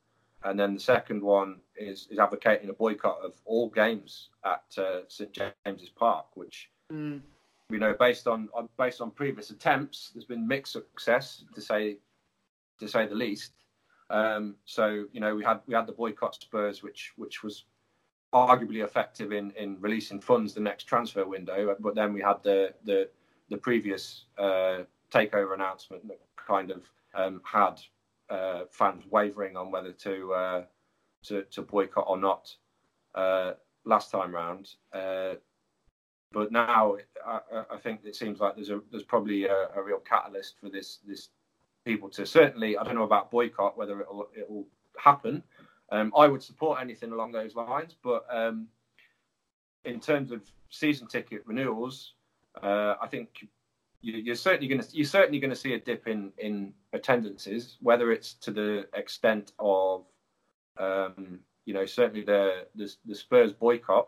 and 0.43 0.59
then 0.59 0.73
the 0.73 0.79
second 0.79 1.21
one 1.21 1.57
is 1.75 2.07
is 2.11 2.19
advocating 2.19 2.69
a 2.69 2.73
boycott 2.73 3.19
of 3.23 3.33
all 3.45 3.69
games 3.69 4.29
at 4.45 4.63
uh, 4.77 5.01
St 5.07 5.31
James's 5.31 5.89
Park, 5.89 6.25
which 6.35 6.69
mm 6.91 7.21
you 7.71 7.79
know, 7.79 7.93
based 7.97 8.27
on, 8.27 8.49
based 8.77 9.01
on 9.01 9.11
previous 9.11 9.49
attempts, 9.49 10.11
there's 10.13 10.25
been 10.25 10.47
mixed 10.47 10.73
success 10.73 11.43
to 11.53 11.61
say 11.61 11.97
to 12.79 12.87
say 12.87 13.07
the 13.07 13.15
least. 13.15 13.53
Um, 14.09 14.55
so 14.65 15.05
you 15.13 15.21
know, 15.21 15.35
we 15.35 15.43
had 15.43 15.61
we 15.67 15.73
had 15.73 15.87
the 15.87 15.93
boycott 15.93 16.35
Spurs, 16.35 16.83
which 16.83 17.13
which 17.15 17.43
was 17.43 17.65
arguably 18.33 18.83
effective 18.83 19.31
in 19.31 19.51
in 19.51 19.79
releasing 19.79 20.19
funds 20.19 20.53
the 20.53 20.59
next 20.59 20.85
transfer 20.85 21.25
window. 21.25 21.75
But 21.79 21.95
then 21.95 22.13
we 22.13 22.21
had 22.21 22.43
the 22.43 22.73
the 22.85 23.09
the 23.49 23.57
previous 23.57 24.25
uh, 24.37 24.79
takeover 25.11 25.53
announcement 25.53 26.07
that 26.07 26.19
kind 26.35 26.71
of 26.71 26.83
um, 27.13 27.41
had 27.43 27.79
uh, 28.29 28.63
fans 28.69 29.03
wavering 29.09 29.55
on 29.57 29.71
whether 29.71 29.91
to 29.91 30.33
uh, 30.33 30.63
to, 31.23 31.43
to 31.43 31.61
boycott 31.61 32.05
or 32.07 32.17
not 32.17 32.53
uh, 33.15 33.51
last 33.85 34.11
time 34.11 34.33
round. 34.33 34.69
But 36.31 36.51
now 36.51 36.95
I, 37.25 37.39
I, 37.71 37.77
think 37.77 38.01
it 38.05 38.15
seems 38.15 38.39
like 38.39 38.55
there's 38.55 38.69
a 38.69 38.81
there's 38.89 39.03
probably 39.03 39.45
a, 39.45 39.67
a, 39.75 39.81
real 39.83 39.99
catalyst 39.99 40.55
for 40.61 40.69
this 40.69 40.99
this 41.05 41.29
people 41.83 42.09
to 42.09 42.25
certainly 42.25 42.77
I 42.77 42.83
don't 42.83 42.95
know 42.95 43.03
about 43.03 43.31
boycott 43.31 43.77
whether 43.77 43.99
it'll 44.01 44.29
it'll 44.37 44.65
happen. 44.97 45.43
Um, 45.91 46.13
I 46.17 46.27
would 46.27 46.41
support 46.41 46.79
anything 46.79 47.11
along 47.11 47.33
those 47.33 47.53
lines, 47.53 47.97
but 48.01 48.25
um, 48.31 48.67
in 49.83 49.99
terms 49.99 50.31
of 50.31 50.41
season 50.69 51.07
ticket 51.07 51.43
renewals, 51.45 52.13
uh, 52.63 52.95
I 53.01 53.07
think 53.07 53.45
you, 54.01 54.31
are 54.31 54.35
certainly 54.35 54.67
going 54.67 54.81
to 54.81 54.87
you're 54.95 55.05
certainly 55.05 55.39
going 55.39 55.49
to 55.49 55.55
see 55.55 55.73
a 55.73 55.79
dip 55.79 56.07
in 56.07 56.31
in 56.37 56.73
attendances, 56.93 57.77
whether 57.81 58.11
it's 58.11 58.35
to 58.35 58.51
the 58.51 58.87
extent 58.93 59.51
of 59.59 60.05
um, 60.77 61.39
you 61.65 61.73
know 61.73 61.85
certainly 61.85 62.23
the, 62.23 62.67
the 62.75 62.93
the 63.05 63.15
Spurs 63.15 63.51
boycott 63.51 64.07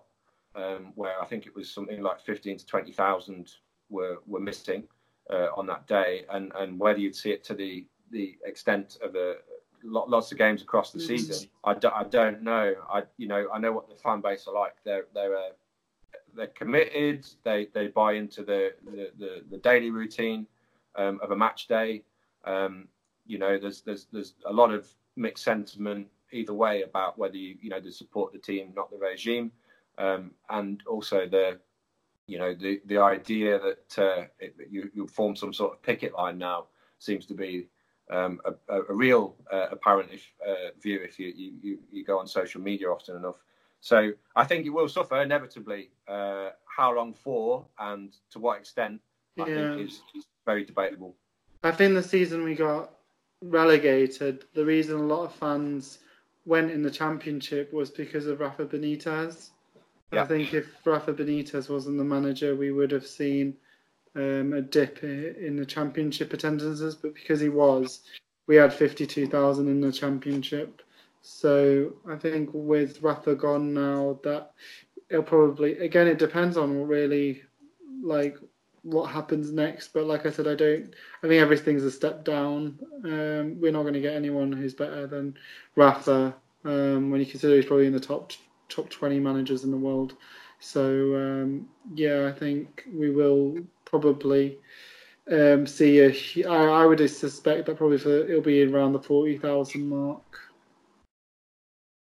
um, 0.56 0.92
where 0.96 1.22
I 1.22 1.26
think 1.26 1.46
it 1.46 1.56
was 1.56 1.72
something 1.72 2.02
like 2.02 2.22
15 2.22 2.58
to 2.58 2.66
20,000 2.66 3.54
were 3.90 4.18
were 4.26 4.40
missing 4.40 4.84
uh, 5.32 5.48
on 5.56 5.66
that 5.68 5.88
day, 5.88 6.26
and 6.32 6.52
and 6.56 6.80
whether 6.80 7.00
you'd 7.00 7.16
see 7.16 7.32
it 7.32 7.44
to 7.46 7.54
the 7.54 7.86
the 8.12 8.38
extent 8.46 8.98
of 9.02 9.16
a 9.16 9.36
lots 9.86 10.32
of 10.32 10.38
games 10.38 10.62
across 10.62 10.92
the 10.92 11.00
season, 11.00 11.50
I, 11.66 11.74
do, 11.74 11.90
I 11.90 12.06
don't 12.06 12.42
know. 12.42 12.74
I 12.90 13.04
you 13.18 13.28
know 13.28 13.48
I 13.54 13.60
know 13.60 13.72
what 13.72 13.90
the 13.90 13.96
fan 13.96 14.22
base 14.22 14.48
are 14.48 14.54
like. 14.54 14.76
They're 14.84 15.06
they're 15.14 15.36
uh, 15.36 15.50
they're 16.36 16.48
committed. 16.48 17.26
They 17.44 17.68
they 17.74 17.88
buy 17.88 18.14
into 18.14 18.44
the 18.44 18.74
the, 18.86 19.12
the, 19.18 19.44
the 19.50 19.58
daily 19.58 19.92
routine 19.92 20.48
um, 20.96 21.20
of 21.22 21.32
a 21.32 21.36
match 21.36 21.68
day. 21.68 22.04
Um, 22.46 22.88
you 23.26 23.38
know, 23.38 23.58
there's 23.58 23.82
there's 23.82 24.08
there's 24.12 24.34
a 24.46 24.54
lot 24.54 24.72
of 24.72 24.88
mixed 25.16 25.44
sentiment 25.44 26.08
either 26.32 26.54
way 26.54 26.82
about 26.82 27.18
whether 27.18 27.38
you 27.38 27.56
you 27.62 27.70
know 27.70 27.80
to 27.80 27.92
support 27.92 28.34
the 28.34 28.40
team, 28.40 28.74
not 28.76 28.90
the 28.92 28.98
regime 28.98 29.52
um, 29.98 30.32
and 30.50 30.82
also 30.88 31.28
the 31.28 31.60
you 32.28 32.38
know, 32.38 32.54
the 32.54 32.82
the 32.86 32.98
idea 32.98 33.60
that 33.60 34.00
uh, 34.00 34.26
it, 34.40 34.56
you 34.70 34.90
you 34.94 35.08
form 35.08 35.36
some 35.36 35.54
sort 35.54 35.74
of 35.74 35.82
picket 35.82 36.14
line 36.14 36.38
now 36.38 36.68
seems 37.00 37.26
to 37.26 37.34
be 37.34 37.68
um, 38.10 38.40
a, 38.46 38.82
a, 38.82 38.94
real 38.94 39.36
uh, 39.52 39.68
apparent 39.72 40.10
if, 40.12 40.32
uh, 40.48 40.72
view 40.82 41.00
if 41.04 41.20
you, 41.20 41.34
you, 41.62 41.80
you 41.92 42.04
go 42.04 42.20
on 42.20 42.28
social 42.28 42.62
media 42.62 42.90
often 42.90 43.16
enough. 43.16 43.36
So 43.82 44.12
I 44.36 44.46
think 44.46 44.66
it 44.66 44.70
will 44.70 44.88
suffer 44.88 45.22
inevitably. 45.22 45.90
Uh, 46.08 46.50
how 46.66 46.96
long 46.96 47.14
for 47.14 47.66
and 47.80 48.16
to 48.32 48.40
what 48.40 48.60
extent, 48.60 49.02
I 49.38 49.48
yeah. 49.48 49.76
think 49.76 49.90
is, 49.90 50.02
is 50.16 50.26
very 50.46 50.64
debatable. 50.64 51.16
I 51.64 51.72
think 51.72 51.94
the 51.94 52.04
season 52.04 52.44
we 52.44 52.56
got 52.56 52.92
relegated, 53.42 54.46
the 54.54 54.66
reason 54.66 54.96
a 54.96 55.04
lot 55.04 55.26
of 55.26 55.36
fans 55.36 56.00
went 56.46 56.72
in 56.72 56.84
the 56.84 56.92
championship 56.92 57.74
was 57.74 57.90
because 57.90 58.28
of 58.28 58.40
Rafa 58.40 58.66
Benitez. 58.66 59.52
Yeah. 60.14 60.24
I 60.24 60.26
think 60.26 60.54
if 60.54 60.68
Rafa 60.86 61.14
Benitez 61.14 61.70
wasn't 61.70 61.98
the 61.98 62.04
manager, 62.04 62.56
we 62.56 62.72
would 62.72 62.92
have 62.92 63.06
seen 63.06 63.56
um, 64.16 64.54
a 64.54 64.62
dip 64.62 65.04
in 65.04 65.56
the 65.56 65.66
championship 65.66 66.34
attendances, 66.34 66.96
but 66.96 67.14
because 67.14 67.40
he 67.40 67.50
was, 67.50 68.02
we 68.48 68.56
had 68.56 68.74
52,000 68.74 69.68
in 69.68 69.82
the 69.82 69.92
championship. 69.92 70.82
So 71.22 71.94
I 72.08 72.16
think 72.16 72.50
with 72.54 73.02
Rafa 73.02 73.36
gone 73.36 73.74
now, 73.74 74.20
that 74.24 74.52
it'll 75.10 75.24
probably 75.24 75.78
again 75.78 76.08
it 76.08 76.18
depends 76.18 76.58
on 76.58 76.88
really 76.88 77.44
like 78.02 78.38
what 78.82 79.10
happens 79.10 79.52
next. 79.52 79.94
But 79.94 80.06
like 80.06 80.26
I 80.26 80.32
said, 80.32 80.48
I 80.48 80.56
don't. 80.56 80.94
I 81.24 81.28
think 81.28 81.42
everything's 81.42 81.86
a 81.86 81.92
step 81.92 82.26
down. 82.26 82.78
Um, 83.06 83.60
we're 83.60 83.72
not 83.72 83.84
going 83.84 83.94
to 83.94 84.02
get 84.02 84.16
anyone 84.16 84.52
who's 84.52 84.74
better 84.74 85.08
than 85.08 85.38
Rafa 85.76 86.36
um, 86.66 87.10
when 87.10 87.22
you 87.22 87.26
consider 87.26 87.56
he's 87.56 87.66
probably 87.66 87.88
in 87.88 87.94
the 87.94 88.00
top 88.00 88.34
top 88.74 88.90
20 88.90 89.20
managers 89.20 89.64
in 89.64 89.72
the 89.72 89.78
world. 89.78 90.16
So 90.60 91.16
um, 91.16 91.68
yeah, 91.94 92.28
I 92.28 92.32
think 92.32 92.86
we 92.94 93.10
will 93.10 93.58
probably 93.84 94.60
um, 95.30 95.68
see 95.68 96.00
a. 96.00 96.48
I, 96.48 96.84
I 96.84 96.86
would 96.86 97.00
suspect 97.10 97.66
that 97.66 97.76
probably 97.76 97.98
for 97.98 98.10
it'll 98.10 98.42
be 98.42 98.64
around 98.64 98.94
the 98.94 99.02
forty 99.02 99.38
thousand 99.38 99.90
mark. 99.90 100.40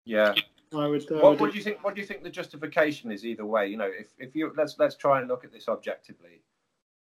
Yeah. 0.05 0.35
I 0.71 0.87
would, 0.87 1.11
I 1.11 1.15
what, 1.15 1.23
would, 1.23 1.39
what, 1.39 1.51
do 1.51 1.57
you 1.57 1.63
think? 1.63 1.83
What 1.83 1.95
do 1.95 2.01
you 2.01 2.07
think 2.07 2.23
the 2.23 2.29
justification 2.29 3.11
is 3.11 3.25
either 3.25 3.45
way? 3.45 3.67
You 3.67 3.77
know, 3.77 3.89
if, 3.91 4.07
if 4.17 4.35
you 4.35 4.51
let's 4.55 4.75
let's 4.77 4.95
try 4.95 5.19
and 5.19 5.27
look 5.27 5.43
at 5.43 5.51
this 5.51 5.67
objectively. 5.67 6.41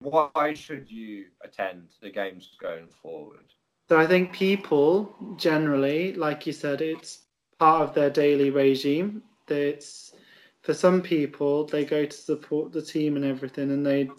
Why 0.01 0.55
should 0.55 0.91
you 0.91 1.27
attend 1.45 1.89
the 2.01 2.11
games 2.11 2.57
going 2.61 2.87
forward? 3.03 3.53
So 3.89 3.99
I 3.99 4.07
think 4.07 4.33
people 4.33 5.15
generally, 5.37 6.15
like 6.15 6.47
you 6.47 6.55
said, 6.55 6.81
it's 6.81 7.23
part 7.59 7.83
of 7.83 7.95
their 7.95 8.09
daily 8.09 8.51
regime. 8.51 9.23
It's 9.55 10.13
for 10.63 10.75
some 10.75 11.01
people 11.01 11.65
they 11.65 11.85
go 11.85 12.05
to 12.05 12.17
support 12.17 12.73
the 12.73 12.83
team 12.83 13.17
and 13.17 13.25
everything, 13.25 13.71
and 13.71 13.85
they 13.85 14.11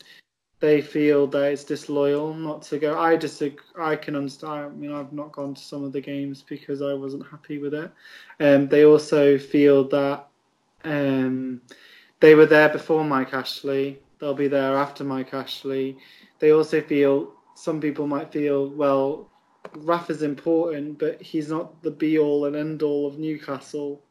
they 0.61 0.79
feel 0.79 1.25
that 1.27 1.51
it's 1.51 1.63
disloyal 1.63 2.33
not 2.33 2.61
to 2.61 2.77
go. 2.77 2.97
I 2.97 3.15
disagree. 3.15 3.65
I 3.79 3.95
can 3.95 4.15
understand. 4.15 4.65
I 4.65 4.69
mean, 4.69 4.93
I've 4.93 5.11
not 5.11 5.31
gone 5.31 5.55
to 5.55 5.61
some 5.61 5.83
of 5.83 5.91
the 5.91 6.01
games 6.01 6.43
because 6.47 6.81
I 6.81 6.93
wasn't 6.93 7.27
happy 7.27 7.57
with 7.57 7.73
it. 7.73 7.91
Um, 8.39 8.67
they 8.67 8.85
also 8.85 9.37
feel 9.39 9.87
that 9.89 10.27
um, 10.83 11.61
they 12.19 12.35
were 12.35 12.45
there 12.45 12.69
before 12.69 13.03
Mike 13.03 13.33
Ashley. 13.33 13.99
They'll 14.19 14.35
be 14.35 14.47
there 14.47 14.77
after 14.77 15.03
Mike 15.03 15.33
Ashley. 15.33 15.97
They 16.37 16.51
also 16.51 16.79
feel 16.79 17.33
some 17.55 17.81
people 17.81 18.07
might 18.07 18.31
feel 18.31 18.69
well. 18.69 19.29
Rafa's 19.75 20.21
important, 20.21 20.99
but 20.99 21.21
he's 21.21 21.49
not 21.49 21.81
the 21.81 21.91
be 21.91 22.17
all 22.17 22.45
and 22.45 22.55
end 22.55 22.83
all 22.83 23.07
of 23.07 23.17
Newcastle. 23.17 24.01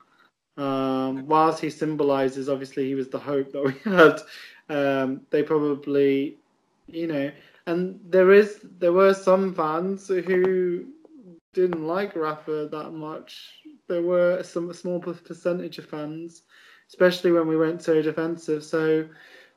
Um, 0.61 1.26
whilst 1.26 1.61
he 1.61 1.70
symbolises, 1.70 2.48
obviously, 2.48 2.86
he 2.86 2.94
was 2.94 3.08
the 3.08 3.18
hope 3.18 3.52
that 3.52 3.64
we 3.64 3.90
had. 3.90 4.20
Um, 4.68 5.22
they 5.30 5.42
probably 5.42 6.36
you 6.92 7.06
know, 7.06 7.30
and 7.66 8.00
there 8.08 8.32
is 8.32 8.61
there 8.78 8.92
were 8.92 9.14
some 9.14 9.54
fans 9.54 10.08
who 10.08 10.86
didn't 11.52 11.86
like 11.86 12.16
Rafa 12.16 12.68
that 12.70 12.92
much. 12.92 13.62
There 13.88 14.02
were 14.02 14.42
some 14.42 14.72
small 14.72 15.00
percentage 15.00 15.78
of 15.78 15.86
fans, 15.86 16.42
especially 16.88 17.32
when 17.32 17.48
we 17.48 17.56
went 17.56 17.82
so 17.82 18.00
defensive. 18.02 18.64
So, 18.64 19.08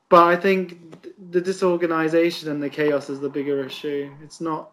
but 0.10 0.24
I 0.24 0.36
think 0.36 1.06
the 1.32 1.42
disorganisation 1.42 2.50
and 2.50 2.62
the 2.62 2.70
chaos 2.70 3.10
is 3.10 3.20
the 3.20 3.30
bigger 3.30 3.64
issue. 3.64 4.12
It's 4.24 4.42
not 4.42 4.72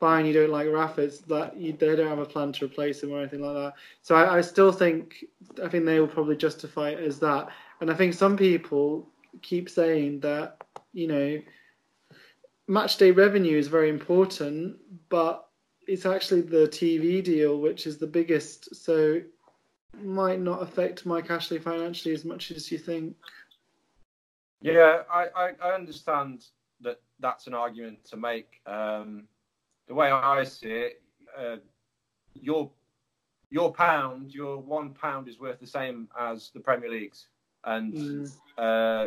fine 0.00 0.26
you 0.26 0.32
don't 0.32 0.50
like 0.50 0.68
Rafa. 0.68 1.02
It's 1.02 1.20
that 1.20 1.56
you, 1.56 1.72
they 1.72 1.96
don't 1.96 2.08
have 2.08 2.18
a 2.18 2.26
plan 2.26 2.52
to 2.52 2.64
replace 2.66 3.02
him 3.02 3.12
or 3.12 3.20
anything 3.20 3.40
like 3.40 3.54
that. 3.54 3.74
So 4.02 4.14
I, 4.14 4.38
I 4.38 4.40
still 4.40 4.72
think 4.72 5.24
I 5.62 5.68
think 5.68 5.84
they 5.84 6.00
will 6.00 6.08
probably 6.08 6.36
justify 6.36 6.90
it 6.90 7.00
as 7.00 7.18
that. 7.20 7.48
And 7.80 7.90
I 7.90 7.94
think 7.94 8.14
some 8.14 8.36
people 8.36 9.08
keep 9.42 9.68
saying 9.68 10.20
that 10.20 10.64
you 10.92 11.08
know 11.08 11.40
match 12.66 12.96
day 12.96 13.10
revenue 13.10 13.58
is 13.58 13.68
very 13.68 13.90
important, 13.90 14.76
but 15.08 15.48
it's 15.86 16.06
actually 16.06 16.40
the 16.40 16.68
TV 16.68 17.22
deal 17.22 17.58
which 17.58 17.86
is 17.86 17.98
the 17.98 18.06
biggest, 18.06 18.74
so 18.74 19.20
might 20.02 20.40
not 20.40 20.62
affect 20.62 21.06
Mike 21.06 21.30
Ashley 21.30 21.58
financially 21.58 22.14
as 22.14 22.24
much 22.24 22.50
as 22.50 22.70
you 22.72 22.78
think. 22.78 23.16
Yeah, 24.60 25.02
I, 25.12 25.26
I, 25.36 25.50
I 25.62 25.74
understand 25.74 26.46
that 26.80 27.00
that's 27.20 27.46
an 27.46 27.54
argument 27.54 28.04
to 28.06 28.16
make. 28.16 28.60
Um, 28.66 29.24
the 29.88 29.94
way 29.94 30.10
I 30.10 30.44
see 30.44 30.70
it, 30.70 31.02
uh, 31.38 31.56
your 32.34 32.70
your 33.50 33.72
pound, 33.72 34.34
your 34.34 34.58
one 34.58 34.90
pound 34.94 35.28
is 35.28 35.38
worth 35.38 35.60
the 35.60 35.66
same 35.66 36.08
as 36.18 36.50
the 36.50 36.60
Premier 36.60 36.90
League's, 36.90 37.28
and 37.64 37.92
mm. 37.92 38.32
uh, 38.58 39.06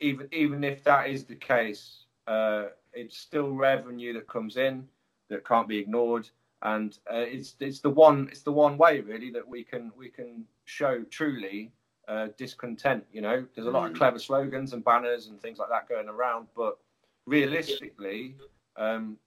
even 0.00 0.28
even 0.32 0.64
if 0.64 0.84
that 0.84 1.08
is 1.08 1.24
the 1.24 1.34
case, 1.34 2.04
uh, 2.26 2.66
it's 2.92 3.18
still 3.18 3.50
revenue 3.50 4.12
that 4.12 4.28
comes 4.28 4.56
in 4.56 4.86
that 5.28 5.46
can't 5.46 5.68
be 5.68 5.78
ignored, 5.78 6.28
and 6.62 6.98
uh, 7.12 7.16
it's 7.18 7.56
it's 7.60 7.80
the 7.80 7.90
one 7.90 8.28
it's 8.30 8.42
the 8.42 8.52
one 8.52 8.78
way 8.78 9.00
really 9.00 9.30
that 9.30 9.46
we 9.46 9.64
can 9.64 9.92
we 9.96 10.08
can 10.08 10.44
show 10.64 11.02
truly 11.10 11.72
uh, 12.08 12.28
discontent. 12.36 13.04
You 13.12 13.22
know, 13.22 13.46
there's 13.54 13.66
a 13.66 13.70
lot 13.70 13.86
of 13.86 13.92
mm. 13.92 13.98
clever 13.98 14.18
slogans 14.18 14.72
and 14.72 14.84
banners 14.84 15.28
and 15.28 15.40
things 15.40 15.58
like 15.58 15.68
that 15.70 15.88
going 15.88 16.08
around, 16.08 16.48
but 16.56 16.78
realistically, 17.26 18.36
um, 18.76 19.18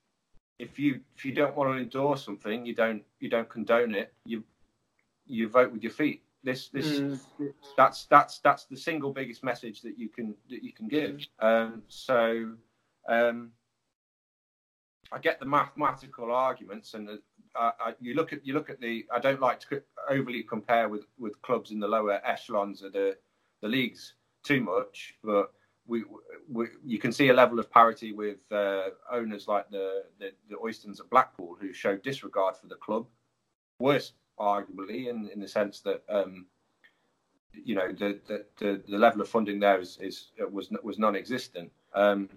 if 0.62 0.78
you 0.78 1.02
if 1.18 1.26
you 1.26 1.34
don't 1.34 1.56
want 1.56 1.72
to 1.72 1.82
endorse 1.82 2.24
something, 2.24 2.66
you 2.66 2.76
don't 2.76 3.04
you 3.20 3.30
don't 3.30 3.50
condone 3.50 3.96
it. 3.96 4.14
You 4.26 4.44
you 5.26 5.50
vote 5.50 5.72
with 5.72 5.82
your 5.82 5.92
feet. 5.92 6.24
This 6.44 6.70
this 6.70 7.00
mm. 7.00 7.20
that's 7.76 8.06
that's 8.06 8.40
that's 8.40 8.66
the 8.66 8.78
single 8.78 9.12
biggest 9.12 9.44
message 9.44 9.82
that 9.82 9.98
you 9.98 10.08
can 10.08 10.36
that 10.50 10.64
you 10.64 10.72
can 10.72 10.88
give. 10.88 11.26
Um, 11.40 11.82
so 11.88 12.54
um, 13.10 13.52
I 15.12 15.18
get 15.20 15.40
the 15.40 15.46
mathematical 15.46 16.32
arguments, 16.32 16.94
and 16.94 17.08
the, 17.08 17.22
uh, 17.56 17.72
I, 17.80 17.94
you 18.00 18.14
look 18.14 18.32
at 18.32 18.46
you 18.46 18.54
look 18.54 18.70
at 18.70 18.80
the. 18.80 19.06
I 19.12 19.20
don't 19.20 19.42
like 19.42 19.60
to 19.62 19.82
overly 20.10 20.44
compare 20.44 20.90
with, 20.90 21.06
with 21.18 21.42
clubs 21.42 21.72
in 21.72 21.80
the 21.80 21.88
lower 21.88 22.22
echelons 22.24 22.84
of 22.84 22.94
the 22.94 23.18
the 23.62 23.68
leagues 23.68 24.14
too 24.44 24.62
much, 24.62 25.16
but 25.24 25.54
we, 25.92 26.04
we 26.50 26.68
you 26.86 27.00
can 27.00 27.12
see 27.12 27.28
a 27.30 27.34
level 27.34 27.60
of 27.60 27.70
parity 27.70 28.14
with 28.14 28.40
uh, 28.52 28.90
owners 29.12 29.48
like 29.48 29.70
the, 29.70 30.04
the 30.20 30.32
the 30.50 30.56
Oystons 30.56 31.00
at 31.02 31.10
Blackpool 31.10 31.58
who 31.60 31.74
show 31.74 31.98
disregard 31.98 32.56
for 32.56 32.68
the 32.68 32.76
club. 32.76 33.06
Worse, 33.80 34.14
arguably, 34.40 35.08
in 35.12 35.30
in 35.34 35.40
the 35.40 35.48
sense 35.48 35.82
that. 35.82 36.02
Um, 36.10 36.48
you 37.66 37.76
know 37.76 37.90
the, 37.92 38.18
the, 38.28 38.46
the, 38.60 38.82
the 38.88 38.98
level 38.98 39.20
of 39.20 39.28
funding 39.28 39.60
there 39.60 39.82
is, 39.82 39.98
is 40.00 40.28
was 40.50 40.70
was 40.84 40.98
non-existent. 40.98 41.70
Um, 41.94 42.30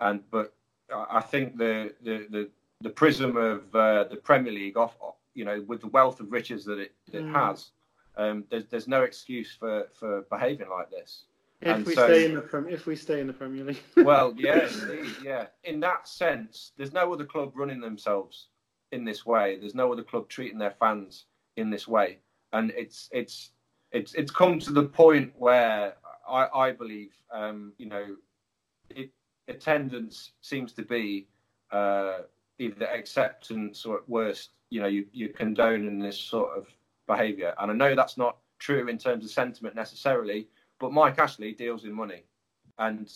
and 0.00 0.22
but 0.30 0.54
I 0.90 1.20
think 1.20 1.58
the 1.58 1.94
the 2.02 2.26
the, 2.30 2.48
the 2.80 2.88
prism 2.88 3.36
of 3.36 3.74
uh, 3.74 4.04
the 4.04 4.16
Premier 4.16 4.52
League 4.52 4.78
off, 4.78 4.96
you 5.34 5.44
know, 5.44 5.62
with 5.66 5.82
the 5.82 5.88
wealth 5.88 6.20
of 6.20 6.32
riches 6.32 6.64
that 6.64 6.78
it, 6.78 6.92
it 7.12 7.24
mm. 7.24 7.32
has, 7.34 7.72
um, 8.16 8.44
there's 8.50 8.64
there's 8.70 8.88
no 8.88 9.02
excuse 9.02 9.54
for 9.54 9.88
for 9.92 10.22
behaving 10.30 10.70
like 10.70 10.90
this. 10.90 11.24
If 11.60 11.76
and 11.76 11.86
we 11.86 11.94
so, 11.94 12.06
stay 12.06 12.24
in 12.26 12.34
the 12.34 12.66
if 12.68 12.86
we 12.86 12.94
stay 12.94 13.20
in 13.20 13.26
the 13.26 13.32
Premier 13.32 13.64
League. 13.64 13.82
well, 13.96 14.32
yeah, 14.38 14.68
indeed, 14.68 15.14
yeah. 15.24 15.46
In 15.64 15.80
that 15.80 16.06
sense, 16.06 16.72
there's 16.76 16.92
no 16.92 17.12
other 17.12 17.24
club 17.24 17.52
running 17.54 17.80
themselves 17.80 18.48
in 18.92 19.04
this 19.04 19.26
way. 19.26 19.58
There's 19.58 19.74
no 19.74 19.92
other 19.92 20.04
club 20.04 20.28
treating 20.28 20.58
their 20.58 20.74
fans 20.78 21.24
in 21.56 21.70
this 21.70 21.88
way, 21.88 22.18
and 22.52 22.70
it's 22.76 23.08
it's 23.12 23.50
it's 23.90 24.14
it's 24.14 24.30
come 24.30 24.60
to 24.60 24.72
the 24.72 24.84
point 24.84 25.32
where 25.36 25.94
I, 26.28 26.46
I 26.54 26.72
believe, 26.72 27.12
um, 27.32 27.72
you 27.78 27.86
know, 27.86 28.16
it 28.90 29.10
attendance 29.48 30.32
seems 30.40 30.72
to 30.74 30.82
be 30.82 31.26
uh, 31.72 32.18
either 32.58 32.86
acceptance 32.86 33.84
or 33.84 33.96
at 33.96 34.08
worst, 34.08 34.50
you 34.70 34.80
know, 34.80 34.86
you, 34.86 35.06
you're 35.12 35.30
condoning 35.30 35.98
this 35.98 36.18
sort 36.18 36.56
of 36.56 36.66
behaviour. 37.06 37.54
And 37.58 37.70
I 37.70 37.74
know 37.74 37.94
that's 37.94 38.18
not 38.18 38.36
true 38.58 38.88
in 38.88 38.98
terms 38.98 39.24
of 39.24 39.30
sentiment 39.30 39.74
necessarily, 39.74 40.48
but 40.80 40.92
Mike 40.92 41.18
Ashley 41.18 41.52
deals 41.52 41.84
in 41.84 41.92
money. 41.92 42.22
And 42.78 43.10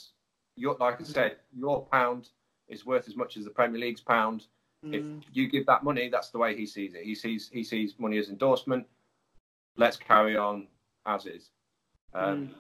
your, 0.57 0.77
like 0.81 1.01
I 1.01 1.05
said, 1.05 1.37
your 1.57 1.87
pound 1.87 2.29
is 2.69 2.85
worth 2.85 3.09
as 3.09 3.17
much 3.17 3.37
as 3.37 3.45
the 3.45 3.51
Premier 3.51 3.81
League's 3.81 4.01
pound. 4.01 4.47
Mm. 4.85 5.21
If 5.21 5.25
you 5.33 5.49
give 5.49 5.67
that 5.67 5.85
money, 5.85 6.09
that's 6.09 6.31
the 6.31 6.39
way 6.39 6.57
he 6.57 6.67
sees 6.67 6.95
it. 6.95 7.05
He 7.05 7.15
sees 7.15 7.49
he 7.53 7.63
sees 7.63 7.95
money 7.99 8.19
as 8.19 8.29
endorsement. 8.29 8.87
Let's 9.77 9.97
carry 9.97 10.37
on 10.37 10.67
as 11.07 11.27
is. 11.27 11.51
Um, 12.15 12.49
mm. 12.49 12.55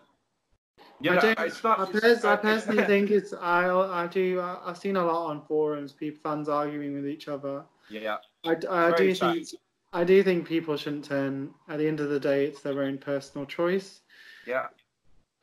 Yeah, 1.00 1.12
I 1.12 1.16
don't. 1.16 1.40
it's 1.40 1.64
not. 1.64 1.80
I, 1.80 1.86
pers- 1.86 2.24
I 2.24 2.36
personally 2.36 2.84
think 2.86 3.10
it's. 3.10 3.32
I 3.32 3.68
I 3.68 4.06
do. 4.06 4.40
I, 4.40 4.58
I've 4.64 4.78
seen 4.78 4.96
a 4.96 5.04
lot 5.04 5.30
on 5.30 5.42
forums, 5.42 5.92
people 5.92 6.20
fans 6.22 6.48
arguing 6.48 6.94
with 6.94 7.08
each 7.08 7.26
other. 7.26 7.64
Yeah, 7.90 8.18
I, 8.44 8.56
I 8.70 8.92
do 8.96 9.14
sad. 9.14 9.34
think. 9.34 9.48
I 9.92 10.04
do 10.04 10.22
think 10.22 10.46
people 10.46 10.76
shouldn't 10.76 11.04
turn. 11.04 11.52
At 11.68 11.78
the 11.78 11.88
end 11.88 12.00
of 12.00 12.08
the 12.08 12.20
day, 12.20 12.46
it's 12.46 12.62
their 12.62 12.82
own 12.82 12.98
personal 12.98 13.46
choice. 13.46 14.00
yeah. 14.46 14.68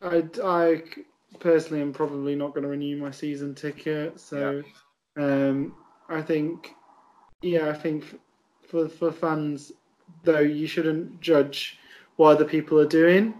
I, 0.01 0.23
I 0.43 0.83
personally 1.39 1.81
am 1.81 1.93
probably 1.93 2.35
not 2.35 2.53
going 2.53 2.63
to 2.63 2.69
renew 2.69 2.97
my 2.97 3.11
season 3.11 3.55
ticket. 3.55 4.19
So, 4.19 4.63
um, 5.17 5.75
I 6.07 6.21
think, 6.21 6.73
yeah, 7.41 7.69
I 7.69 7.73
think 7.73 8.19
for 8.67 8.87
for 8.87 9.11
fans 9.11 9.71
though, 10.23 10.39
you 10.39 10.67
shouldn't 10.67 11.21
judge 11.21 11.77
what 12.15 12.35
other 12.35 12.45
people 12.45 12.79
are 12.79 12.87
doing 12.87 13.33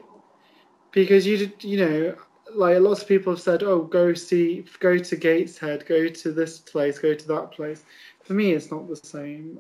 because 0.92 1.26
you 1.26 1.52
you 1.62 1.78
know 1.78 2.16
like 2.56 2.80
lots 2.80 3.02
of 3.02 3.08
people 3.08 3.34
have 3.34 3.42
said, 3.42 3.64
oh, 3.64 3.84
go 3.84 4.14
see, 4.14 4.66
go 4.80 4.98
to 4.98 5.16
Gateshead, 5.16 5.86
go 5.86 6.08
to 6.08 6.32
this 6.32 6.60
place, 6.60 7.00
go 7.00 7.14
to 7.14 7.28
that 7.28 7.52
place. 7.52 7.84
For 8.24 8.34
me, 8.34 8.54
it's 8.54 8.72
not 8.72 8.88
the 8.88 8.96
same. 8.96 9.60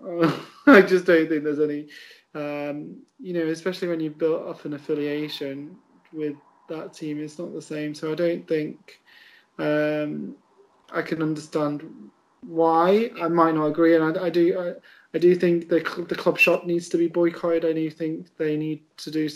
I 0.67 0.81
just 0.81 1.05
don't 1.05 1.27
think 1.27 1.43
there's 1.43 1.59
any, 1.59 1.87
um, 2.35 2.97
you 3.19 3.33
know, 3.33 3.47
especially 3.47 3.87
when 3.87 3.99
you've 3.99 4.17
built 4.17 4.47
up 4.47 4.65
an 4.65 4.73
affiliation 4.73 5.75
with 6.13 6.35
that 6.69 6.93
team, 6.93 7.19
is 7.19 7.37
not 7.37 7.53
the 7.53 7.61
same. 7.61 7.93
So 7.93 8.11
I 8.11 8.15
don't 8.15 8.47
think 8.47 8.99
um, 9.59 10.35
I 10.91 11.01
can 11.01 11.21
understand 11.21 11.83
why. 12.41 13.11
I 13.21 13.27
might 13.27 13.55
not 13.55 13.67
agree, 13.67 13.95
and 13.95 14.17
I, 14.17 14.25
I 14.25 14.29
do. 14.29 14.59
I, 14.59 14.73
I 15.13 15.17
do 15.17 15.35
think 15.35 15.69
the 15.69 15.79
the 16.07 16.15
club 16.15 16.37
shop 16.37 16.65
needs 16.65 16.89
to 16.89 16.97
be 16.97 17.07
boycotted. 17.07 17.65
I 17.65 17.73
do 17.73 17.89
think 17.89 18.35
they 18.37 18.55
need 18.57 18.81
to 18.97 19.11
do, 19.11 19.27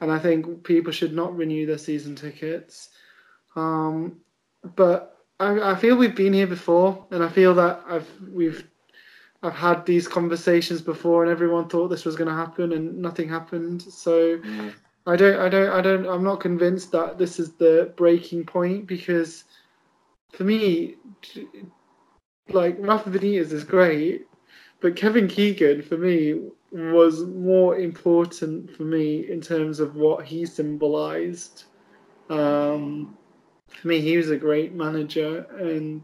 and 0.00 0.12
I 0.12 0.18
think 0.18 0.64
people 0.64 0.92
should 0.92 1.14
not 1.14 1.36
renew 1.36 1.66
their 1.66 1.78
season 1.78 2.14
tickets. 2.14 2.90
Um, 3.56 4.20
but 4.76 5.18
I, 5.40 5.72
I 5.72 5.74
feel 5.74 5.96
we've 5.96 6.16
been 6.16 6.32
here 6.32 6.46
before, 6.46 7.06
and 7.10 7.22
I 7.22 7.28
feel 7.28 7.54
that 7.54 7.82
I've 7.88 8.08
we've 8.32 8.68
I've 9.42 9.54
had 9.54 9.86
these 9.86 10.06
conversations 10.06 10.80
before, 10.80 11.22
and 11.22 11.32
everyone 11.32 11.68
thought 11.68 11.88
this 11.88 12.04
was 12.04 12.16
going 12.16 12.28
to 12.28 12.36
happen, 12.36 12.72
and 12.72 12.98
nothing 12.98 13.28
happened. 13.28 13.82
So. 13.82 14.40
I 15.06 15.16
don't, 15.16 15.40
I 15.40 15.48
don't, 15.48 15.70
I 15.70 15.80
don't, 15.80 16.06
I'm 16.06 16.22
not 16.22 16.40
convinced 16.40 16.92
that 16.92 17.18
this 17.18 17.40
is 17.40 17.52
the 17.54 17.92
breaking 17.96 18.44
point 18.44 18.86
because 18.86 19.44
for 20.30 20.44
me, 20.44 20.94
like 22.48 22.76
Rafa 22.78 23.10
Benitez 23.10 23.52
is 23.52 23.64
great, 23.64 24.26
but 24.80 24.96
Kevin 24.96 25.26
Keegan 25.26 25.82
for 25.82 25.96
me 25.96 26.40
was 26.70 27.24
more 27.24 27.76
important 27.76 28.74
for 28.76 28.84
me 28.84 29.30
in 29.30 29.40
terms 29.40 29.80
of 29.80 29.96
what 29.96 30.24
he 30.24 30.46
symbolized. 30.46 31.64
Um, 32.30 33.16
for 33.68 33.88
me, 33.88 34.00
he 34.00 34.16
was 34.16 34.30
a 34.30 34.36
great 34.36 34.72
manager, 34.72 35.46
and 35.58 36.02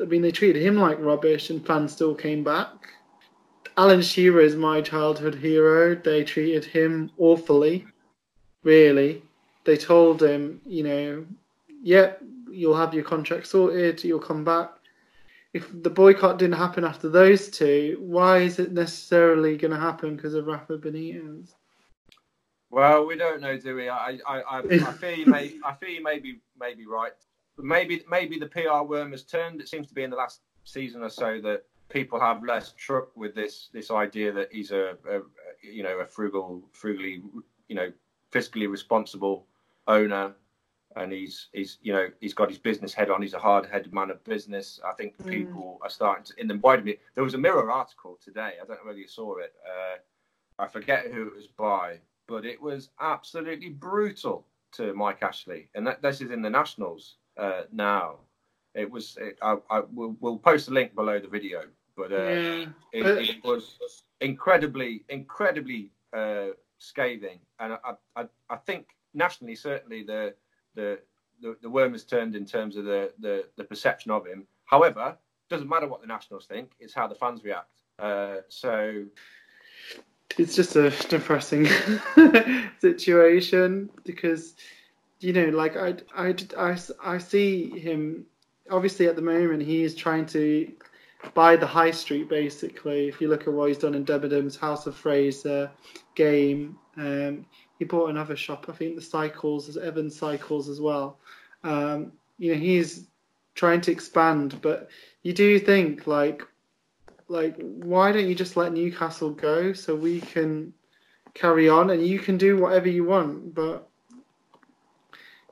I 0.00 0.04
mean, 0.04 0.22
they 0.22 0.32
treated 0.32 0.62
him 0.62 0.76
like 0.76 0.98
rubbish, 0.98 1.50
and 1.50 1.64
fans 1.64 1.92
still 1.92 2.14
came 2.14 2.42
back. 2.42 2.74
Alan 3.76 4.02
Shearer 4.02 4.40
is 4.40 4.54
my 4.54 4.82
childhood 4.82 5.34
hero. 5.36 5.94
They 5.94 6.24
treated 6.24 6.64
him 6.64 7.10
awfully, 7.16 7.86
really. 8.62 9.22
They 9.64 9.76
told 9.76 10.22
him, 10.22 10.60
you 10.66 10.82
know, 10.82 11.26
yep, 11.82 12.22
you'll 12.50 12.76
have 12.76 12.94
your 12.94 13.04
contract 13.04 13.46
sorted, 13.46 14.02
you'll 14.04 14.18
come 14.18 14.44
back. 14.44 14.70
If 15.52 15.70
the 15.82 15.90
boycott 15.90 16.38
didn't 16.38 16.56
happen 16.56 16.84
after 16.84 17.08
those 17.08 17.50
two, 17.50 17.98
why 18.00 18.38
is 18.38 18.58
it 18.58 18.72
necessarily 18.72 19.56
going 19.56 19.70
to 19.70 19.78
happen 19.78 20.16
because 20.16 20.34
of 20.34 20.46
Rafa 20.46 20.78
Benitez? 20.78 21.52
Well, 22.70 23.06
we 23.06 23.16
don't 23.16 23.42
know, 23.42 23.58
do 23.58 23.76
we? 23.76 23.88
I, 23.90 24.18
I, 24.26 24.40
I, 24.40 24.58
I 24.60 24.92
fear 25.00 25.12
you 25.12 25.26
may, 25.26 25.52
I 25.62 25.74
fear 25.74 25.90
you 25.90 26.02
may 26.02 26.18
be, 26.18 26.40
may 26.58 26.74
be 26.74 26.86
right. 26.86 27.12
But 27.54 27.66
maybe, 27.66 28.02
maybe 28.10 28.38
the 28.38 28.46
PR 28.46 28.82
worm 28.82 29.10
has 29.10 29.24
turned. 29.24 29.60
It 29.60 29.68
seems 29.68 29.86
to 29.88 29.94
be 29.94 30.04
in 30.04 30.10
the 30.10 30.16
last 30.16 30.40
season 30.64 31.02
or 31.02 31.10
so 31.10 31.38
that 31.42 31.64
people 31.90 32.18
have 32.18 32.42
less 32.42 32.72
truck 32.72 33.14
with 33.14 33.34
this, 33.34 33.68
this 33.74 33.90
idea 33.90 34.32
that 34.32 34.48
he's 34.50 34.70
a, 34.70 34.96
a 35.06 35.20
you 35.62 35.82
know, 35.82 35.98
a 35.98 36.06
frugal, 36.06 36.62
frugally, 36.72 37.22
you 37.68 37.76
know, 37.76 37.92
fiscally 38.32 38.68
responsible 38.68 39.46
owner, 39.86 40.32
and 40.96 41.12
he's, 41.12 41.48
he's, 41.52 41.78
you 41.82 41.92
know, 41.92 42.08
he's 42.20 42.34
got 42.34 42.48
his 42.48 42.58
business 42.58 42.92
head 42.92 43.10
on. 43.10 43.22
He's 43.22 43.34
a 43.34 43.38
hard-headed 43.38 43.92
man 43.94 44.10
of 44.10 44.22
business. 44.24 44.80
I 44.84 44.92
think 44.92 45.16
Mm. 45.18 45.26
people 45.30 45.78
are 45.82 45.90
starting 45.90 46.24
to, 46.24 46.40
in 46.40 46.48
the 46.48 46.58
wider. 46.58 46.82
There 47.14 47.24
was 47.24 47.34
a 47.34 47.38
Mirror 47.38 47.70
article 47.70 48.18
today. 48.22 48.52
I 48.60 48.64
don't 48.66 48.78
know 48.78 48.86
whether 48.86 48.98
you 48.98 49.08
saw 49.08 49.36
it. 49.36 49.54
Uh, 49.66 49.96
I 50.58 50.66
forget 50.68 51.06
who 51.06 51.28
it 51.28 51.34
was 51.34 51.46
by, 51.46 51.98
but 52.26 52.44
it 52.44 52.60
was 52.60 52.90
absolutely 53.00 53.70
brutal 53.70 54.46
to 54.72 54.92
Mike 54.94 55.22
Ashley, 55.22 55.68
and 55.74 55.86
that 55.86 56.02
this 56.02 56.20
is 56.20 56.30
in 56.30 56.42
the 56.42 56.50
Nationals 56.50 57.16
uh, 57.36 57.62
now. 57.72 58.16
It 58.74 58.90
was. 58.90 59.16
It, 59.20 59.38
I, 59.42 59.56
I 59.70 59.82
we'll, 59.92 60.16
we'll 60.20 60.38
post 60.38 60.68
a 60.68 60.72
link 60.72 60.94
below 60.94 61.18
the 61.18 61.28
video, 61.28 61.62
but 61.96 62.12
uh, 62.12 62.16
yeah, 62.16 62.66
it, 62.92 63.06
it 63.30 63.44
was 63.44 63.78
incredibly, 64.20 65.04
incredibly 65.08 65.90
uh, 66.14 66.48
scathing, 66.82 67.38
and 67.60 67.74
I, 67.74 67.94
I, 68.16 68.26
I 68.50 68.56
think 68.56 68.88
nationally, 69.14 69.54
certainly 69.54 70.02
the 70.02 70.34
the 70.74 70.98
the, 71.40 71.56
the 71.62 71.70
worm 71.70 71.92
has 71.92 72.04
turned 72.04 72.36
in 72.36 72.46
terms 72.46 72.76
of 72.76 72.84
the, 72.84 73.12
the 73.18 73.44
the 73.56 73.64
perception 73.64 74.10
of 74.10 74.26
him. 74.26 74.46
However, 74.64 75.16
doesn't 75.48 75.68
matter 75.68 75.86
what 75.86 76.00
the 76.00 76.06
Nationals 76.06 76.46
think; 76.46 76.72
it's 76.80 76.94
how 76.94 77.06
the 77.06 77.14
fans 77.14 77.44
react. 77.44 77.80
Uh, 77.98 78.36
so 78.48 79.04
it's 80.38 80.56
just 80.56 80.76
a 80.76 80.90
depressing 81.08 81.66
situation 82.80 83.90
because 84.04 84.54
you 85.20 85.32
know 85.32 85.48
like 85.50 85.76
I, 85.76 85.94
I, 86.16 86.34
I, 86.58 86.78
I 87.04 87.18
see 87.18 87.78
him 87.78 88.26
obviously 88.70 89.08
at 89.08 89.16
the 89.16 89.22
moment 89.22 89.62
he 89.62 89.82
is 89.82 89.94
trying 89.94 90.26
to 90.26 90.72
buy 91.34 91.56
the 91.56 91.66
high 91.66 91.90
street 91.90 92.28
basically. 92.28 93.08
If 93.08 93.20
you 93.20 93.28
look 93.28 93.42
at 93.42 93.52
what 93.52 93.68
he's 93.68 93.78
done 93.78 93.94
in 93.94 94.04
Debenhams 94.04 94.58
House 94.58 94.86
of 94.86 94.96
Fraser 94.96 95.70
game 96.14 96.78
um, 96.96 97.46
he 97.78 97.84
bought 97.84 98.10
another 98.10 98.36
shop. 98.36 98.66
I 98.68 98.72
think 98.72 98.96
the 98.96 99.02
Cycles 99.02 99.68
is 99.68 99.76
Evans 99.76 100.16
Cycles 100.16 100.68
as 100.68 100.80
well. 100.80 101.18
Um, 101.64 102.12
you 102.38 102.52
know 102.52 102.60
he's 102.60 103.06
trying 103.54 103.80
to 103.82 103.92
expand 103.92 104.60
but 104.62 104.88
you 105.22 105.32
do 105.32 105.58
think 105.58 106.06
like 106.06 106.42
like 107.28 107.56
why 107.58 108.10
don't 108.10 108.28
you 108.28 108.34
just 108.34 108.56
let 108.56 108.72
Newcastle 108.72 109.30
go 109.30 109.72
so 109.72 109.94
we 109.94 110.20
can 110.20 110.72
carry 111.34 111.68
on 111.68 111.90
and 111.90 112.04
you 112.06 112.18
can 112.18 112.36
do 112.36 112.58
whatever 112.58 112.88
you 112.88 113.04
want 113.04 113.54
but 113.54 113.88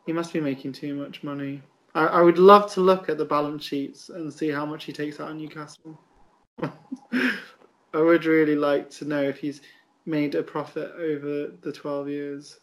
he 0.07 0.13
must 0.13 0.33
be 0.33 0.41
making 0.41 0.73
too 0.73 0.95
much 0.95 1.23
money 1.23 1.63
I, 1.95 2.07
I 2.07 2.23
would 2.23 2.39
love 2.39 2.71
to 2.73 2.81
look 2.81 3.09
at 3.09 3.19
the 3.19 3.25
balance 3.25 3.65
sheets 3.65 4.09
and 4.11 4.33
see 4.33 4.49
how 4.49 4.65
much 4.67 4.85
he 4.85 4.93
takes 4.93 5.21
out 5.21 5.31
of 5.31 5.37
Newcastle 5.37 5.99
I 6.63 8.01
would 8.01 8.25
really 8.25 8.55
like 8.57 8.91
to 8.91 9.05
know 9.05 9.23
if 9.23 9.39
he's 9.39 9.63
made 10.07 10.35
a 10.35 10.43
profit 10.43 10.93
over 10.99 11.53
the 11.61 11.73
12 11.73 12.09
years 12.09 12.61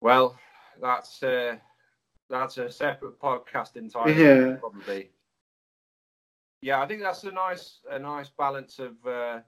well, 0.00 0.38
that's 0.82 1.22
uh, 1.22 1.56
that's 2.28 2.58
a 2.58 2.70
separate 2.70 3.18
podcast 3.18 3.76
entirely, 3.76 4.22
Yeah. 4.22 4.56
probably. 4.56 5.10
Yeah, 6.60 6.82
I 6.82 6.86
think 6.86 7.00
that's 7.00 7.24
a 7.24 7.32
nice 7.32 7.78
a 7.90 7.98
nice 7.98 8.28
balance 8.28 8.78
of 8.78 8.92
uh, 9.06 9.40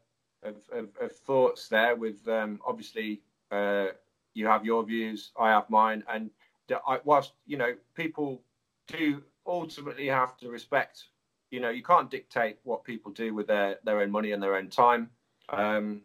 of, 0.42 0.56
of, 0.72 0.88
of 0.98 1.12
thoughts 1.12 1.68
there. 1.68 1.94
With 1.94 2.26
um, 2.26 2.58
obviously 2.66 3.20
uh, 3.50 3.88
you 4.32 4.46
have 4.46 4.64
your 4.64 4.82
views, 4.82 5.30
I 5.38 5.50
have 5.50 5.68
mine, 5.68 6.02
and 6.08 6.30
the- 6.68 6.80
I, 6.86 7.00
whilst 7.04 7.32
you 7.46 7.56
know 7.56 7.74
people 7.94 8.42
do 8.86 9.22
ultimately 9.46 10.06
have 10.06 10.36
to 10.38 10.50
respect. 10.50 11.04
You 11.50 11.60
know, 11.60 11.70
you 11.70 11.82
can't 11.82 12.10
dictate 12.10 12.58
what 12.64 12.84
people 12.84 13.12
do 13.12 13.34
with 13.34 13.46
their 13.46 13.78
their 13.84 14.00
own 14.00 14.10
money 14.10 14.32
and 14.32 14.42
their 14.42 14.56
own 14.56 14.68
time, 14.68 15.10
um, 15.50 16.02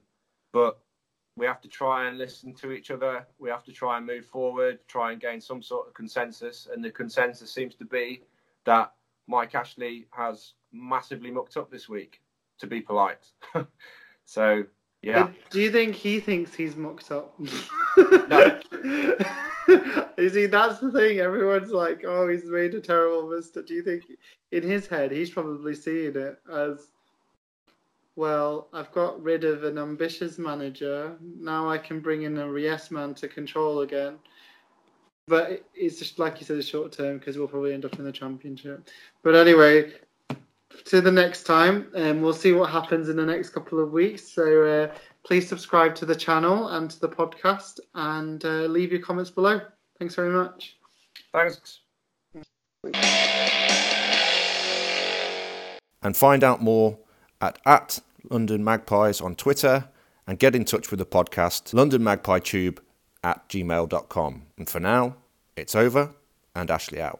but 0.52 0.80
we 1.38 1.46
have 1.46 1.62
to 1.62 1.68
try 1.68 2.08
and 2.08 2.18
listen 2.18 2.54
to 2.56 2.72
each 2.72 2.92
other. 2.92 3.26
We 3.40 3.50
have 3.50 3.64
to 3.64 3.72
try 3.72 3.98
and 3.98 4.06
move 4.06 4.26
forward, 4.26 4.80
try 4.88 5.12
and 5.12 5.22
gain 5.22 5.40
some 5.40 5.64
sort 5.64 5.88
of 5.88 5.94
consensus. 5.94 6.68
And 6.72 6.84
the 6.84 6.92
consensus 6.92 7.52
seems 7.52 7.74
to 7.76 7.86
be 7.86 8.22
that 8.66 8.94
Mike 9.28 9.56
Ashley 9.56 10.08
has 10.12 10.54
massively 10.72 11.32
mucked 11.32 11.58
up 11.58 11.72
this 11.72 11.88
week, 11.88 12.22
to 12.60 12.68
be 12.68 12.82
polite. 12.82 13.32
so, 14.26 14.64
yeah. 15.02 15.24
But 15.24 15.50
do 15.50 15.62
you 15.62 15.72
think 15.72 15.96
he 15.96 16.20
thinks 16.20 16.54
he's 16.54 16.76
mucked 16.76 17.12
up? 17.12 17.34
No. 17.98 18.60
you 20.18 20.30
see, 20.30 20.46
that's 20.46 20.80
the 20.80 20.92
thing. 20.92 21.20
Everyone's 21.20 21.72
like, 21.72 22.04
"Oh, 22.06 22.28
he's 22.28 22.46
made 22.46 22.74
a 22.76 22.82
terrible 22.82 23.30
mistake." 23.30 23.68
Do 23.68 23.74
you 23.74 23.84
think, 23.84 24.04
in 24.52 24.64
his 24.64 24.88
head, 24.88 25.12
he's 25.12 25.30
probably 25.30 25.74
seeing 25.74 26.16
it 26.16 26.40
as, 26.52 26.88
"Well, 28.16 28.68
I've 28.74 28.92
got 28.92 29.22
rid 29.22 29.44
of 29.44 29.64
an 29.64 29.78
ambitious 29.78 30.38
manager. 30.38 31.18
Now 31.22 31.70
I 31.70 31.78
can 31.78 32.00
bring 32.00 32.24
in 32.24 32.38
a 32.38 32.60
yes 32.60 32.92
man 32.92 33.14
to 33.16 33.28
control 33.28 33.82
again." 33.82 34.20
But 35.28 35.64
it's 35.74 35.98
just 35.98 36.20
like 36.20 36.40
you 36.40 36.46
said, 36.46 36.58
it's 36.58 36.68
short 36.68 36.92
term 36.92 37.18
because 37.18 37.38
we'll 37.38 37.48
probably 37.48 37.74
end 37.74 37.86
up 37.86 37.98
in 37.98 38.06
the 38.06 38.12
championship. 38.12 38.90
But 39.24 39.36
anyway, 39.36 39.94
to 40.86 41.02
the 41.02 41.12
next 41.12 41.44
time, 41.44 41.88
and 41.96 42.22
we'll 42.22 42.34
see 42.34 42.52
what 42.52 42.70
happens 42.70 43.10
in 43.10 43.16
the 43.16 43.26
next 43.26 43.50
couple 43.50 43.82
of 43.82 43.92
weeks. 43.92 44.28
So 44.28 44.64
uh, 44.64 44.96
please 45.24 45.48
subscribe 45.48 45.96
to 45.96 46.06
the 46.06 46.16
channel 46.16 46.70
and 46.70 46.90
to 46.90 47.00
the 47.00 47.10
podcast, 47.10 47.80
and 47.96 48.44
uh, 48.46 48.66
leave 48.66 48.92
your 48.92 49.02
comments 49.02 49.30
below. 49.30 49.62
Thanks 50.00 50.16
very 50.16 50.32
much. 50.32 50.78
Thanks. 51.32 51.80
And 56.04 56.18
find 56.18 56.44
out 56.44 56.62
more 56.62 56.98
at, 57.40 57.60
at 57.66 58.00
London 58.30 58.64
Magpies 58.64 59.22
on 59.22 59.36
Twitter 59.36 59.90
and 60.26 60.40
get 60.40 60.56
in 60.56 60.66
touch 60.66 60.90
with 60.90 61.00
the 61.00 61.06
podcast, 61.06 61.74
London 61.74 62.04
Magpie 62.04 62.40
Tube 62.40 62.82
at 63.24 63.48
gmail.com. 63.50 64.44
And 64.58 64.70
for 64.70 64.80
now, 64.80 65.16
it's 65.56 65.76
over 65.76 66.12
and 66.56 66.72
Ashley 66.72 67.02
out. 67.02 67.10